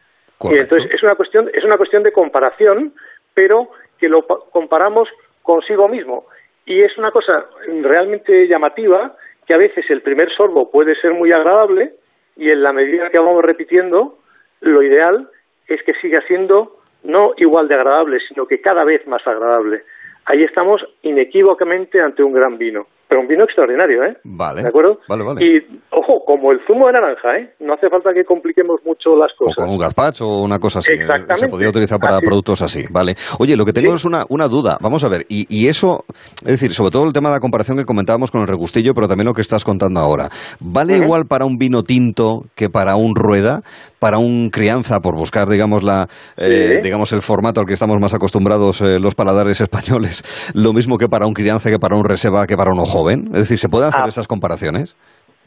Y 0.43 0.59
entonces 0.59 0.91
es 0.93 1.03
una 1.03 1.15
cuestión, 1.15 1.49
es 1.55 1.65
una 1.65 1.77
cuestión 1.77 2.03
de 2.03 2.13
comparación, 2.13 2.93
pero 3.33 3.71
que 3.99 4.09
lo 4.09 4.27
comparamos 4.27 5.09
consigo 5.43 5.89
mismo. 5.89 6.27
Y 6.67 6.83
es 6.83 6.99
una 6.99 7.13
cosa 7.13 7.47
realmente 7.83 8.49
llamativa 8.49 9.17
que 9.47 9.55
a 9.55 9.59
veces 9.59 9.85
el 9.91 10.03
primer 10.03 10.31
sorbo 10.33 10.71
puede 10.71 10.95
ser 10.97 11.15
muy 11.15 11.33
agradable 11.33 11.93
y 12.37 12.51
en 12.51 12.63
la 12.63 12.73
medida 12.73 13.11
que 13.11 13.19
vamos 13.19 13.45
repitiendo, 13.45 14.19
lo 14.61 14.83
ideal 14.83 15.29
es 15.69 15.83
que 15.83 15.95
siga 15.95 16.21
siendo 16.23 16.79
no 17.03 17.33
igual 17.37 17.69
de 17.69 17.75
agradable, 17.75 18.19
sino 18.21 18.47
que 18.47 18.61
cada 18.61 18.85
vez 18.85 19.07
más 19.07 19.27
agradable. 19.27 19.83
Ahí 20.25 20.43
estamos 20.43 20.85
inequívocamente 21.03 22.01
ante 22.01 22.23
un 22.23 22.33
gran 22.33 22.59
vino 22.59 22.87
pero 23.09 23.21
un 23.21 23.29
vino 23.29 23.45
extraordinario, 23.45 24.03
¿eh? 24.05 24.17
Vale. 24.25 24.63
¿De 24.63 24.69
acuerdo? 24.69 24.99
Vale, 25.09 25.25
vale. 25.25 25.45
Y, 25.45 25.81
ojo, 25.91 26.25
como 26.27 26.51
el 26.51 26.59
zumo 26.67 26.87
de 26.89 26.95
naranja, 26.95 27.37
¿eh? 27.39 27.55
No 27.61 27.75
hace 27.75 27.89
falta 27.89 28.11
que 28.13 28.25
compliquemos 28.25 28.81
mucho 28.85 29.15
las 29.17 29.31
cosas. 29.39 29.59
O 29.59 29.63
con 29.63 29.71
un 29.71 29.79
gazpacho 29.79 30.27
o 30.27 30.43
una 30.43 30.59
cosa 30.59 30.81
así. 30.81 30.93
¿eh? 30.93 30.97
Exactamente. 30.97 31.37
Se 31.37 31.49
podría 31.49 31.69
utilizar 31.69 32.01
para 32.01 32.19
productos 32.21 32.63
así, 32.63 32.85
¿vale? 32.91 33.15
Oye, 33.39 33.57
lo 33.57 33.65
que 33.65 33.73
tengo 33.73 33.95
es 33.95 34.05
una, 34.05 34.25
una 34.29 34.49
duda. 34.49 34.77
Vamos 34.81 35.05
a 35.05 35.09
ver, 35.09 35.25
y, 35.29 35.47
y, 35.49 35.69
eso, 35.69 36.05
es 36.45 36.53
decir, 36.53 36.73
sobre 36.73 36.91
todo 36.91 37.05
el 37.05 37.13
tema 37.13 37.29
de 37.29 37.37
la 37.37 37.41
comparación 37.41 37.79
que 37.79 37.85
comentábamos 37.85 38.33
con 38.33 38.41
el 38.41 38.49
regustillo, 38.49 38.93
pero 38.93 39.07
también 39.07 39.27
lo 39.27 39.35
que 39.35 39.43
estás 39.43 39.65
contando 39.65 40.01
ahora. 40.01 40.29
¿Vale 40.59 40.97
igual 40.97 41.27
para 41.29 41.45
un 41.45 41.59
vino 41.59 41.85
tinto 41.85 42.43
que 42.57 42.69
para 42.69 42.97
un 42.97 43.15
rueda? 43.15 43.63
¿Para 44.01 44.19
un 44.19 44.51
crianza, 44.51 45.01
por 45.01 45.17
buscar, 45.17 45.49
digamos, 45.49 45.83
la, 45.83 46.07
eh, 46.37 46.81
digamos 46.83 47.13
el 47.13 47.23
formato 47.23 47.61
al 47.61 47.67
que 47.67 47.73
estamos 47.73 47.99
más 47.99 48.15
acostumbrados 48.15 48.83
eh, 48.83 48.99
los 49.01 49.15
paladares 49.15 49.61
españoles? 49.61 50.23
Lo 50.55 50.73
mismo 50.73 50.99
que 50.99 51.09
para 51.09 51.27
un 51.27 51.33
crianza, 51.33 51.71
que 51.71 51.79
para 51.79 51.97
un 51.97 52.05
reserva, 52.05 52.47
que 52.47 52.57
para 52.57 52.73
un 52.73 52.81
ojo 52.81 52.96
joven? 52.97 53.27
Es 53.33 53.41
decir, 53.45 53.59
¿se 53.59 53.69
pueden 53.69 53.89
hacer 53.89 54.07
esas 54.09 54.27
comparaciones? 54.27 54.97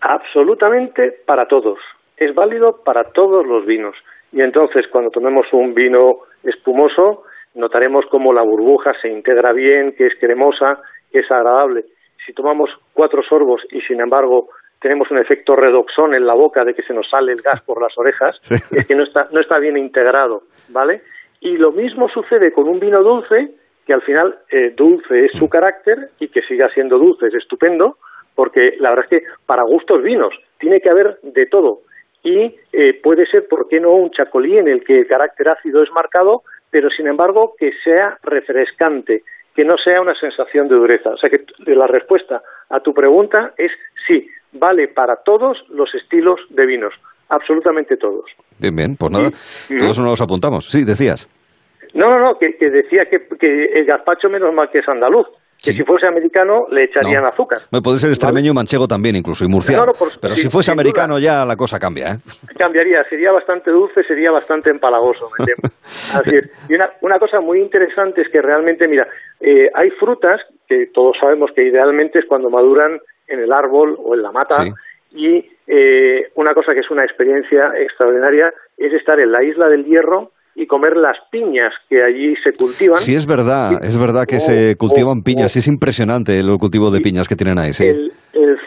Absolutamente 0.02 1.02
para 1.26 1.48
todos. 1.48 1.80
Es 2.18 2.36
válido 2.36 2.84
para 2.84 3.12
todos 3.12 3.46
los 3.46 3.66
vinos. 3.66 3.96
Y 4.32 4.42
entonces, 4.42 4.86
cuando 4.92 5.10
tomemos 5.10 5.48
un 5.52 5.74
vino 5.74 6.20
espumoso, 6.44 7.24
notaremos 7.56 8.06
cómo 8.12 8.34
la 8.34 8.44
burbuja 8.44 8.92
se 9.02 9.10
integra 9.10 9.52
bien, 9.54 9.94
que 9.98 10.08
es 10.08 10.14
cremosa, 10.20 10.80
que 11.12 11.20
es 11.20 11.32
agradable. 11.32 11.86
Si 12.26 12.34
tomamos 12.34 12.70
cuatro 12.94 13.24
sorbos 13.24 13.62
y, 13.72 13.82
sin 13.82 14.00
embargo, 14.00 14.50
tenemos 14.80 15.10
un 15.10 15.18
efecto 15.18 15.56
redoxón 15.56 16.14
en 16.14 16.26
la 16.26 16.36
boca 16.36 16.64
de 16.64 16.74
que 16.74 16.84
se 16.84 16.94
nos 16.94 17.10
sale 17.10 17.32
el 17.32 17.42
gas 17.42 17.62
por 17.64 17.82
las 17.82 17.98
orejas, 17.98 18.38
es 18.72 18.88
que 18.88 18.96
no 18.96 19.04
está, 19.04 19.28
no 19.32 19.42
está 19.42 19.58
bien 19.58 19.78
integrado, 19.78 20.44
¿vale? 20.70 21.02
Y 21.42 21.58
lo 21.58 21.72
mismo 21.72 22.08
sucede 22.10 22.52
con 22.52 22.68
un 22.68 22.80
vino 22.80 23.02
dulce, 23.02 23.56
que 23.90 23.94
al 23.96 24.04
final 24.04 24.38
eh, 24.52 24.72
dulce 24.78 25.26
es 25.26 25.32
su 25.32 25.46
mm. 25.46 25.50
carácter 25.50 26.12
y 26.20 26.28
que 26.28 26.44
siga 26.44 26.70
siendo 26.70 27.00
dulce 27.00 27.26
es 27.26 27.34
estupendo, 27.34 27.98
porque 28.36 28.76
la 28.80 28.92
verdad 28.92 29.06
es 29.06 29.10
que 29.10 29.28
para 29.48 29.64
gustos 29.64 30.04
vinos 30.04 30.32
tiene 30.60 30.80
que 30.80 30.92
haber 30.92 31.18
de 31.24 31.48
todo. 31.48 31.80
Y 32.24 32.56
eh, 32.72 33.00
puede 33.02 33.26
ser, 33.26 33.48
¿por 33.48 33.68
qué 33.68 33.80
no?, 33.80 33.94
un 33.94 34.12
chacolí 34.12 34.60
en 34.60 34.68
el 34.68 34.84
que 34.84 35.00
el 35.00 35.08
carácter 35.08 35.50
ácido 35.50 35.82
es 35.82 35.92
marcado, 35.92 36.44
pero 36.70 36.92
sin 36.92 37.08
embargo 37.08 37.56
que 37.58 37.72
sea 37.84 38.20
refrescante, 38.22 39.24
que 39.56 39.66
no 39.66 39.76
sea 39.80 40.02
una 40.02 40.14
sensación 40.14 40.68
de 40.68 40.76
dureza. 40.76 41.10
O 41.10 41.18
sea 41.18 41.32
que 41.32 41.44
la 41.66 41.88
respuesta 41.88 42.44
a 42.70 42.82
tu 42.82 42.94
pregunta 42.94 43.56
es 43.58 43.72
sí, 44.06 44.30
vale 44.52 44.88
para 44.90 45.16
todos 45.16 45.58
los 45.70 45.96
estilos 45.96 46.40
de 46.52 46.68
vinos, 46.68 46.94
absolutamente 47.30 47.98
todos. 47.98 48.26
Bien, 48.60 48.76
bien, 48.76 48.96
pues 48.98 49.12
nada, 49.12 49.32
todos 49.80 49.98
nos 49.98 50.12
los 50.12 50.22
apuntamos. 50.22 50.66
Sí, 50.66 50.84
decías. 50.84 51.28
No, 51.94 52.10
no, 52.10 52.20
no, 52.20 52.38
que, 52.38 52.54
decía 52.70 53.06
que, 53.06 53.28
que, 53.40 53.66
el 53.74 53.86
gazpacho 53.86 54.30
menos 54.30 54.54
mal 54.54 54.70
que 54.72 54.80
es 54.80 54.88
andaluz. 54.88 55.28
Que 55.62 55.74
si 55.74 55.84
fuese 55.84 56.08
americano 56.08 56.64
le 56.72 56.86
echarían 56.86 57.26
azúcar. 57.26 57.60
puede 57.84 58.00
ser 58.00 58.12
extremeño 58.12 58.52
y 58.52 58.56
manchego 58.56 58.88
también, 58.88 59.18
incluso, 59.18 59.44
y 59.44 59.50
murciano. 59.50 59.92
pero 60.22 60.34
si 60.34 60.48
fuese 60.48 60.72
americano 60.72 61.20
ya 61.20 61.44
la 61.44 61.58
cosa 61.58 61.78
cambia, 61.78 62.14
¿eh? 62.14 62.18
Cambiaría, 62.58 63.04
sería 63.10 63.34
bastante 63.34 63.70
dulce, 63.70 64.04
sería 64.04 64.32
bastante 64.32 64.70
empalagoso. 64.70 65.30
Así 65.84 66.38
es. 66.38 66.50
Y 66.70 66.76
una, 66.76 66.90
una 67.02 67.20
cosa 67.20 67.42
muy 67.42 67.60
interesante 67.60 68.22
es 68.22 68.30
que 68.30 68.42
realmente, 68.42 68.88
mira, 68.88 69.06
eh, 69.42 69.70
hay 69.74 69.90
frutas 69.92 70.40
que 70.66 70.88
todos 70.94 71.18
sabemos 71.20 71.52
que 71.54 71.68
idealmente 71.68 72.20
es 72.20 72.26
cuando 72.26 72.50
maduran 72.50 73.00
en 73.28 73.40
el 73.40 73.52
árbol 73.52 73.98
o 74.02 74.16
en 74.16 74.22
la 74.22 74.32
mata. 74.32 74.64
Y 75.12 75.44
eh, 75.68 76.30
una 76.36 76.54
cosa 76.54 76.74
que 76.74 76.80
es 76.80 76.90
una 76.90 77.04
experiencia 77.04 77.74
extraordinaria 77.78 78.54
es 78.78 78.94
estar 78.94 79.20
en 79.20 79.32
la 79.32 79.44
isla 79.44 79.68
del 79.68 79.86
Hierro 79.86 80.32
y 80.60 80.68
comer 80.68 80.98
las 80.98 81.18
piñas 81.32 81.74
que 81.88 82.04
allí 82.04 82.36
se 82.44 82.52
cultivan. 82.52 82.96
Sí, 82.96 83.16
es 83.16 83.26
verdad, 83.26 83.82
es 83.82 83.98
verdad 83.98 84.26
que 84.28 84.42
se 84.42 84.76
cultivan 84.76 85.24
piñas, 85.24 85.54
sí, 85.54 85.60
es 85.60 85.70
impresionante 85.70 86.38
el 86.38 86.58
cultivo 86.60 86.92
de 86.92 87.00
piñas 87.00 87.30
que 87.30 87.38
tienen 87.38 87.58
ahí. 87.58 87.72
Sí. 87.72 87.88
El, 87.88 88.12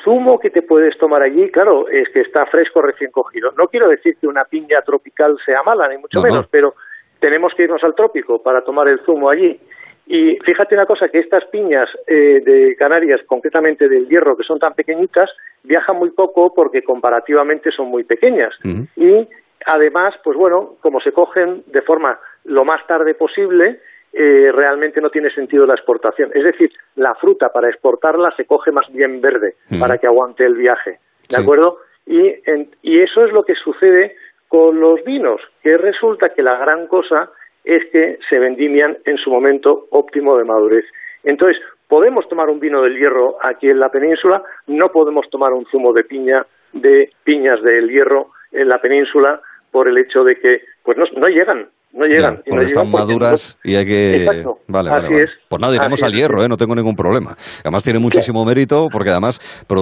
zumo 0.03 0.41
que 0.41 0.51
te 0.51 0.63
puedes 0.63 0.99
tomar 0.99 1.23
allí, 1.23 1.49
claro, 1.51 1.87
es 1.89 2.09
que 2.13 2.23
está 2.23 2.45
fresco 2.47 2.83
recién 2.83 3.13
cogido. 3.13 3.53
No 3.57 3.69
quiero 3.69 3.89
decir 3.89 4.17
que 4.21 4.27
una 4.27 4.45
piña 4.45 4.81
tropical 4.85 5.37
sea 5.47 5.63
mala, 5.63 5.87
ni 5.89 5.97
mucho 5.97 6.21
menos, 6.21 6.47
pero 6.51 6.75
tenemos 7.21 7.53
que 7.57 7.63
irnos 7.63 7.85
al 7.85 7.95
trópico 7.95 8.43
para 8.43 8.65
tomar 8.65 8.89
el 8.89 8.99
zumo 9.07 9.31
allí. 9.31 9.61
Y 10.07 10.39
fíjate 10.45 10.75
una 10.75 10.87
cosa, 10.87 11.09
que 11.09 11.21
estas 11.21 11.45
piñas 11.53 11.89
eh, 12.09 12.43
de 12.45 12.75
Canarias, 12.77 13.21
concretamente 13.27 13.89
del 13.89 14.09
hierro, 14.09 14.37
que 14.37 14.43
son 14.43 14.59
tan 14.59 14.75
pequeñitas, 14.75 15.31
viajan 15.63 15.97
muy 15.97 16.11
poco 16.11 16.53
porque 16.53 16.83
comparativamente 16.83 17.71
son 17.71 17.87
muy 17.87 18.03
pequeñas. 18.03 18.53
Y 18.97 19.29
Además, 19.67 20.15
pues 20.23 20.37
bueno, 20.37 20.77
como 20.81 21.01
se 21.01 21.13
cogen 21.13 21.63
de 21.67 21.83
forma 21.83 22.19
lo 22.45 22.65
más 22.65 22.87
tarde 22.87 23.15
posible, 23.15 23.81
eh, 24.13 24.51
realmente 24.53 25.01
no 25.01 25.11
tiene 25.11 25.31
sentido 25.31 25.67
la 25.67 25.75
exportación. 25.75 26.31
Es 26.35 26.45
decir, 26.45 26.71
la 26.97 27.15
fruta 27.15 27.49
para 27.51 27.69
exportarla 27.69 28.33
se 28.37 28.45
coge 28.45 28.71
más 28.71 28.91
bien 28.93 29.21
verde 29.21 29.55
para 29.81 29.99
que 29.99 30.07
aguante 30.07 30.45
el 30.45 30.55
viaje. 30.55 30.99
¿De 31.31 31.41
acuerdo? 31.41 31.79
Y, 32.07 32.35
y 32.83 33.01
eso 33.01 33.25
es 33.25 33.33
lo 33.33 33.45
que 33.45 33.55
sucede 33.55 34.17
con 34.49 34.81
los 34.81 35.03
vinos, 35.05 35.41
que 35.63 35.79
resulta 35.79 36.31
que 36.31 36.43
la 36.43 36.59
gran 36.59 36.87
cosa 36.87 37.31
es 37.65 37.85
que 37.91 38.19
se 38.29 38.39
vendimian 38.39 38.99
en 39.07 39.17
su 39.17 39.31
momento 39.31 39.87
óptimo 39.91 40.37
de 40.37 40.45
madurez. 40.45 40.85
Entonces, 41.25 41.63
podemos 41.89 42.29
tomar 42.29 42.51
un 42.51 42.61
vino 42.61 42.83
del 42.83 42.99
hierro 42.99 43.39
aquí 43.41 43.71
en 43.71 43.79
la 43.79 43.89
península, 43.89 44.43
no 44.67 44.91
podemos 44.91 45.29
tomar 45.31 45.53
un 45.53 45.65
zumo 45.67 45.93
de 45.93 46.05
piña 46.05 46.45
de 46.73 47.11
piñas 47.25 47.63
del 47.63 47.89
hierro 47.89 48.29
en 48.51 48.69
la 48.69 48.81
península 48.81 49.41
por 49.73 49.89
el 49.89 49.99
hecho 49.99 50.23
de 50.23 50.37
que 50.37 50.61
pues 50.85 50.97
no, 50.97 51.05
no 51.19 51.27
llegan, 51.27 51.67
no 51.93 52.07
llegan. 52.07 52.43
porque 52.49 52.67
están 52.67 52.91
maduras 52.91 53.59
y 53.65 53.75
hay 53.75 53.87
que... 53.87 54.45
Vale, 54.69 54.91
vale, 54.91 55.27
Pues 55.49 55.61
nada, 55.61 55.75
iremos 55.75 56.03
al 56.03 56.13
hierro, 56.13 56.45
¿eh? 56.45 56.49
no 56.49 56.57
tengo 56.57 56.75
ningún 56.75 56.95
problema. 56.95 57.35
Además 57.65 57.83
tiene 57.83 57.99
muchísimo 57.99 58.45
mérito 58.45 58.89
porque 58.93 59.11
además, 59.11 59.41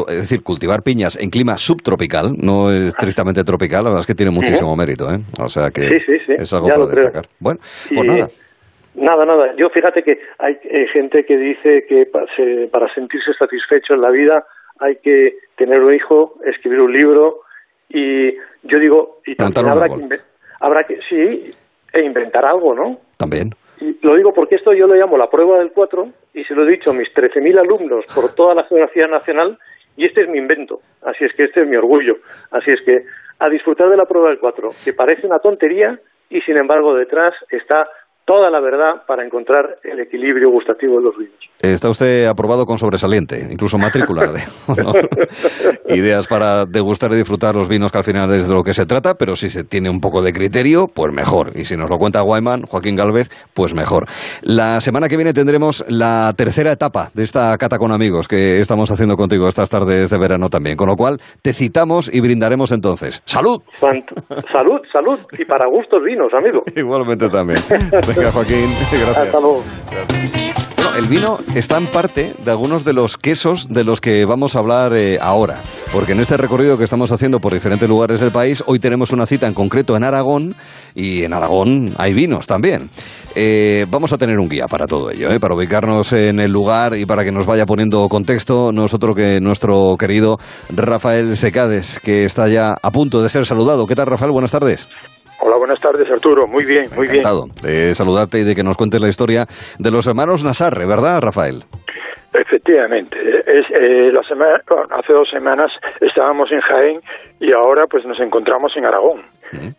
es 0.09 0.17
decir, 0.17 0.43
cultivar 0.43 0.83
piñas 0.83 1.21
en 1.21 1.31
clima 1.31 1.59
subtropical, 1.59 2.33
no 2.39 2.71
es 2.71 2.89
estrictamente 2.95 3.43
tropical, 3.45 3.85
la 3.85 3.91
verdad 3.91 4.01
es 4.01 4.07
que 4.07 4.15
tiene 4.15 4.31
muchísimo 4.31 4.75
mérito. 4.77 5.13
¿eh? 5.13 5.19
O 5.39 5.49
sea 5.49 5.71
que 5.71 5.89
es 6.39 6.55
algo 6.55 6.69
para 6.69 6.87
destacar. 6.87 7.25
Bueno, 7.39 7.61
pues 7.95 8.05
nada. 8.05 8.29
Nada, 8.95 9.25
nada. 9.25 9.55
Yo 9.57 9.71
fíjate 9.71 10.03
que 10.03 10.19
hay 10.39 10.57
gente 10.93 11.25
que 11.25 11.37
dice 11.37 11.85
que 11.89 12.07
para 12.07 12.93
sentirse 12.95 13.33
satisfecho 13.35 13.95
en 13.95 14.01
la 14.01 14.11
vida 14.11 14.45
hay 14.81 14.97
que 14.97 15.37
tener 15.57 15.81
un 15.81 15.95
hijo, 15.95 16.35
escribir 16.45 16.81
un 16.81 16.93
libro 16.93 17.43
y 17.91 18.35
yo 18.63 18.79
digo, 18.79 19.21
y 19.27 19.35
también 19.35 19.69
habrá 19.69 19.89
que, 19.89 20.21
habrá 20.61 20.85
que, 20.85 21.01
sí, 21.09 21.53
e 21.93 22.03
inventar 22.03 22.45
algo, 22.45 22.75
¿no? 22.75 23.01
También. 23.17 23.51
Y 23.81 23.99
lo 24.03 24.15
digo 24.15 24.33
porque 24.33 24.55
esto 24.55 24.73
yo 24.73 24.87
lo 24.87 24.95
llamo 24.95 25.19
la 25.19 25.29
prueba 25.29 25.59
del 25.59 25.73
4 25.73 26.09
y 26.35 26.45
se 26.45 26.55
lo 26.55 26.65
he 26.65 26.71
dicho 26.71 26.91
a 26.91 26.95
mis 26.95 27.09
13.000 27.13 27.59
alumnos 27.59 28.05
por 28.15 28.35
toda 28.35 28.55
la 28.55 28.65
Geografía 28.65 29.07
Nacional 29.07 29.59
y 29.97 30.07
este 30.07 30.23
es 30.23 30.29
mi 30.29 30.39
invento, 30.39 30.81
así 31.03 31.25
es 31.25 31.35
que 31.35 31.45
este 31.45 31.63
es 31.63 31.69
mi 31.69 31.77
orgullo. 31.77 32.19
Así 32.51 32.71
es 32.71 32.81
que 32.83 33.05
a 33.39 33.49
disfrutar 33.49 33.89
de 33.89 33.97
la 33.97 34.07
prueba 34.07 34.29
del 34.29 34.39
4, 34.39 34.71
que 34.85 34.93
parece 34.93 35.27
una 35.27 35.41
tontería 35.41 35.99
y 36.29 36.41
sin 36.43 36.57
embargo 36.57 36.95
detrás 36.95 37.35
está 37.51 37.89
toda 38.25 38.51
la 38.51 38.61
verdad 38.61 39.03
para 39.07 39.25
encontrar 39.25 39.79
el 39.83 40.01
equilibrio 40.01 40.51
gustativo 40.51 40.99
de 40.99 41.05
los 41.05 41.17
vinos. 41.17 41.35
Está 41.63 41.91
usted 41.91 42.27
aprobado 42.27 42.65
con 42.65 42.79
sobresaliente, 42.79 43.47
incluso 43.51 43.77
matrícula 43.77 44.23
Ideas 45.89 46.27
para 46.27 46.65
degustar 46.65 47.13
y 47.13 47.17
disfrutar 47.17 47.55
los 47.55 47.69
vinos 47.69 47.93
que 47.93 47.99
al 47.99 48.05
final 48.05 48.33
es 48.33 48.49
de 48.49 48.55
lo 48.55 48.63
que 48.63 48.73
se 48.73 48.87
trata, 48.87 49.15
pero 49.15 49.37
si 49.37 49.51
se 49.51 49.65
tiene 49.65 49.91
un 49.91 50.01
poco 50.01 50.23
de 50.23 50.33
criterio, 50.33 50.87
pues 50.87 51.13
mejor. 51.13 51.51
Y 51.57 51.65
si 51.65 51.77
nos 51.77 51.91
lo 51.91 51.99
cuenta 51.99 52.23
Guayman, 52.23 52.63
Joaquín 52.63 52.97
Galvez, 52.97 53.29
pues 53.53 53.75
mejor. 53.75 54.07
La 54.43 54.81
semana 54.81 55.09
que 55.09 55.17
viene 55.17 55.35
tendremos 55.35 55.85
la 55.89 56.33
tercera 56.35 56.73
etapa 56.73 57.11
de 57.15 57.25
esta 57.25 57.57
cata 57.59 57.79
con 57.79 57.93
amigos 57.93 58.27
que 58.27 58.61
estamos 58.61 58.91
haciendo 58.91 59.17
contigo 59.17 59.47
estas 59.47 59.69
tardes 59.69 60.09
de 60.09 60.19
verano 60.19 60.49
también. 60.49 60.77
Con 60.77 60.89
lo 60.89 60.97
cual, 60.97 61.19
te 61.43 61.53
citamos 61.53 62.11
y 62.13 62.21
brindaremos 62.21 62.73
entonces. 62.73 63.23
¡Salud! 63.27 63.61
Salud, 64.51 64.81
salud. 64.93 65.19
Y 65.39 65.45
para 65.45 65.67
gustos 65.69 66.03
vinos, 66.03 66.33
amigo. 66.33 66.63
Igualmente 66.77 67.29
también. 67.29 67.61
Joaquín. 68.15 68.75
Gracias. 68.93 69.33
Bueno, 69.33 70.99
el 70.99 71.07
vino 71.07 71.39
está 71.55 71.79
en 71.79 71.87
parte 71.87 72.35
de 72.45 72.51
algunos 72.51 72.85
de 72.85 72.93
los 72.93 73.17
quesos 73.17 73.69
de 73.69 73.85
los 73.85 74.01
que 74.01 74.25
vamos 74.25 74.57
a 74.57 74.59
hablar 74.59 74.93
eh, 74.95 75.19
ahora. 75.21 75.61
Porque 75.93 76.13
en 76.13 76.21
este 76.21 76.37
recorrido 76.37 76.79
que 76.79 76.85
estamos 76.85 77.13
haciendo 77.13 77.41
por 77.41 77.53
diferentes 77.53 77.89
lugares 77.89 78.21
del 78.21 78.31
país, 78.31 78.63
hoy 78.67 78.79
tenemos 78.79 79.13
una 79.13 79.27
cita 79.27 79.47
en 79.47 79.55
concreto 79.55 79.97
en 79.97 80.05
Aragón 80.05 80.55
y 80.95 81.23
en 81.23 81.33
Aragón 81.33 81.95
hay 81.97 82.13
vinos 82.13 82.47
también. 82.47 82.91
Eh, 83.35 83.87
vamos 83.89 84.13
a 84.13 84.19
tener 84.19 84.39
un 84.39 84.49
guía 84.49 84.67
para 84.67 84.87
todo 84.87 85.11
ello, 85.11 85.31
eh, 85.31 85.39
para 85.39 85.55
ubicarnos 85.55 86.13
en 86.13 86.41
el 86.41 86.53
lugar 86.53 86.97
y 86.97 87.07
para 87.07 87.25
que 87.25 87.33
nos 87.33 87.47
vaya 87.47 87.67
poniendo 87.67 88.09
contexto 88.09 88.73
nosotros 88.73 89.15
que 89.15 89.41
nuestro 89.41 89.97
querido 89.99 90.39
Rafael 90.71 91.37
Secades, 91.37 92.01
que 92.01 92.25
está 92.25 92.49
ya 92.49 92.77
a 92.81 92.91
punto 92.91 93.23
de 93.23 93.29
ser 93.29 93.47
saludado. 93.47 93.87
¿Qué 93.87 93.95
tal, 93.95 94.07
Rafael? 94.07 94.33
Buenas 94.33 94.53
tardes. 94.53 94.89
Hola, 95.43 95.57
buenas 95.57 95.81
tardes, 95.81 96.11
Arturo. 96.11 96.47
Muy 96.47 96.65
bien, 96.65 96.91
muy 96.95 97.07
Encantado 97.07 97.47
de 97.63 97.95
saludarte 97.95 98.41
y 98.41 98.45
de 98.45 98.55
que 98.55 98.63
nos 98.63 98.77
cuentes 98.77 99.01
la 99.01 99.09
historia 99.09 99.47
de 99.79 99.91
los 99.91 100.07
hermanos 100.07 100.45
Nazarre, 100.45 100.87
¿verdad, 100.87 101.21
Rafael? 101.23 101.65
Efectivamente. 102.33 103.17
Es, 103.47 103.67
eh, 103.71 104.13
la 104.13 104.23
semana, 104.23 104.61
hace 104.91 105.13
dos 105.13 105.29
semanas 105.31 105.73
estábamos 106.01 106.53
en 106.53 106.61
Jaén 106.61 107.01
y 107.41 107.53
ahora 107.53 107.87
pues 107.87 108.05
nos 108.05 108.21
encontramos 108.21 108.77
en 108.77 108.85
Aragón. 108.85 109.23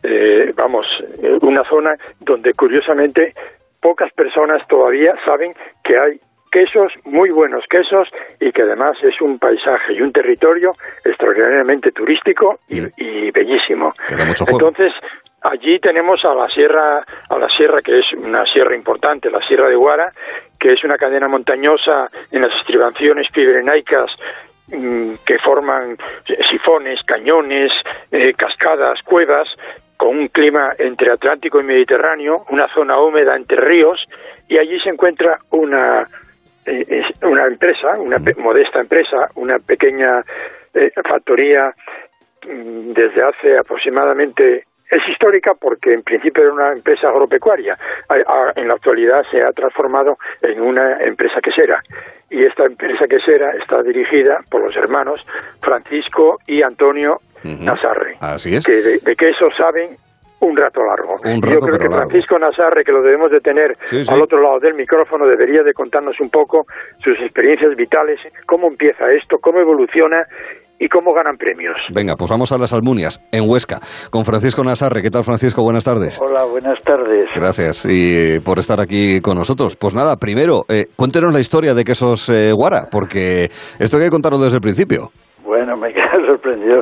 Eh, 0.04 0.52
vamos, 0.56 0.86
eh, 1.22 1.38
una 1.44 1.64
zona 1.70 1.92
donde 2.20 2.54
curiosamente 2.54 3.34
pocas 3.80 4.12
personas 4.14 4.68
todavía 4.68 5.14
saben 5.26 5.54
que 5.84 5.98
hay 5.98 6.20
quesos, 6.52 6.92
muy 7.06 7.30
buenos 7.30 7.64
quesos, 7.70 8.10
y 8.40 8.52
que 8.52 8.64
además 8.64 8.98
es 9.02 9.22
un 9.22 9.40
paisaje 9.40 9.94
y 9.94 10.02
un 10.02 10.12
territorio 10.12 10.74
extraordinariamente 11.06 11.92
turístico 11.94 12.60
y, 12.68 12.82
y 12.98 13.32
bellísimo. 13.32 13.94
Entonces, 14.10 14.92
Allí 15.42 15.80
tenemos 15.80 16.24
a 16.24 16.36
la 16.36 16.48
sierra, 16.50 17.04
a 17.30 17.38
la 17.38 17.50
sierra 17.50 17.82
que 17.82 17.98
es 18.00 18.06
una 18.14 18.46
sierra 18.46 18.76
importante, 18.76 19.32
la 19.32 19.42
Sierra 19.48 19.70
de 19.70 19.76
Guara, 19.76 20.12
que 20.60 20.74
es 20.74 20.84
una 20.84 20.98
cadena 20.98 21.28
montañosa 21.28 22.12
en 22.30 22.44
las 22.44 22.56
estribaciones 22.58 23.28
pirenaicas 23.34 24.12
mm, 24.68 25.14
que 25.26 25.40
forman 25.40 25.98
sifones, 26.52 27.02
cañones, 27.04 27.72
eh, 28.12 28.34
cascadas, 28.36 29.02
cuevas, 29.02 29.48
con 29.98 30.18
un 30.18 30.28
clima 30.28 30.74
entre 30.78 31.12
Atlántico 31.12 31.60
y 31.60 31.64
Mediterráneo, 31.64 32.46
una 32.50 32.68
zona 32.74 33.00
húmeda 33.00 33.36
entre 33.36 33.58
ríos, 33.58 34.00
y 34.48 34.60
allí 34.60 34.80
se 34.80 34.90
encuentra 34.90 35.40
una, 35.50 36.08
eh, 36.68 37.04
una 37.24 37.46
empresa, 37.48 37.98
una 37.98 38.18
modesta 38.38 38.80
empresa, 38.80 39.30
una 39.36 39.58
pequeña 39.58 40.24
eh, 40.76 40.92
factoría 41.08 41.74
mm, 42.48 42.94
desde 42.94 43.24
hace 43.24 43.58
aproximadamente 43.58 44.66
es 44.92 45.08
histórica 45.08 45.54
porque 45.60 45.94
en 45.94 46.04
principio 46.04 46.44
era 46.44 46.54
una 46.54 46.74
empresa 46.74 47.08
agropecuaria. 47.08 47.78
En 48.56 48.68
la 48.68 48.74
actualidad 48.74 49.24
se 49.32 49.42
ha 49.42 49.52
transformado 49.54 50.18
en 50.42 50.62
una 50.62 50.98
empresa 51.00 51.40
quesera. 51.42 51.82
Y 52.30 52.44
esta 52.46 52.66
empresa 52.66 53.08
quesera 53.08 53.52
está 53.52 53.82
dirigida 53.84 54.40
por 54.50 54.64
los 54.64 54.76
hermanos 54.76 55.26
Francisco 55.62 56.40
y 56.46 56.62
Antonio 56.62 57.22
Nazarre. 57.44 58.18
Así 58.20 58.56
es. 58.56 58.66
Que 58.66 58.76
de, 58.76 59.00
de 59.00 59.16
queso 59.16 59.50
saben 59.58 59.96
un 60.42 60.58
rato 60.58 60.82
largo. 60.84 61.16
Yo 61.24 61.60
creo 61.60 61.78
que 61.78 61.88
Francisco 61.88 62.38
Nazarre, 62.38 62.84
que 62.84 62.92
lo 62.92 63.02
debemos 63.02 63.32
de 63.32 63.40
tener 63.40 63.78
al 64.10 64.22
otro 64.22 64.42
lado 64.42 64.60
del 64.60 64.74
micrófono, 64.74 65.26
debería 65.28 65.64
de 65.64 65.74
contarnos 65.74 66.20
un 66.20 66.30
poco 66.30 66.66
sus 67.04 67.18
experiencias 67.20 67.76
vitales, 67.76 68.20
cómo 68.46 68.68
empieza 68.68 69.12
esto, 69.12 69.38
cómo 69.40 69.60
evoluciona 69.60 70.26
y 70.82 70.90
cómo 70.90 71.14
ganan 71.14 71.38
premios. 71.38 71.78
Venga, 71.94 72.16
pues 72.18 72.32
vamos 72.32 72.52
a 72.52 72.58
las 72.58 72.74
Almunias, 72.74 73.22
en 73.32 73.48
Huesca, 73.48 73.80
con 74.10 74.26
Francisco 74.26 74.64
Nazarre. 74.64 75.04
¿Qué 75.04 75.12
tal, 75.12 75.24
Francisco? 75.24 75.62
Buenas 75.62 75.86
tardes. 75.86 76.20
Hola, 76.20 76.44
buenas 76.50 76.82
tardes. 76.82 77.30
Gracias 77.36 77.86
y 77.88 78.40
por 78.40 78.58
estar 78.58 78.82
aquí 78.82 79.22
con 79.22 79.38
nosotros. 79.38 79.78
Pues 79.78 79.94
nada, 79.94 80.18
primero, 80.18 80.64
eh, 80.68 80.88
cuéntenos 80.96 81.32
la 81.34 81.40
historia 81.40 81.76
de 81.76 81.84
Quesos 81.84 82.30
eh, 82.30 82.52
Guara, 82.52 82.88
porque 82.92 83.46
esto 83.80 83.98
hay 83.98 84.06
que 84.06 84.10
contarlo 84.10 84.40
desde 84.40 84.58
el 84.58 84.62
principio. 84.62 85.12
Bueno, 85.46 85.78
me 85.78 85.94
queda 85.94 86.18
sorprendido 86.26 86.82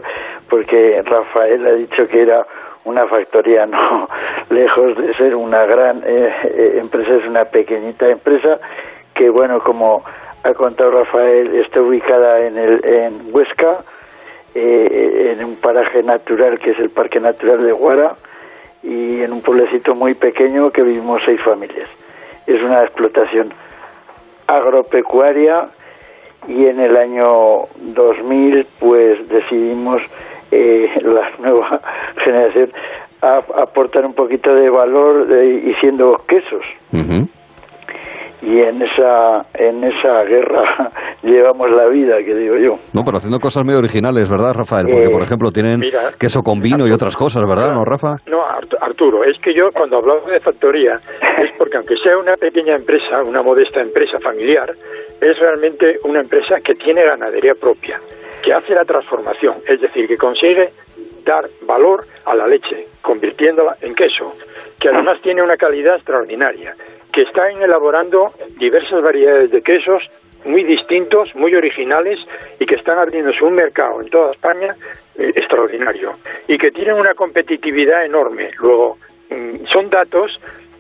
porque 0.50 1.02
Rafael 1.04 1.68
ha 1.68 1.74
dicho 1.74 2.06
que 2.10 2.22
era 2.22 2.46
una 2.86 3.06
factoría 3.08 3.66
no 3.66 4.08
lejos 4.50 4.98
de 4.98 5.14
ser 5.16 5.36
una 5.36 5.66
gran 5.66 5.98
eh, 6.06 6.32
eh, 6.44 6.80
empresa 6.82 7.16
es 7.16 7.28
una 7.28 7.46
pequeñita 7.46 8.08
empresa 8.08 8.60
que 9.14 9.30
bueno 9.30 9.60
como 9.60 10.04
ha 10.44 10.54
contado 10.54 10.92
Rafael 10.92 11.56
está 11.56 11.82
ubicada 11.82 12.46
en 12.46 12.58
el 12.58 12.86
en 12.86 13.34
Huesca 13.34 13.84
eh, 14.56 15.36
en 15.36 15.46
un 15.46 15.56
paraje 15.58 16.02
natural 16.04 16.60
que 16.60 16.72
es 16.72 16.80
el 16.80 16.90
Parque 16.90 17.20
Natural 17.20 17.64
de 17.64 17.72
Guara 17.72 18.16
y 18.82 19.22
en 19.22 19.34
un 19.34 19.42
pueblecito 19.42 19.96
muy 19.96 20.14
pequeño 20.14 20.72
que 20.72 20.82
vivimos 20.82 21.22
seis 21.26 21.42
familias 21.42 21.90
es 22.48 22.62
una 22.62 22.84
explotación 22.84 23.54
agropecuaria 24.48 25.70
y 26.48 26.66
en 26.66 26.80
el 26.80 26.96
año 26.98 27.66
2000 27.76 28.66
pues 28.80 29.28
decidimos 29.28 30.02
eh, 30.52 30.90
la 31.04 31.30
nueva 31.40 31.82
generación 32.24 32.72
a, 33.22 33.38
aportar 33.62 34.06
un 34.06 34.14
poquito 34.14 34.56
de 34.56 34.70
valor 34.70 35.28
y 35.44 35.74
siendo 35.82 36.24
quesos. 36.26 36.64
Y 38.42 38.60
en 38.60 38.82
esa, 38.82 39.46
en 39.54 39.84
esa 39.84 40.24
guerra 40.24 40.92
llevamos 41.24 41.70
la 41.72 41.88
vida, 41.88 42.18
que 42.20 42.34
digo 42.34 42.56
yo. 42.58 42.80
No, 42.94 43.04
pero 43.04 43.18
haciendo 43.18 43.40
cosas 43.40 43.66
muy 43.66 43.76
originales, 43.76 44.30
¿verdad, 44.30 44.54
Rafael? 44.54 44.88
Porque, 44.90 45.10
por 45.10 45.22
eh, 45.22 45.24
ejemplo, 45.24 45.52
tienen 45.52 45.82
queso 46.18 46.42
con 46.42 46.62
vino 46.62 46.88
y 46.88 46.92
otras 46.92 47.16
cosas, 47.18 47.46
¿verdad, 47.46 47.74
no, 47.74 47.84
Rafa? 47.84 48.16
No, 48.28 48.40
Arturo, 48.82 49.24
es 49.24 49.38
que 49.40 49.54
yo 49.54 49.72
cuando 49.74 49.98
hablaba 49.98 50.30
de 50.32 50.40
factoría, 50.40 50.96
es 51.44 51.52
porque 51.58 51.78
aunque 51.78 51.98
sea 51.98 52.18
una 52.18 52.36
pequeña 52.38 52.76
empresa, 52.76 53.22
una 53.24 53.42
modesta 53.42 53.82
empresa 53.82 54.20
familiar, 54.20 54.74
es 55.20 55.40
realmente 55.40 55.98
una 56.06 56.22
empresa 56.22 56.62
que 56.64 56.76
tiene 56.76 57.04
ganadería 57.04 57.54
propia 57.56 58.00
que 58.42 58.54
hace 58.54 58.74
la 58.74 58.86
transformación, 58.86 59.56
es 59.68 59.82
decir, 59.82 60.08
que 60.08 60.16
consigue 60.16 60.70
dar 61.26 61.46
valor 61.68 62.06
a 62.26 62.36
la 62.36 62.48
leche, 62.48 62.88
convirtiéndola 63.02 63.78
en 63.82 63.94
queso, 63.94 64.32
que 64.80 64.90
además 64.90 65.22
tiene 65.22 65.44
una 65.44 65.58
calidad 65.58 65.96
extraordinaria, 65.96 66.74
que 67.12 67.24
está 67.24 67.50
elaborando 67.50 68.32
diversas 68.58 69.02
variedades 69.02 69.52
de 69.52 69.62
quesos 69.62 70.04
muy 70.46 70.64
distintos, 70.64 71.36
muy 71.36 71.54
originales 71.56 72.20
y 72.60 72.66
que 72.66 72.76
están 72.76 72.98
abriéndose 72.98 73.44
un 73.44 73.56
mercado 73.56 74.02
en 74.02 74.10
toda 74.10 74.32
España 74.32 74.76
eh, 75.18 75.32
extraordinario 75.36 76.14
y 76.48 76.58
que 76.58 76.72
tienen 76.72 76.96
una 76.96 77.14
competitividad 77.14 78.06
enorme. 78.06 78.52
Luego, 78.60 78.98
mm, 79.30 79.66
son 79.72 79.90
datos 79.90 80.40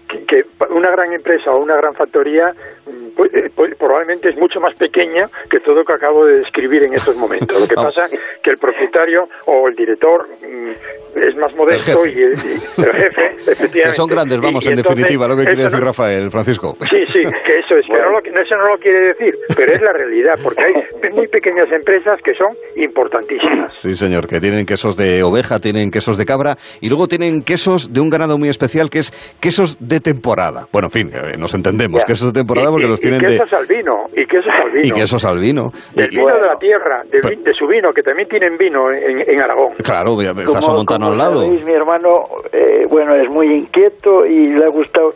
que, 0.10 0.43
una 0.70 0.91
gran 0.91 1.14
empresa 1.14 1.51
o 1.51 1.62
una 1.62 1.76
gran 1.78 1.93
factoría 1.93 2.51
mm, 2.88 3.16
pues, 3.16 3.34
eh, 3.34 3.49
pues, 3.55 3.76
probablemente 3.78 4.30
es 4.30 4.38
mucho 4.38 4.60
más 4.60 4.76
pequeña 4.76 5.28
que 5.49 5.60
todo 5.60 5.76
lo 5.76 5.86
que 5.86 5.93
acabo 5.93 6.26
de 6.26 6.39
describir 6.39 6.84
en 6.84 6.93
estos 6.93 7.18
momentos. 7.18 7.60
Lo 7.60 7.68
que 7.68 7.76
pasa 7.88 8.05
es 8.05 8.20
que 8.43 8.51
el 8.51 8.57
propietario 8.57 9.28
o 9.45 9.68
el 9.68 9.76
director 9.76 10.28
mm, 10.41 10.70
es 11.16 11.36
más 11.38 11.53
modesto 11.55 12.05
y, 12.07 12.22
el, 12.22 12.38
jefe, 12.38 13.26
efectivamente. 13.51 13.89
Que 13.89 13.93
son 13.93 14.07
grandes, 14.07 14.41
vamos, 14.41 14.66
en 14.68 14.76
definitiva, 14.76 15.28
lo 15.28 15.36
que 15.36 15.45
quiere 15.45 15.64
decir 15.64 15.80
Rafael, 15.80 16.32
Francisco. 16.32 16.76
Sí, 16.82 17.05
sí, 17.07 17.22
que 17.22 17.60
eso 17.60 17.76
es, 17.76 17.86
que 17.86 17.93
no 17.93 18.12
lo, 18.12 18.20
eso 18.20 18.55
no 18.55 18.68
lo 18.70 18.78
quiere 18.78 19.14
decir, 19.14 19.36
pero 19.55 19.74
es 19.74 19.82
la 19.82 19.93
realidad, 19.93 20.36
porque 20.43 20.64
hay 20.64 21.12
muy 21.14 21.28
pequeñas 21.28 21.72
empresas 21.72 22.20
que 22.24 22.34
son 22.34 22.55
importantísimas. 22.76 23.78
Sí, 23.78 23.95
señor, 23.95 24.28
que 24.28 24.39
tienen 24.39 24.66
quesos 24.66 24.97
de 24.97 25.24
oveja, 25.24 25.60
tienen 25.60 25.91
quesos 25.91 26.18
de 26.18 26.26
cabra 26.26 26.55
y 26.82 26.89
luego 26.89 27.07
tienen 27.07 27.41
quesos 27.41 27.93
de 27.93 27.99
un 27.99 28.10
ganado 28.10 28.38
muy 28.38 28.49
especial 28.49 28.89
que 28.89 28.99
es 28.99 29.12
quesos 29.39 29.78
de 29.80 29.99
temporada. 30.00 30.68
Bueno, 30.72 30.88
en 30.88 30.91
fin, 30.91 31.12
eh, 31.14 31.38
nos 31.38 31.54
entendemos, 31.56 32.04
que 32.04 32.14
quesos 32.14 32.34
de 32.34 32.39
temporada 32.39 32.70
porque 32.70 32.88
los 32.88 33.00
tienen 33.00 33.22
y 33.22 33.26
quesos 33.26 33.54
al 33.54 33.66
vino, 33.68 34.06
y 34.14 34.26
quesos 34.26 34.54
al 34.64 34.72
vino. 34.72 34.88
Y 34.88 34.91
quesos 34.91 35.26
al 35.26 35.39
vino. 35.39 35.72
Del 35.95 36.10
vino 36.10 36.36
de 36.36 36.47
la 36.47 36.56
tierra, 36.58 37.04
de, 37.04 37.54
su 37.54 37.68
vino, 37.68 37.91
que 37.93 38.02
también 38.02 38.28
tienen 38.28 38.58
vino 38.58 38.91
en, 38.91 39.39
Aragón. 39.41 39.74
Claro, 39.84 40.20
está 40.22 40.72
Montano 40.72 41.08
al 41.08 41.18
lado. 41.18 41.47
mi 41.47 41.74
hermano, 41.74 42.24
eh, 42.52 42.86
bueno, 42.89 43.16
es 43.16 43.30
muy 43.30 43.47
inquieto 43.47 44.26
y 44.26 44.47
le 44.47 44.66
ha 44.66 44.70
gustado 44.70 45.14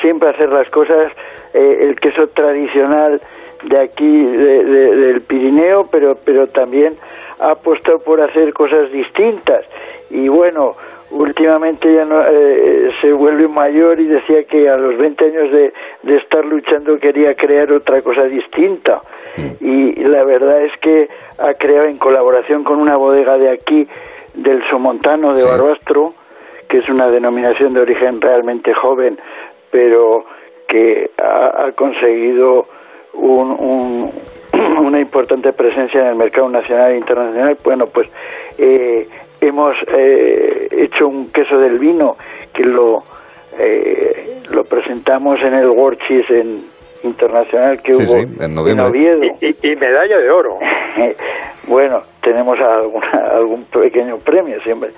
siempre 0.00 0.30
hacer 0.30 0.48
las 0.48 0.70
cosas, 0.70 1.12
eh, 1.54 1.88
el 1.88 1.96
queso 2.00 2.26
tradicional 2.34 3.20
de 3.64 3.80
aquí, 3.80 4.24
del 4.26 5.22
Pirineo, 5.22 5.84
pero, 5.90 6.14
pero 6.24 6.46
también 6.48 6.94
ha 7.40 7.52
apostado 7.52 7.98
por 7.98 8.20
hacer 8.20 8.52
cosas 8.52 8.90
distintas. 8.92 9.64
Y 10.10 10.28
bueno, 10.28 10.74
últimamente 11.10 11.92
ya 11.92 12.04
no, 12.04 12.22
eh, 12.26 12.90
se 13.00 13.12
vuelve 13.12 13.48
mayor 13.48 14.00
y 14.00 14.06
decía 14.06 14.44
que 14.44 14.68
a 14.68 14.76
los 14.76 14.96
20 14.98 15.24
años 15.24 15.52
de, 15.52 15.72
de 16.02 16.16
estar 16.16 16.44
luchando 16.44 16.98
quería 16.98 17.34
crear 17.34 17.72
otra 17.72 18.02
cosa 18.02 18.24
distinta. 18.24 19.02
Y 19.60 19.92
la 20.04 20.24
verdad 20.24 20.62
es 20.62 20.72
que 20.80 21.08
ha 21.38 21.54
creado 21.54 21.86
en 21.88 21.98
colaboración 21.98 22.64
con 22.64 22.80
una 22.80 22.96
bodega 22.96 23.36
de 23.38 23.50
aquí, 23.50 23.86
del 24.34 24.62
Somontano 24.68 25.34
de 25.34 25.44
Barbastro, 25.44 26.14
que 26.68 26.78
es 26.78 26.88
una 26.88 27.08
denominación 27.08 27.74
de 27.74 27.80
origen 27.80 28.20
realmente 28.20 28.72
joven, 28.74 29.18
pero 29.70 30.24
que 30.68 31.10
ha, 31.18 31.70
conseguido 31.74 32.66
un, 33.14 34.10
una 34.80 35.00
importante 35.00 35.52
presencia 35.52 36.00
en 36.00 36.06
el 36.08 36.16
mercado 36.16 36.48
nacional 36.48 36.92
e 36.92 36.98
internacional. 36.98 37.56
Bueno, 37.62 37.86
pues 37.86 38.08
eh, 38.58 39.06
hemos 39.40 39.76
eh, 39.88 40.68
hecho 40.70 41.08
un 41.08 41.30
queso 41.30 41.58
del 41.58 41.78
vino 41.78 42.16
que 42.52 42.64
lo 42.64 43.04
eh, 43.58 44.42
lo 44.50 44.64
presentamos 44.64 45.40
en 45.40 45.54
el 45.54 45.68
World 45.68 45.98
Cheese 46.06 46.40
en 46.40 46.64
internacional 47.06 47.80
que 47.82 47.92
hubo 47.92 48.42
en, 48.42 48.58
Oviedo. 48.58 49.22
Y, 49.40 49.76
medalla 49.76 50.18
de 50.18 50.30
oro. 50.30 50.58
bueno, 51.66 52.02
tenemos 52.22 52.58
algún 52.60 53.64
pequeño 53.64 54.18
premio 54.18 54.60
siempre. 54.62 54.90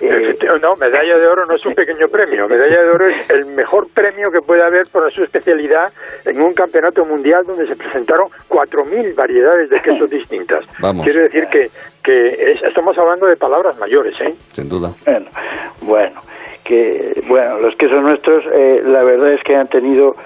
Eh, 0.00 0.36
no, 0.60 0.76
medalla 0.76 1.16
de 1.16 1.26
oro 1.26 1.46
no 1.46 1.54
es 1.54 1.64
un 1.64 1.74
pequeño 1.74 2.08
premio. 2.08 2.48
Medalla 2.48 2.82
de 2.82 2.90
oro 2.90 3.08
es 3.10 3.30
el 3.30 3.46
mejor 3.46 3.88
premio 3.94 4.30
que 4.30 4.40
puede 4.40 4.62
haber 4.62 4.86
por 4.92 5.10
su 5.12 5.24
especialidad 5.24 5.92
en 6.24 6.40
un 6.40 6.52
campeonato 6.52 7.04
mundial 7.04 7.44
donde 7.46 7.66
se 7.66 7.76
presentaron 7.76 8.28
4.000 8.48 9.14
variedades 9.14 9.70
de 9.70 9.80
quesos 9.80 10.10
distintas. 10.16 10.64
Quiero 11.04 11.22
decir 11.22 11.46
que, 11.46 11.70
que 12.02 12.58
estamos 12.66 12.96
hablando 12.98 13.26
de 13.26 13.36
palabras 13.36 13.78
mayores, 13.78 14.14
¿eh? 14.20 14.34
Sin 14.52 14.68
duda. 14.68 14.92
Bueno, 15.04 15.26
bueno, 15.82 16.20
que, 16.64 17.22
bueno 17.28 17.58
los 17.60 17.74
quesos 17.76 18.02
nuestros, 18.02 18.44
eh, 18.52 18.82
la 18.84 19.02
verdad 19.02 19.32
es 19.32 19.42
que 19.42 19.54
han 19.54 19.68
tenido 19.68 20.16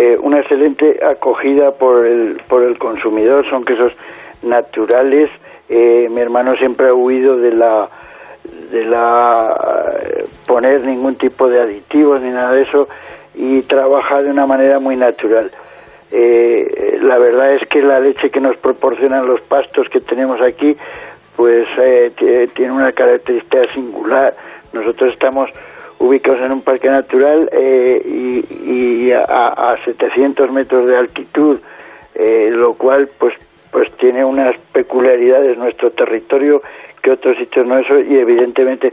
eh, 0.00 0.16
una 0.22 0.38
excelente 0.38 1.00
acogida 1.04 1.72
por 1.72 2.06
el, 2.06 2.40
por 2.48 2.62
el 2.62 2.78
consumidor. 2.78 3.44
Son 3.50 3.64
quesos 3.64 3.92
naturales. 4.44 5.28
Eh, 5.68 6.08
mi 6.08 6.20
hermano 6.20 6.54
siempre 6.54 6.86
ha 6.86 6.94
huido 6.94 7.36
de 7.36 7.50
la 7.50 7.90
de 8.70 8.84
la 8.84 9.98
eh, 10.04 10.24
poner 10.46 10.82
ningún 10.82 11.16
tipo 11.16 11.48
de 11.48 11.60
aditivos 11.60 12.22
ni 12.22 12.30
nada 12.30 12.52
de 12.52 12.62
eso 12.62 12.88
y 13.34 13.62
trabaja 13.62 14.22
de 14.22 14.30
una 14.30 14.46
manera 14.46 14.78
muy 14.78 14.94
natural. 14.94 15.50
Eh, 16.12 17.00
la 17.02 17.18
verdad 17.18 17.54
es 17.54 17.68
que 17.68 17.82
la 17.82 17.98
leche 17.98 18.30
que 18.30 18.40
nos 18.40 18.56
proporcionan 18.56 19.26
los 19.26 19.40
pastos 19.40 19.88
que 19.88 19.98
tenemos 19.98 20.40
aquí 20.40 20.76
pues 21.34 21.66
eh, 21.76 22.48
tiene 22.54 22.70
una 22.70 22.92
característica 22.92 23.66
singular. 23.74 24.36
Nosotros 24.72 25.12
estamos 25.12 25.50
ubicados 25.98 26.40
en 26.40 26.52
un 26.52 26.62
parque 26.62 26.88
natural 26.88 27.50
y, 28.04 28.44
y 28.64 29.12
a, 29.12 29.22
a, 29.22 29.84
700 29.84 30.50
metros 30.52 30.86
de 30.86 30.96
altitud, 30.96 31.58
lo 32.14 32.74
cual 32.74 33.08
pues 33.18 33.34
pues 33.70 33.90
tiene 33.98 34.24
unas 34.24 34.56
peculiaridades 34.72 35.58
nuestro 35.58 35.90
territorio 35.90 36.62
que 37.02 37.10
otros 37.10 37.36
sitios 37.36 37.66
no 37.66 37.78
eso 37.78 38.00
y 38.00 38.16
evidentemente 38.16 38.92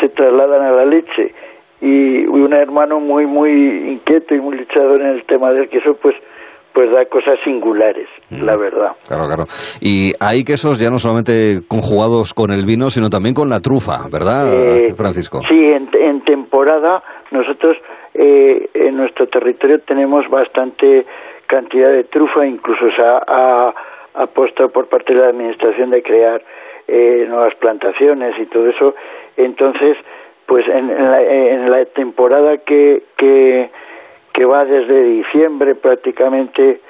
se 0.00 0.08
trasladan 0.08 0.62
a 0.62 0.72
la 0.72 0.84
leche. 0.84 1.34
Y 1.80 2.26
un 2.26 2.52
hermano 2.52 2.98
muy 2.98 3.26
muy 3.26 3.50
inquieto 3.92 4.34
y 4.34 4.40
muy 4.40 4.58
luchador 4.58 5.00
en 5.00 5.08
el 5.08 5.24
tema 5.24 5.52
del 5.52 5.68
queso 5.68 5.94
pues 5.94 6.16
pues 6.72 6.90
da 6.90 7.04
cosas 7.06 7.38
singulares, 7.44 8.08
mm. 8.30 8.44
la 8.44 8.56
verdad. 8.56 8.92
Claro, 9.06 9.26
claro. 9.26 9.44
Y 9.80 10.12
hay 10.20 10.44
quesos 10.44 10.78
ya 10.78 10.90
no 10.90 10.98
solamente 10.98 11.60
conjugados 11.66 12.34
con 12.34 12.52
el 12.52 12.64
vino, 12.64 12.90
sino 12.90 13.10
también 13.10 13.34
con 13.34 13.48
la 13.48 13.60
trufa, 13.60 14.08
¿verdad, 14.10 14.52
eh, 14.52 14.94
Francisco? 14.94 15.40
Sí, 15.48 15.54
en, 15.56 16.20
temporada 16.22 17.02
nosotros 17.30 17.76
eh, 18.14 18.68
en 18.74 18.96
nuestro 18.96 19.28
territorio 19.28 19.80
tenemos 19.80 20.28
bastante 20.28 21.06
cantidad 21.46 21.90
de 21.90 22.04
trufa, 22.04 22.46
incluso 22.46 22.90
se 22.94 23.02
ha, 23.02 23.74
apostado 24.14 24.68
por 24.70 24.88
parte 24.88 25.14
de 25.14 25.20
la 25.20 25.28
administración 25.28 25.90
de 25.90 26.02
crear 26.02 26.42
eh, 26.88 27.24
nuevas 27.28 27.54
plantaciones 27.56 28.34
y 28.38 28.46
todo 28.46 28.68
eso. 28.68 28.94
Entonces, 29.36 29.96
pues 30.46 30.66
en, 30.66 31.70
la, 31.70 31.84
temporada 31.86 32.58
que, 32.58 33.02
que, 33.16 33.70
va 34.44 34.64
desde 34.64 35.02
diciembre 35.02 35.74
prácticamente 35.74 36.80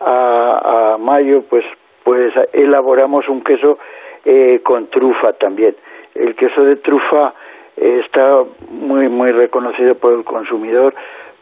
a, 0.00 0.96
mayo, 1.00 1.42
pues, 1.48 1.64
pues 2.04 2.32
elaboramos 2.52 3.28
un 3.28 3.42
queso 3.42 3.78
eh, 4.24 4.60
con 4.62 4.88
trufa 4.88 5.32
también. 5.34 5.74
El 6.14 6.34
queso 6.34 6.64
de 6.64 6.76
trufa 6.76 7.34
eh, 7.76 8.02
está 8.04 8.42
muy, 8.70 9.08
muy 9.08 9.32
reconocido 9.32 9.94
por 9.94 10.12
el 10.12 10.24
consumidor, 10.24 10.94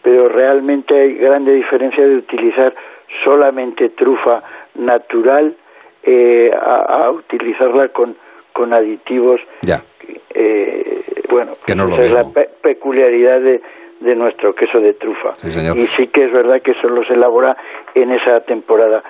pero 0.03 0.29
realmente 0.29 0.99
hay 0.99 1.15
grande 1.15 1.53
diferencia 1.53 2.07
de 2.07 2.17
utilizar 2.17 2.75
solamente 3.25 3.91
trufa 3.91 4.43
natural 4.75 5.55
eh, 6.03 6.51
a, 6.55 7.11
utilizarla 7.11 7.89
con, 7.89 8.17
con 8.53 8.73
aditivos 8.73 9.41
ya. 9.63 9.83
Eh, 10.33 11.03
bueno, 11.31 11.53
que 11.67 11.75
no 11.75 11.89
esa 11.89 12.03
es 12.03 12.15
la 12.15 12.25
peculiaridad 12.63 13.41
de, 13.41 13.61
de 14.01 14.15
nuestro 14.15 14.55
queso 14.55 14.79
de 14.81 14.95
trufa. 14.95 15.33
Y 15.45 15.83
sí 15.83 16.09
que 16.09 16.25
es 16.25 16.33
verdad 16.33 16.61
que 16.63 16.75
solo 16.81 17.05
se 17.05 17.15
elabora 17.15 17.57
en 17.95 18.13
esa 18.13 18.41
temporada. 18.41 19.03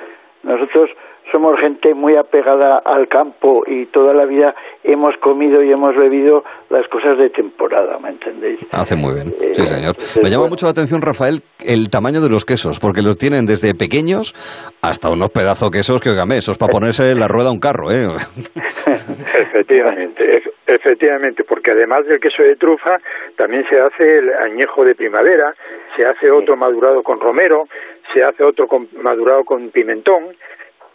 Nosotros 0.42 0.90
somos 1.30 1.58
gente 1.60 1.94
muy 1.94 2.16
apegada 2.16 2.78
al 2.84 3.08
campo 3.08 3.64
y 3.66 3.86
toda 3.86 4.14
la 4.14 4.24
vida 4.24 4.54
hemos 4.84 5.16
comido 5.18 5.62
y 5.62 5.72
hemos 5.72 5.96
bebido 5.96 6.44
las 6.70 6.86
cosas 6.88 7.18
de 7.18 7.30
temporada, 7.30 7.98
¿me 7.98 8.10
entendéis? 8.10 8.60
Hace 8.72 8.96
muy 8.96 9.14
bien, 9.14 9.32
sí 9.52 9.62
eh, 9.62 9.64
señor. 9.64 9.96
Me 10.22 10.30
llama 10.30 10.48
mucho 10.48 10.66
la 10.66 10.70
atención, 10.70 11.02
Rafael, 11.02 11.42
el 11.64 11.90
tamaño 11.90 12.20
de 12.20 12.30
los 12.30 12.44
quesos, 12.44 12.78
porque 12.80 13.02
los 13.02 13.16
tienen 13.16 13.44
desde 13.46 13.74
pequeños 13.74 14.34
hasta 14.82 15.10
unos 15.10 15.30
pedazos 15.30 15.70
quesos 15.70 16.00
que, 16.00 16.10
oiganme, 16.10 16.38
esos 16.38 16.58
para 16.58 16.70
ponerse 16.70 17.10
en 17.10 17.20
la 17.20 17.28
rueda 17.28 17.50
un 17.50 17.60
carro, 17.60 17.90
¿eh? 17.90 18.06
efectivamente, 18.86 20.42
efectivamente, 20.66 21.44
porque 21.44 21.72
además 21.72 22.06
del 22.06 22.20
queso 22.20 22.42
de 22.42 22.56
trufa, 22.56 22.98
también 23.36 23.64
se 23.68 23.80
hace 23.80 24.18
el 24.18 24.32
añejo 24.32 24.84
de 24.84 24.94
primavera, 24.94 25.54
se 25.96 26.04
hace 26.04 26.30
otro 26.30 26.56
madurado 26.56 27.02
con 27.02 27.20
romero, 27.20 27.64
se 28.12 28.22
hace 28.22 28.44
otro 28.44 28.66
madurado 29.02 29.44
con 29.44 29.70
pimentón, 29.70 30.36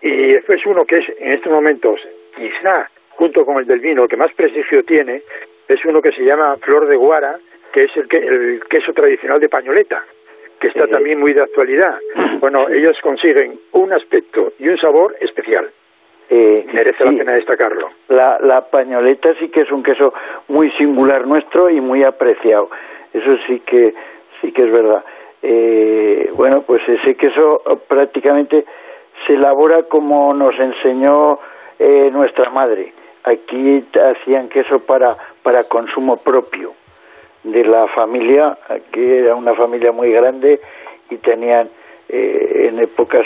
y 0.02 0.34
después 0.34 0.66
uno 0.66 0.86
que 0.86 0.98
es 0.98 1.06
en 1.20 1.34
estos 1.34 1.52
momentos, 1.52 2.00
quizá 2.36 2.88
junto 3.12 3.46
con 3.46 3.58
el 3.58 3.66
del 3.66 3.80
vino, 3.80 4.04
el 4.04 4.10
que 4.10 4.18
más 4.18 4.34
prestigio 4.34 4.84
tiene, 4.84 5.22
es 5.68 5.86
uno 5.86 6.02
que 6.02 6.12
se 6.12 6.24
llama 6.24 6.58
Flor 6.58 6.88
de 6.88 6.96
Guara, 6.96 7.38
que 7.72 7.84
es 7.84 7.96
el, 7.96 8.08
que, 8.08 8.18
el 8.18 8.64
queso 8.70 8.94
tradicional 8.94 9.40
de 9.40 9.50
Pañoleta, 9.50 10.04
que 10.60 10.68
está 10.68 10.88
también 10.88 11.20
muy 11.20 11.34
de 11.34 11.42
actualidad. 11.42 11.98
Bueno, 12.42 12.68
ellos 12.70 12.98
consiguen 13.04 13.60
un 13.74 13.94
aspecto 13.94 14.54
y 14.58 14.68
un 14.68 14.78
sabor 14.80 15.16
especial. 15.20 15.70
Eh, 16.28 16.66
Merece 16.74 17.06
la 17.06 17.12
pena 17.12 17.34
destacarlo. 17.34 17.90
La, 18.08 18.40
la 18.42 18.62
pañoleta 18.62 19.36
sí 19.36 19.50
que 19.50 19.62
es 19.62 19.72
un 19.72 19.84
queso 19.84 20.12
muy 20.48 20.72
singular 20.72 21.28
nuestro 21.28 21.70
y 21.70 21.80
muy 21.80 22.04
apreciado. 22.04 22.72
Eso 23.14 23.38
sí 23.46 23.60
que 23.60 23.94
sí 24.42 24.52
que 24.52 24.64
es 24.64 24.72
verdad. 24.72 25.04
Eh, 25.44 26.32
bueno, 26.34 26.64
pues 26.64 26.82
ese 26.88 27.14
queso 27.14 27.62
prácticamente 27.88 28.66
se 29.26 29.34
elabora 29.34 29.84
como 29.84 30.34
nos 30.34 30.58
enseñó 30.60 31.40
eh, 31.80 32.10
nuestra 32.12 32.50
madre. 32.50 32.94
Aquí 33.24 33.84
hacían 33.94 34.50
queso 34.50 34.80
para, 34.80 35.16
para 35.44 35.64
consumo 35.64 36.18
propio 36.18 36.74
de 37.44 37.64
la 37.64 37.88
familia, 37.88 38.58
aquí 38.70 39.02
era 39.02 39.36
una 39.36 39.54
familia 39.56 39.92
muy 39.92 40.12
grande 40.12 40.60
y 41.10 41.18
tenían 41.18 41.70
eh, 42.10 42.70
en 42.70 42.80
épocas 42.80 43.26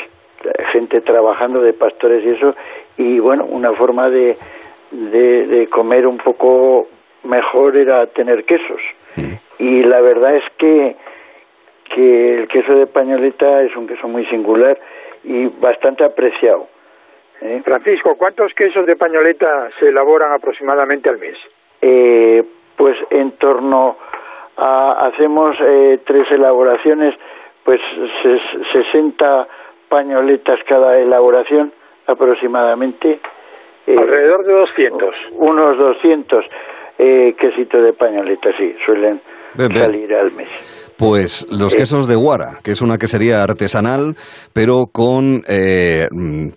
gente 0.72 1.02
trabajando 1.02 1.62
de 1.62 1.74
pastores 1.74 2.24
y 2.24 2.30
eso, 2.30 2.56
y 2.98 3.20
bueno, 3.20 3.46
una 3.46 3.74
forma 3.74 4.10
de, 4.10 4.38
de, 4.92 5.48
de 5.48 5.68
comer 5.68 6.08
un 6.08 6.18
poco 6.18 6.88
mejor 7.24 7.76
era 7.76 8.06
tener 8.08 8.46
quesos. 8.46 8.82
Mm. 9.16 9.34
Y 9.60 9.84
la 9.84 10.02
verdad 10.02 10.36
es 10.36 10.44
que, 10.58 10.96
que 11.94 12.40
el 12.40 12.48
queso 12.48 12.74
de 12.76 12.88
pañoleta 12.88 13.64
es 13.64 13.76
un 13.76 13.88
queso 13.88 14.08
muy 14.08 14.26
singular 14.28 14.78
y 15.26 15.48
bastante 15.48 16.04
apreciado. 16.04 16.68
¿eh? 17.42 17.62
Francisco, 17.64 18.16
¿cuántos 18.18 18.54
quesos 18.54 18.86
de 18.86 18.96
pañoleta 18.96 19.70
se 19.80 19.90
elaboran 19.90 20.32
aproximadamente 20.34 21.10
al 21.10 21.18
mes? 21.18 21.38
Eh, 21.82 22.44
pues 22.76 22.98
en 23.10 23.32
torno 23.34 23.98
a, 24.58 25.08
hacemos 25.08 25.56
eh, 25.62 26.00
tres 26.06 26.30
elaboraciones, 26.32 27.16
pues 27.64 27.82
60 28.72 29.48
pañoletas 29.90 30.60
cada 30.68 30.98
elaboración 31.00 31.72
aproximadamente. 32.08 33.20
Alrededor 33.88 34.46
de 34.46 34.54
200. 34.54 35.16
Unos 35.34 35.78
200 35.78 36.46
quesitos 36.98 37.84
de 37.84 37.94
pañoleta, 37.94 38.52
sí, 38.58 38.76
suelen 38.86 39.22
salir 39.56 40.16
al 40.16 40.32
mes. 40.32 40.85
Pues 40.98 41.46
los 41.52 41.76
quesos 41.76 42.08
de 42.08 42.16
Guara, 42.16 42.60
que 42.64 42.72
es 42.72 42.82
una 42.82 42.98
quesería 42.98 43.44
artesanal, 43.44 44.16
pero 44.54 44.88
con, 44.88 45.44
eh, 45.46 46.08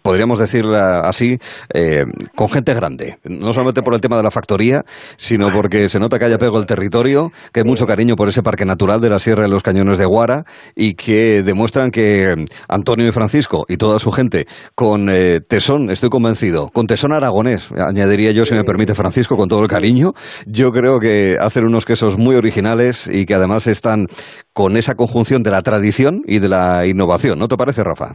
podríamos 0.01 0.39
decir 0.39 0.65
así, 0.69 1.39
eh, 1.75 2.05
con 2.37 2.49
gente 2.49 2.73
grande. 2.73 3.19
No 3.25 3.53
solamente 3.53 3.83
por 3.83 3.95
el 3.95 4.01
tema 4.01 4.17
de 4.17 4.23
la 4.23 4.31
factoría, 4.31 4.85
sino 5.17 5.49
porque 5.53 5.89
se 5.89 5.99
nota 5.99 6.21
que 6.21 6.27
haya 6.27 6.39
pego 6.39 6.61
el 6.61 6.67
territorio, 6.67 7.33
que 7.53 7.61
hay 7.61 7.67
mucho 7.67 7.85
cariño 7.85 8.15
por 8.15 8.29
ese 8.29 8.45
parque 8.45 8.65
natural 8.65 9.01
de 9.01 9.11
la 9.11 9.19
Sierra 9.19 9.43
de 9.43 9.51
los 9.51 9.65
Cañones 9.65 9.99
de 9.99 10.05
Guara 10.05 10.45
y 10.77 10.95
que 10.95 11.43
demuestran 11.43 11.91
que 11.91 12.37
Antonio 12.69 13.09
y 13.09 13.13
Francisco 13.13 13.65
y 13.69 13.77
toda 13.77 13.99
su 13.99 14.13
gente, 14.13 14.47
con 14.77 15.11
eh, 15.11 15.41
tesón, 15.41 15.91
estoy 15.91 16.11
convencido, 16.11 16.69
con 16.69 16.87
tesón 16.87 17.13
aragonés, 17.13 17.71
añadiría 17.77 18.31
yo, 18.31 18.47
si 18.47 18.55
me 18.55 18.63
permite 18.63 18.95
Francisco, 18.95 19.37
con 19.37 19.49
todo 19.49 19.63
el 19.63 19.69
cariño, 19.69 20.13
yo 20.47 20.71
creo 20.71 21.01
que 21.01 21.37
hacen 21.41 21.65
unos 21.65 21.85
quesos 21.85 22.19
muy 22.19 22.37
originales 22.37 23.11
y 23.13 23.27
que 23.27 23.35
además 23.35 23.67
están 23.67 24.07
con 24.53 24.77
esa 24.77 24.95
conjunción 24.95 25.43
de 25.43 25.51
la 25.51 25.63
tradición 25.63 26.23
y 26.27 26.39
de 26.39 26.49
la 26.49 26.87
innovación. 26.87 27.39
¿No 27.39 27.49
te 27.49 27.57
parece, 27.57 27.83
Rafa? 27.85 28.15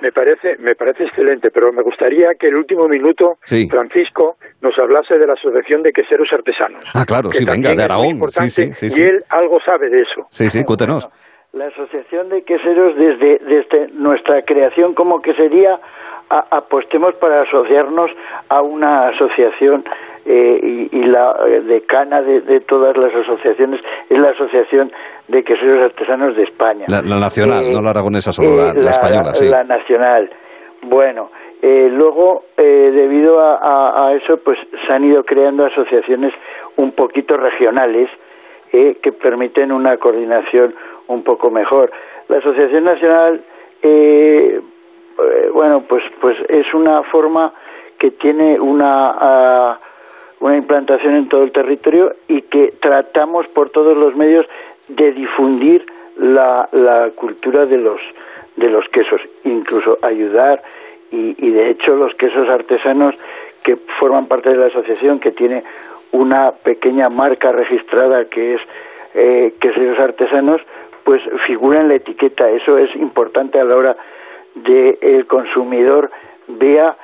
Me 0.00 0.12
parece, 0.12 0.56
me 0.60 0.76
parece 0.76 1.04
excelente, 1.04 1.50
pero 1.50 1.72
me 1.72 1.82
gustaría 1.82 2.28
que 2.38 2.46
el 2.46 2.54
último 2.54 2.86
minuto 2.86 3.38
Francisco 3.68 4.36
nos 4.62 4.78
hablase 4.78 5.18
de 5.18 5.26
la 5.26 5.32
Asociación 5.32 5.82
de 5.82 5.92
Queseros 5.92 6.28
Artesanos. 6.32 6.82
Ah, 6.94 7.04
claro, 7.04 7.32
sí, 7.32 7.44
venga, 7.44 7.74
de 7.74 7.82
Aragón. 7.82 8.20
Sí, 8.30 8.48
sí, 8.72 8.86
y 8.96 9.02
él 9.02 9.24
algo 9.28 9.58
sabe 9.64 9.90
de 9.90 10.02
eso. 10.02 10.26
Sí, 10.30 10.48
sí, 10.50 10.64
cuéntenos. 10.64 11.08
la 11.52 11.66
Asociación 11.66 12.28
de 12.28 12.42
Queseros, 12.42 12.94
desde, 12.96 13.38
desde 13.44 13.88
nuestra 13.94 14.42
creación 14.42 14.94
como 14.94 15.20
quesería, 15.20 15.80
apostemos 16.30 17.14
para 17.16 17.42
asociarnos 17.42 18.10
a 18.48 18.62
una 18.62 19.08
asociación 19.08 19.82
eh, 20.30 20.88
y, 20.92 21.04
la 21.04 21.34
decana 21.66 22.20
de, 22.20 22.60
todas 22.60 22.94
las 22.98 23.14
asociaciones 23.14 23.80
es 24.10 24.18
la 24.18 24.28
Asociación 24.28 24.92
de 25.26 25.42
Queseros 25.42 25.90
Artesanos 25.90 26.36
de 26.36 26.42
España. 26.42 26.84
La, 26.86 27.00
nacional, 27.00 27.64
eh, 27.64 27.72
no 27.72 27.80
la 27.80 27.90
aragonesa 27.90 28.30
solo, 28.30 28.54
la, 28.56 28.72
eh, 28.72 28.90
española, 28.90 29.32
sí. 29.32 29.46
La 29.48 29.64
nacional. 29.64 30.28
Bueno, 30.82 31.30
luego, 31.62 32.44
debido 32.58 33.40
a, 33.40 34.12
eso, 34.22 34.36
pues 34.36 34.58
se 34.86 34.92
han 34.92 35.04
ido 35.04 35.24
creando 35.24 35.64
asociaciones 35.64 36.34
un 36.76 36.92
poquito 36.92 37.38
regionales 37.38 38.10
que 38.70 39.12
permiten 39.12 39.72
una 39.72 39.96
coordinación 39.96 40.74
un 41.06 41.24
poco 41.24 41.50
mejor. 41.50 41.90
La 42.28 42.36
Asociación 42.36 42.84
Nacional, 42.84 43.40
bueno, 45.54 45.84
pues, 45.88 46.02
pues 46.20 46.36
es 46.50 46.74
una 46.74 47.02
forma 47.04 47.54
que 47.98 48.10
tiene 48.10 48.60
una 48.60 49.14
ah, 49.18 49.78
una 50.40 50.56
implantación 50.56 51.16
en 51.16 51.28
todo 51.28 51.42
el 51.42 51.52
territorio 51.52 52.14
y 52.28 52.42
que 52.42 52.74
tratamos 52.80 53.46
por 53.48 53.70
todos 53.70 53.96
los 53.96 54.14
medios 54.16 54.46
de 54.88 55.12
difundir 55.12 55.84
la, 56.16 56.68
la 56.72 57.10
cultura 57.14 57.64
de 57.64 57.78
los 57.78 58.00
de 58.56 58.68
los 58.68 58.88
quesos, 58.88 59.20
incluso 59.44 59.98
ayudar 60.02 60.62
y, 61.12 61.36
y 61.38 61.50
de 61.50 61.70
hecho 61.70 61.94
los 61.94 62.12
quesos 62.14 62.48
artesanos 62.48 63.14
que 63.62 63.76
forman 64.00 64.26
parte 64.26 64.50
de 64.50 64.56
la 64.56 64.66
asociación 64.66 65.20
que 65.20 65.30
tiene 65.30 65.62
una 66.10 66.52
pequeña 66.52 67.08
marca 67.08 67.52
registrada 67.52 68.24
que 68.24 68.54
es 68.54 68.60
eh, 69.14 69.54
quesos 69.60 69.98
artesanos, 69.98 70.60
pues 71.04 71.22
figura 71.46 71.80
en 71.80 71.88
la 71.88 71.94
etiqueta. 71.94 72.48
Eso 72.50 72.78
es 72.78 72.94
importante 72.96 73.58
a 73.58 73.64
la 73.64 73.76
hora 73.76 73.96
de 74.54 74.98
el 75.00 75.26
consumidor 75.26 76.10
vea 76.46 76.96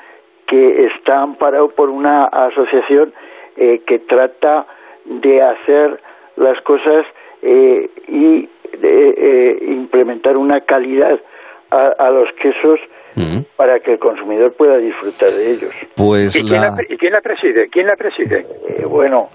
que 0.47 0.87
está 0.87 1.23
amparado 1.23 1.69
por 1.69 1.91
una 1.91 2.25
asociación 2.25 3.13
eh, 3.57 3.83
que 3.87 3.99
trata 4.01 4.67
de 5.05 5.43
hacer 5.43 6.01
las 6.37 6.61
cosas 6.63 7.07
eh, 7.43 7.91
y 8.09 8.49
de 8.79 9.09
eh, 9.11 9.59
implementar 9.69 10.37
una 10.37 10.61
calidad 10.63 11.21
a, 11.71 12.11
los 12.11 12.29
quesos 12.41 12.79
para 13.57 13.81
que 13.81 13.93
el 13.93 13.99
consumidor 13.99 14.53
pueda 14.53 14.77
disfrutar 14.79 15.31
de 15.31 15.53
ellos. 15.53 15.73
Pues 15.97 16.37
¿Y, 16.37 16.41
quién, 16.41 17.13
la... 17.13 17.21
preside? 17.21 17.69
¿Quién 17.69 17.87
la 17.87 17.97
preside? 17.97 18.47
Eh, 18.69 18.85
bueno... 18.85 19.29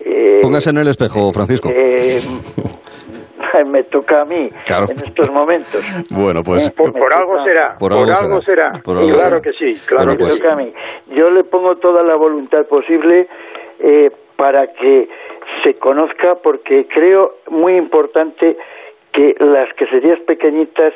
Eh, 0.00 0.40
Póngase 0.42 0.70
en 0.70 0.78
el 0.78 0.88
espejo, 0.88 1.32
Francisco. 1.32 1.68
Eh, 1.72 2.18
me 3.66 3.84
toca 3.84 4.22
a 4.22 4.24
mí 4.24 4.48
en 4.68 4.96
estos 4.96 5.30
momentos. 5.30 5.84
Bueno, 6.10 6.42
pues... 6.42 6.70
Por, 6.70 7.12
algo 7.12 7.44
será. 7.44 7.76
Por, 7.78 7.92
algo, 7.92 8.42
será. 8.42 8.80
claro 8.82 9.42
que 9.42 9.52
sí, 9.52 9.72
claro 9.86 10.12
que 10.12 10.24
pues. 10.24 10.38
toca 10.38 10.52
a 10.52 10.56
mí. 10.56 10.72
Yo 11.14 11.30
le 11.30 11.44
pongo 11.44 11.76
toda 11.76 12.02
la 12.02 12.14
voluntad 12.16 12.66
posible 12.66 13.28
para 14.36 14.72
que 14.72 15.08
se 15.62 15.74
conozca, 15.74 16.36
porque 16.36 16.86
creo 16.86 17.36
muy 17.50 17.76
importante 17.76 18.56
que 19.12 19.34
las 19.38 19.72
queserías 19.74 20.20
pequeñitas 20.20 20.92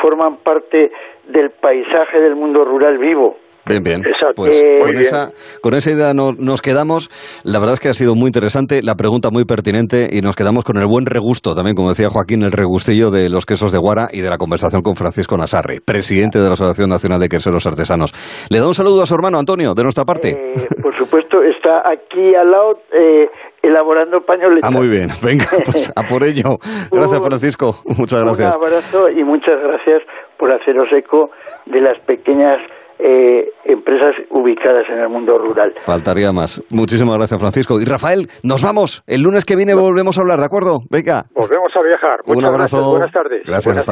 forman 0.00 0.36
parte 0.36 0.92
del 1.28 1.50
paisaje 1.50 2.20
del 2.20 2.36
mundo 2.36 2.64
rural 2.64 2.98
vivo. 2.98 3.36
Bien, 3.66 3.82
bien. 3.82 4.02
Pues 4.34 4.62
eh, 4.62 4.80
con, 4.82 4.96
Esa, 4.96 5.30
con 5.60 5.74
esa 5.74 5.90
idea 5.90 6.12
nos 6.14 6.62
quedamos. 6.62 7.10
La 7.44 7.58
verdad 7.60 7.74
es 7.74 7.80
que 7.80 7.88
ha 7.88 7.94
sido 7.94 8.14
muy 8.14 8.26
interesante, 8.26 8.82
la 8.82 8.94
pregunta 8.96 9.28
muy 9.30 9.44
pertinente 9.44 10.08
y 10.10 10.20
nos 10.20 10.34
quedamos 10.34 10.64
con 10.64 10.78
el 10.78 10.86
buen 10.86 11.06
regusto 11.06 11.54
también, 11.54 11.76
como 11.76 11.90
decía 11.90 12.08
Joaquín, 12.10 12.42
el 12.42 12.52
regustillo 12.52 13.10
de 13.10 13.28
los 13.28 13.46
quesos 13.46 13.70
de 13.72 13.78
Guara 13.78 14.08
y 14.12 14.20
de 14.20 14.30
la 14.30 14.38
conversación 14.38 14.82
con 14.82 14.96
Francisco 14.96 15.36
Nasarri, 15.36 15.80
presidente 15.80 16.38
de 16.38 16.46
la 16.46 16.52
Asociación 16.52 16.90
Nacional 16.90 17.20
de 17.20 17.28
Queseros 17.28 17.66
Artesanos. 17.66 18.12
Le 18.50 18.58
da 18.58 18.66
un 18.66 18.74
saludo 18.74 19.02
a 19.02 19.06
su 19.06 19.14
hermano 19.14 19.38
Antonio, 19.38 19.74
de 19.74 19.82
nuestra 19.82 20.04
parte. 20.04 20.30
Eh, 20.30 20.54
por 20.82 20.96
supuesto, 20.96 21.42
está 21.42 21.88
aquí 21.88 22.34
al 22.34 22.50
lado 22.50 22.80
eh, 22.92 23.28
elaborando 23.62 24.20
pañoletas. 24.20 24.68
Ah, 24.68 24.74
muy 24.74 24.88
bien. 24.88 25.08
Venga, 25.22 25.46
pues 25.64 25.92
a 25.94 26.02
por 26.02 26.24
ello. 26.24 26.58
Gracias, 26.90 27.20
Francisco. 27.20 27.74
Muchas 27.96 28.24
gracias. 28.24 28.56
Un 28.56 28.62
abrazo 28.62 29.08
y 29.08 29.22
muchas 29.22 29.54
gracias 29.62 30.02
por 30.36 30.50
haceros 30.50 30.88
eco 30.92 31.30
de 31.66 31.80
las 31.80 31.98
pequeñas 32.00 32.58
eh, 33.04 33.50
empresas 33.64 34.14
ubicadas 34.30 34.88
en 34.88 34.98
el 35.00 35.08
mundo 35.08 35.36
rural. 35.38 35.74
Faltaría 35.78 36.32
más. 36.32 36.62
Muchísimas 36.70 37.16
gracias, 37.16 37.40
Francisco. 37.40 37.80
Y 37.80 37.84
Rafael, 37.84 38.28
nos 38.42 38.62
vamos. 38.62 39.02
El 39.06 39.22
lunes 39.22 39.44
que 39.44 39.56
viene 39.56 39.74
volvemos 39.74 40.18
a 40.18 40.20
hablar, 40.20 40.38
¿de 40.38 40.46
acuerdo? 40.46 40.80
Venga. 40.88 41.26
Volvemos 41.34 41.74
a 41.76 41.82
viajar. 41.82 42.20
Muchas 42.26 42.38
Un 42.38 42.44
abrazo. 42.44 42.90
Buenas 42.90 43.12
tardes. 43.12 43.42
Gracias. 43.44 43.76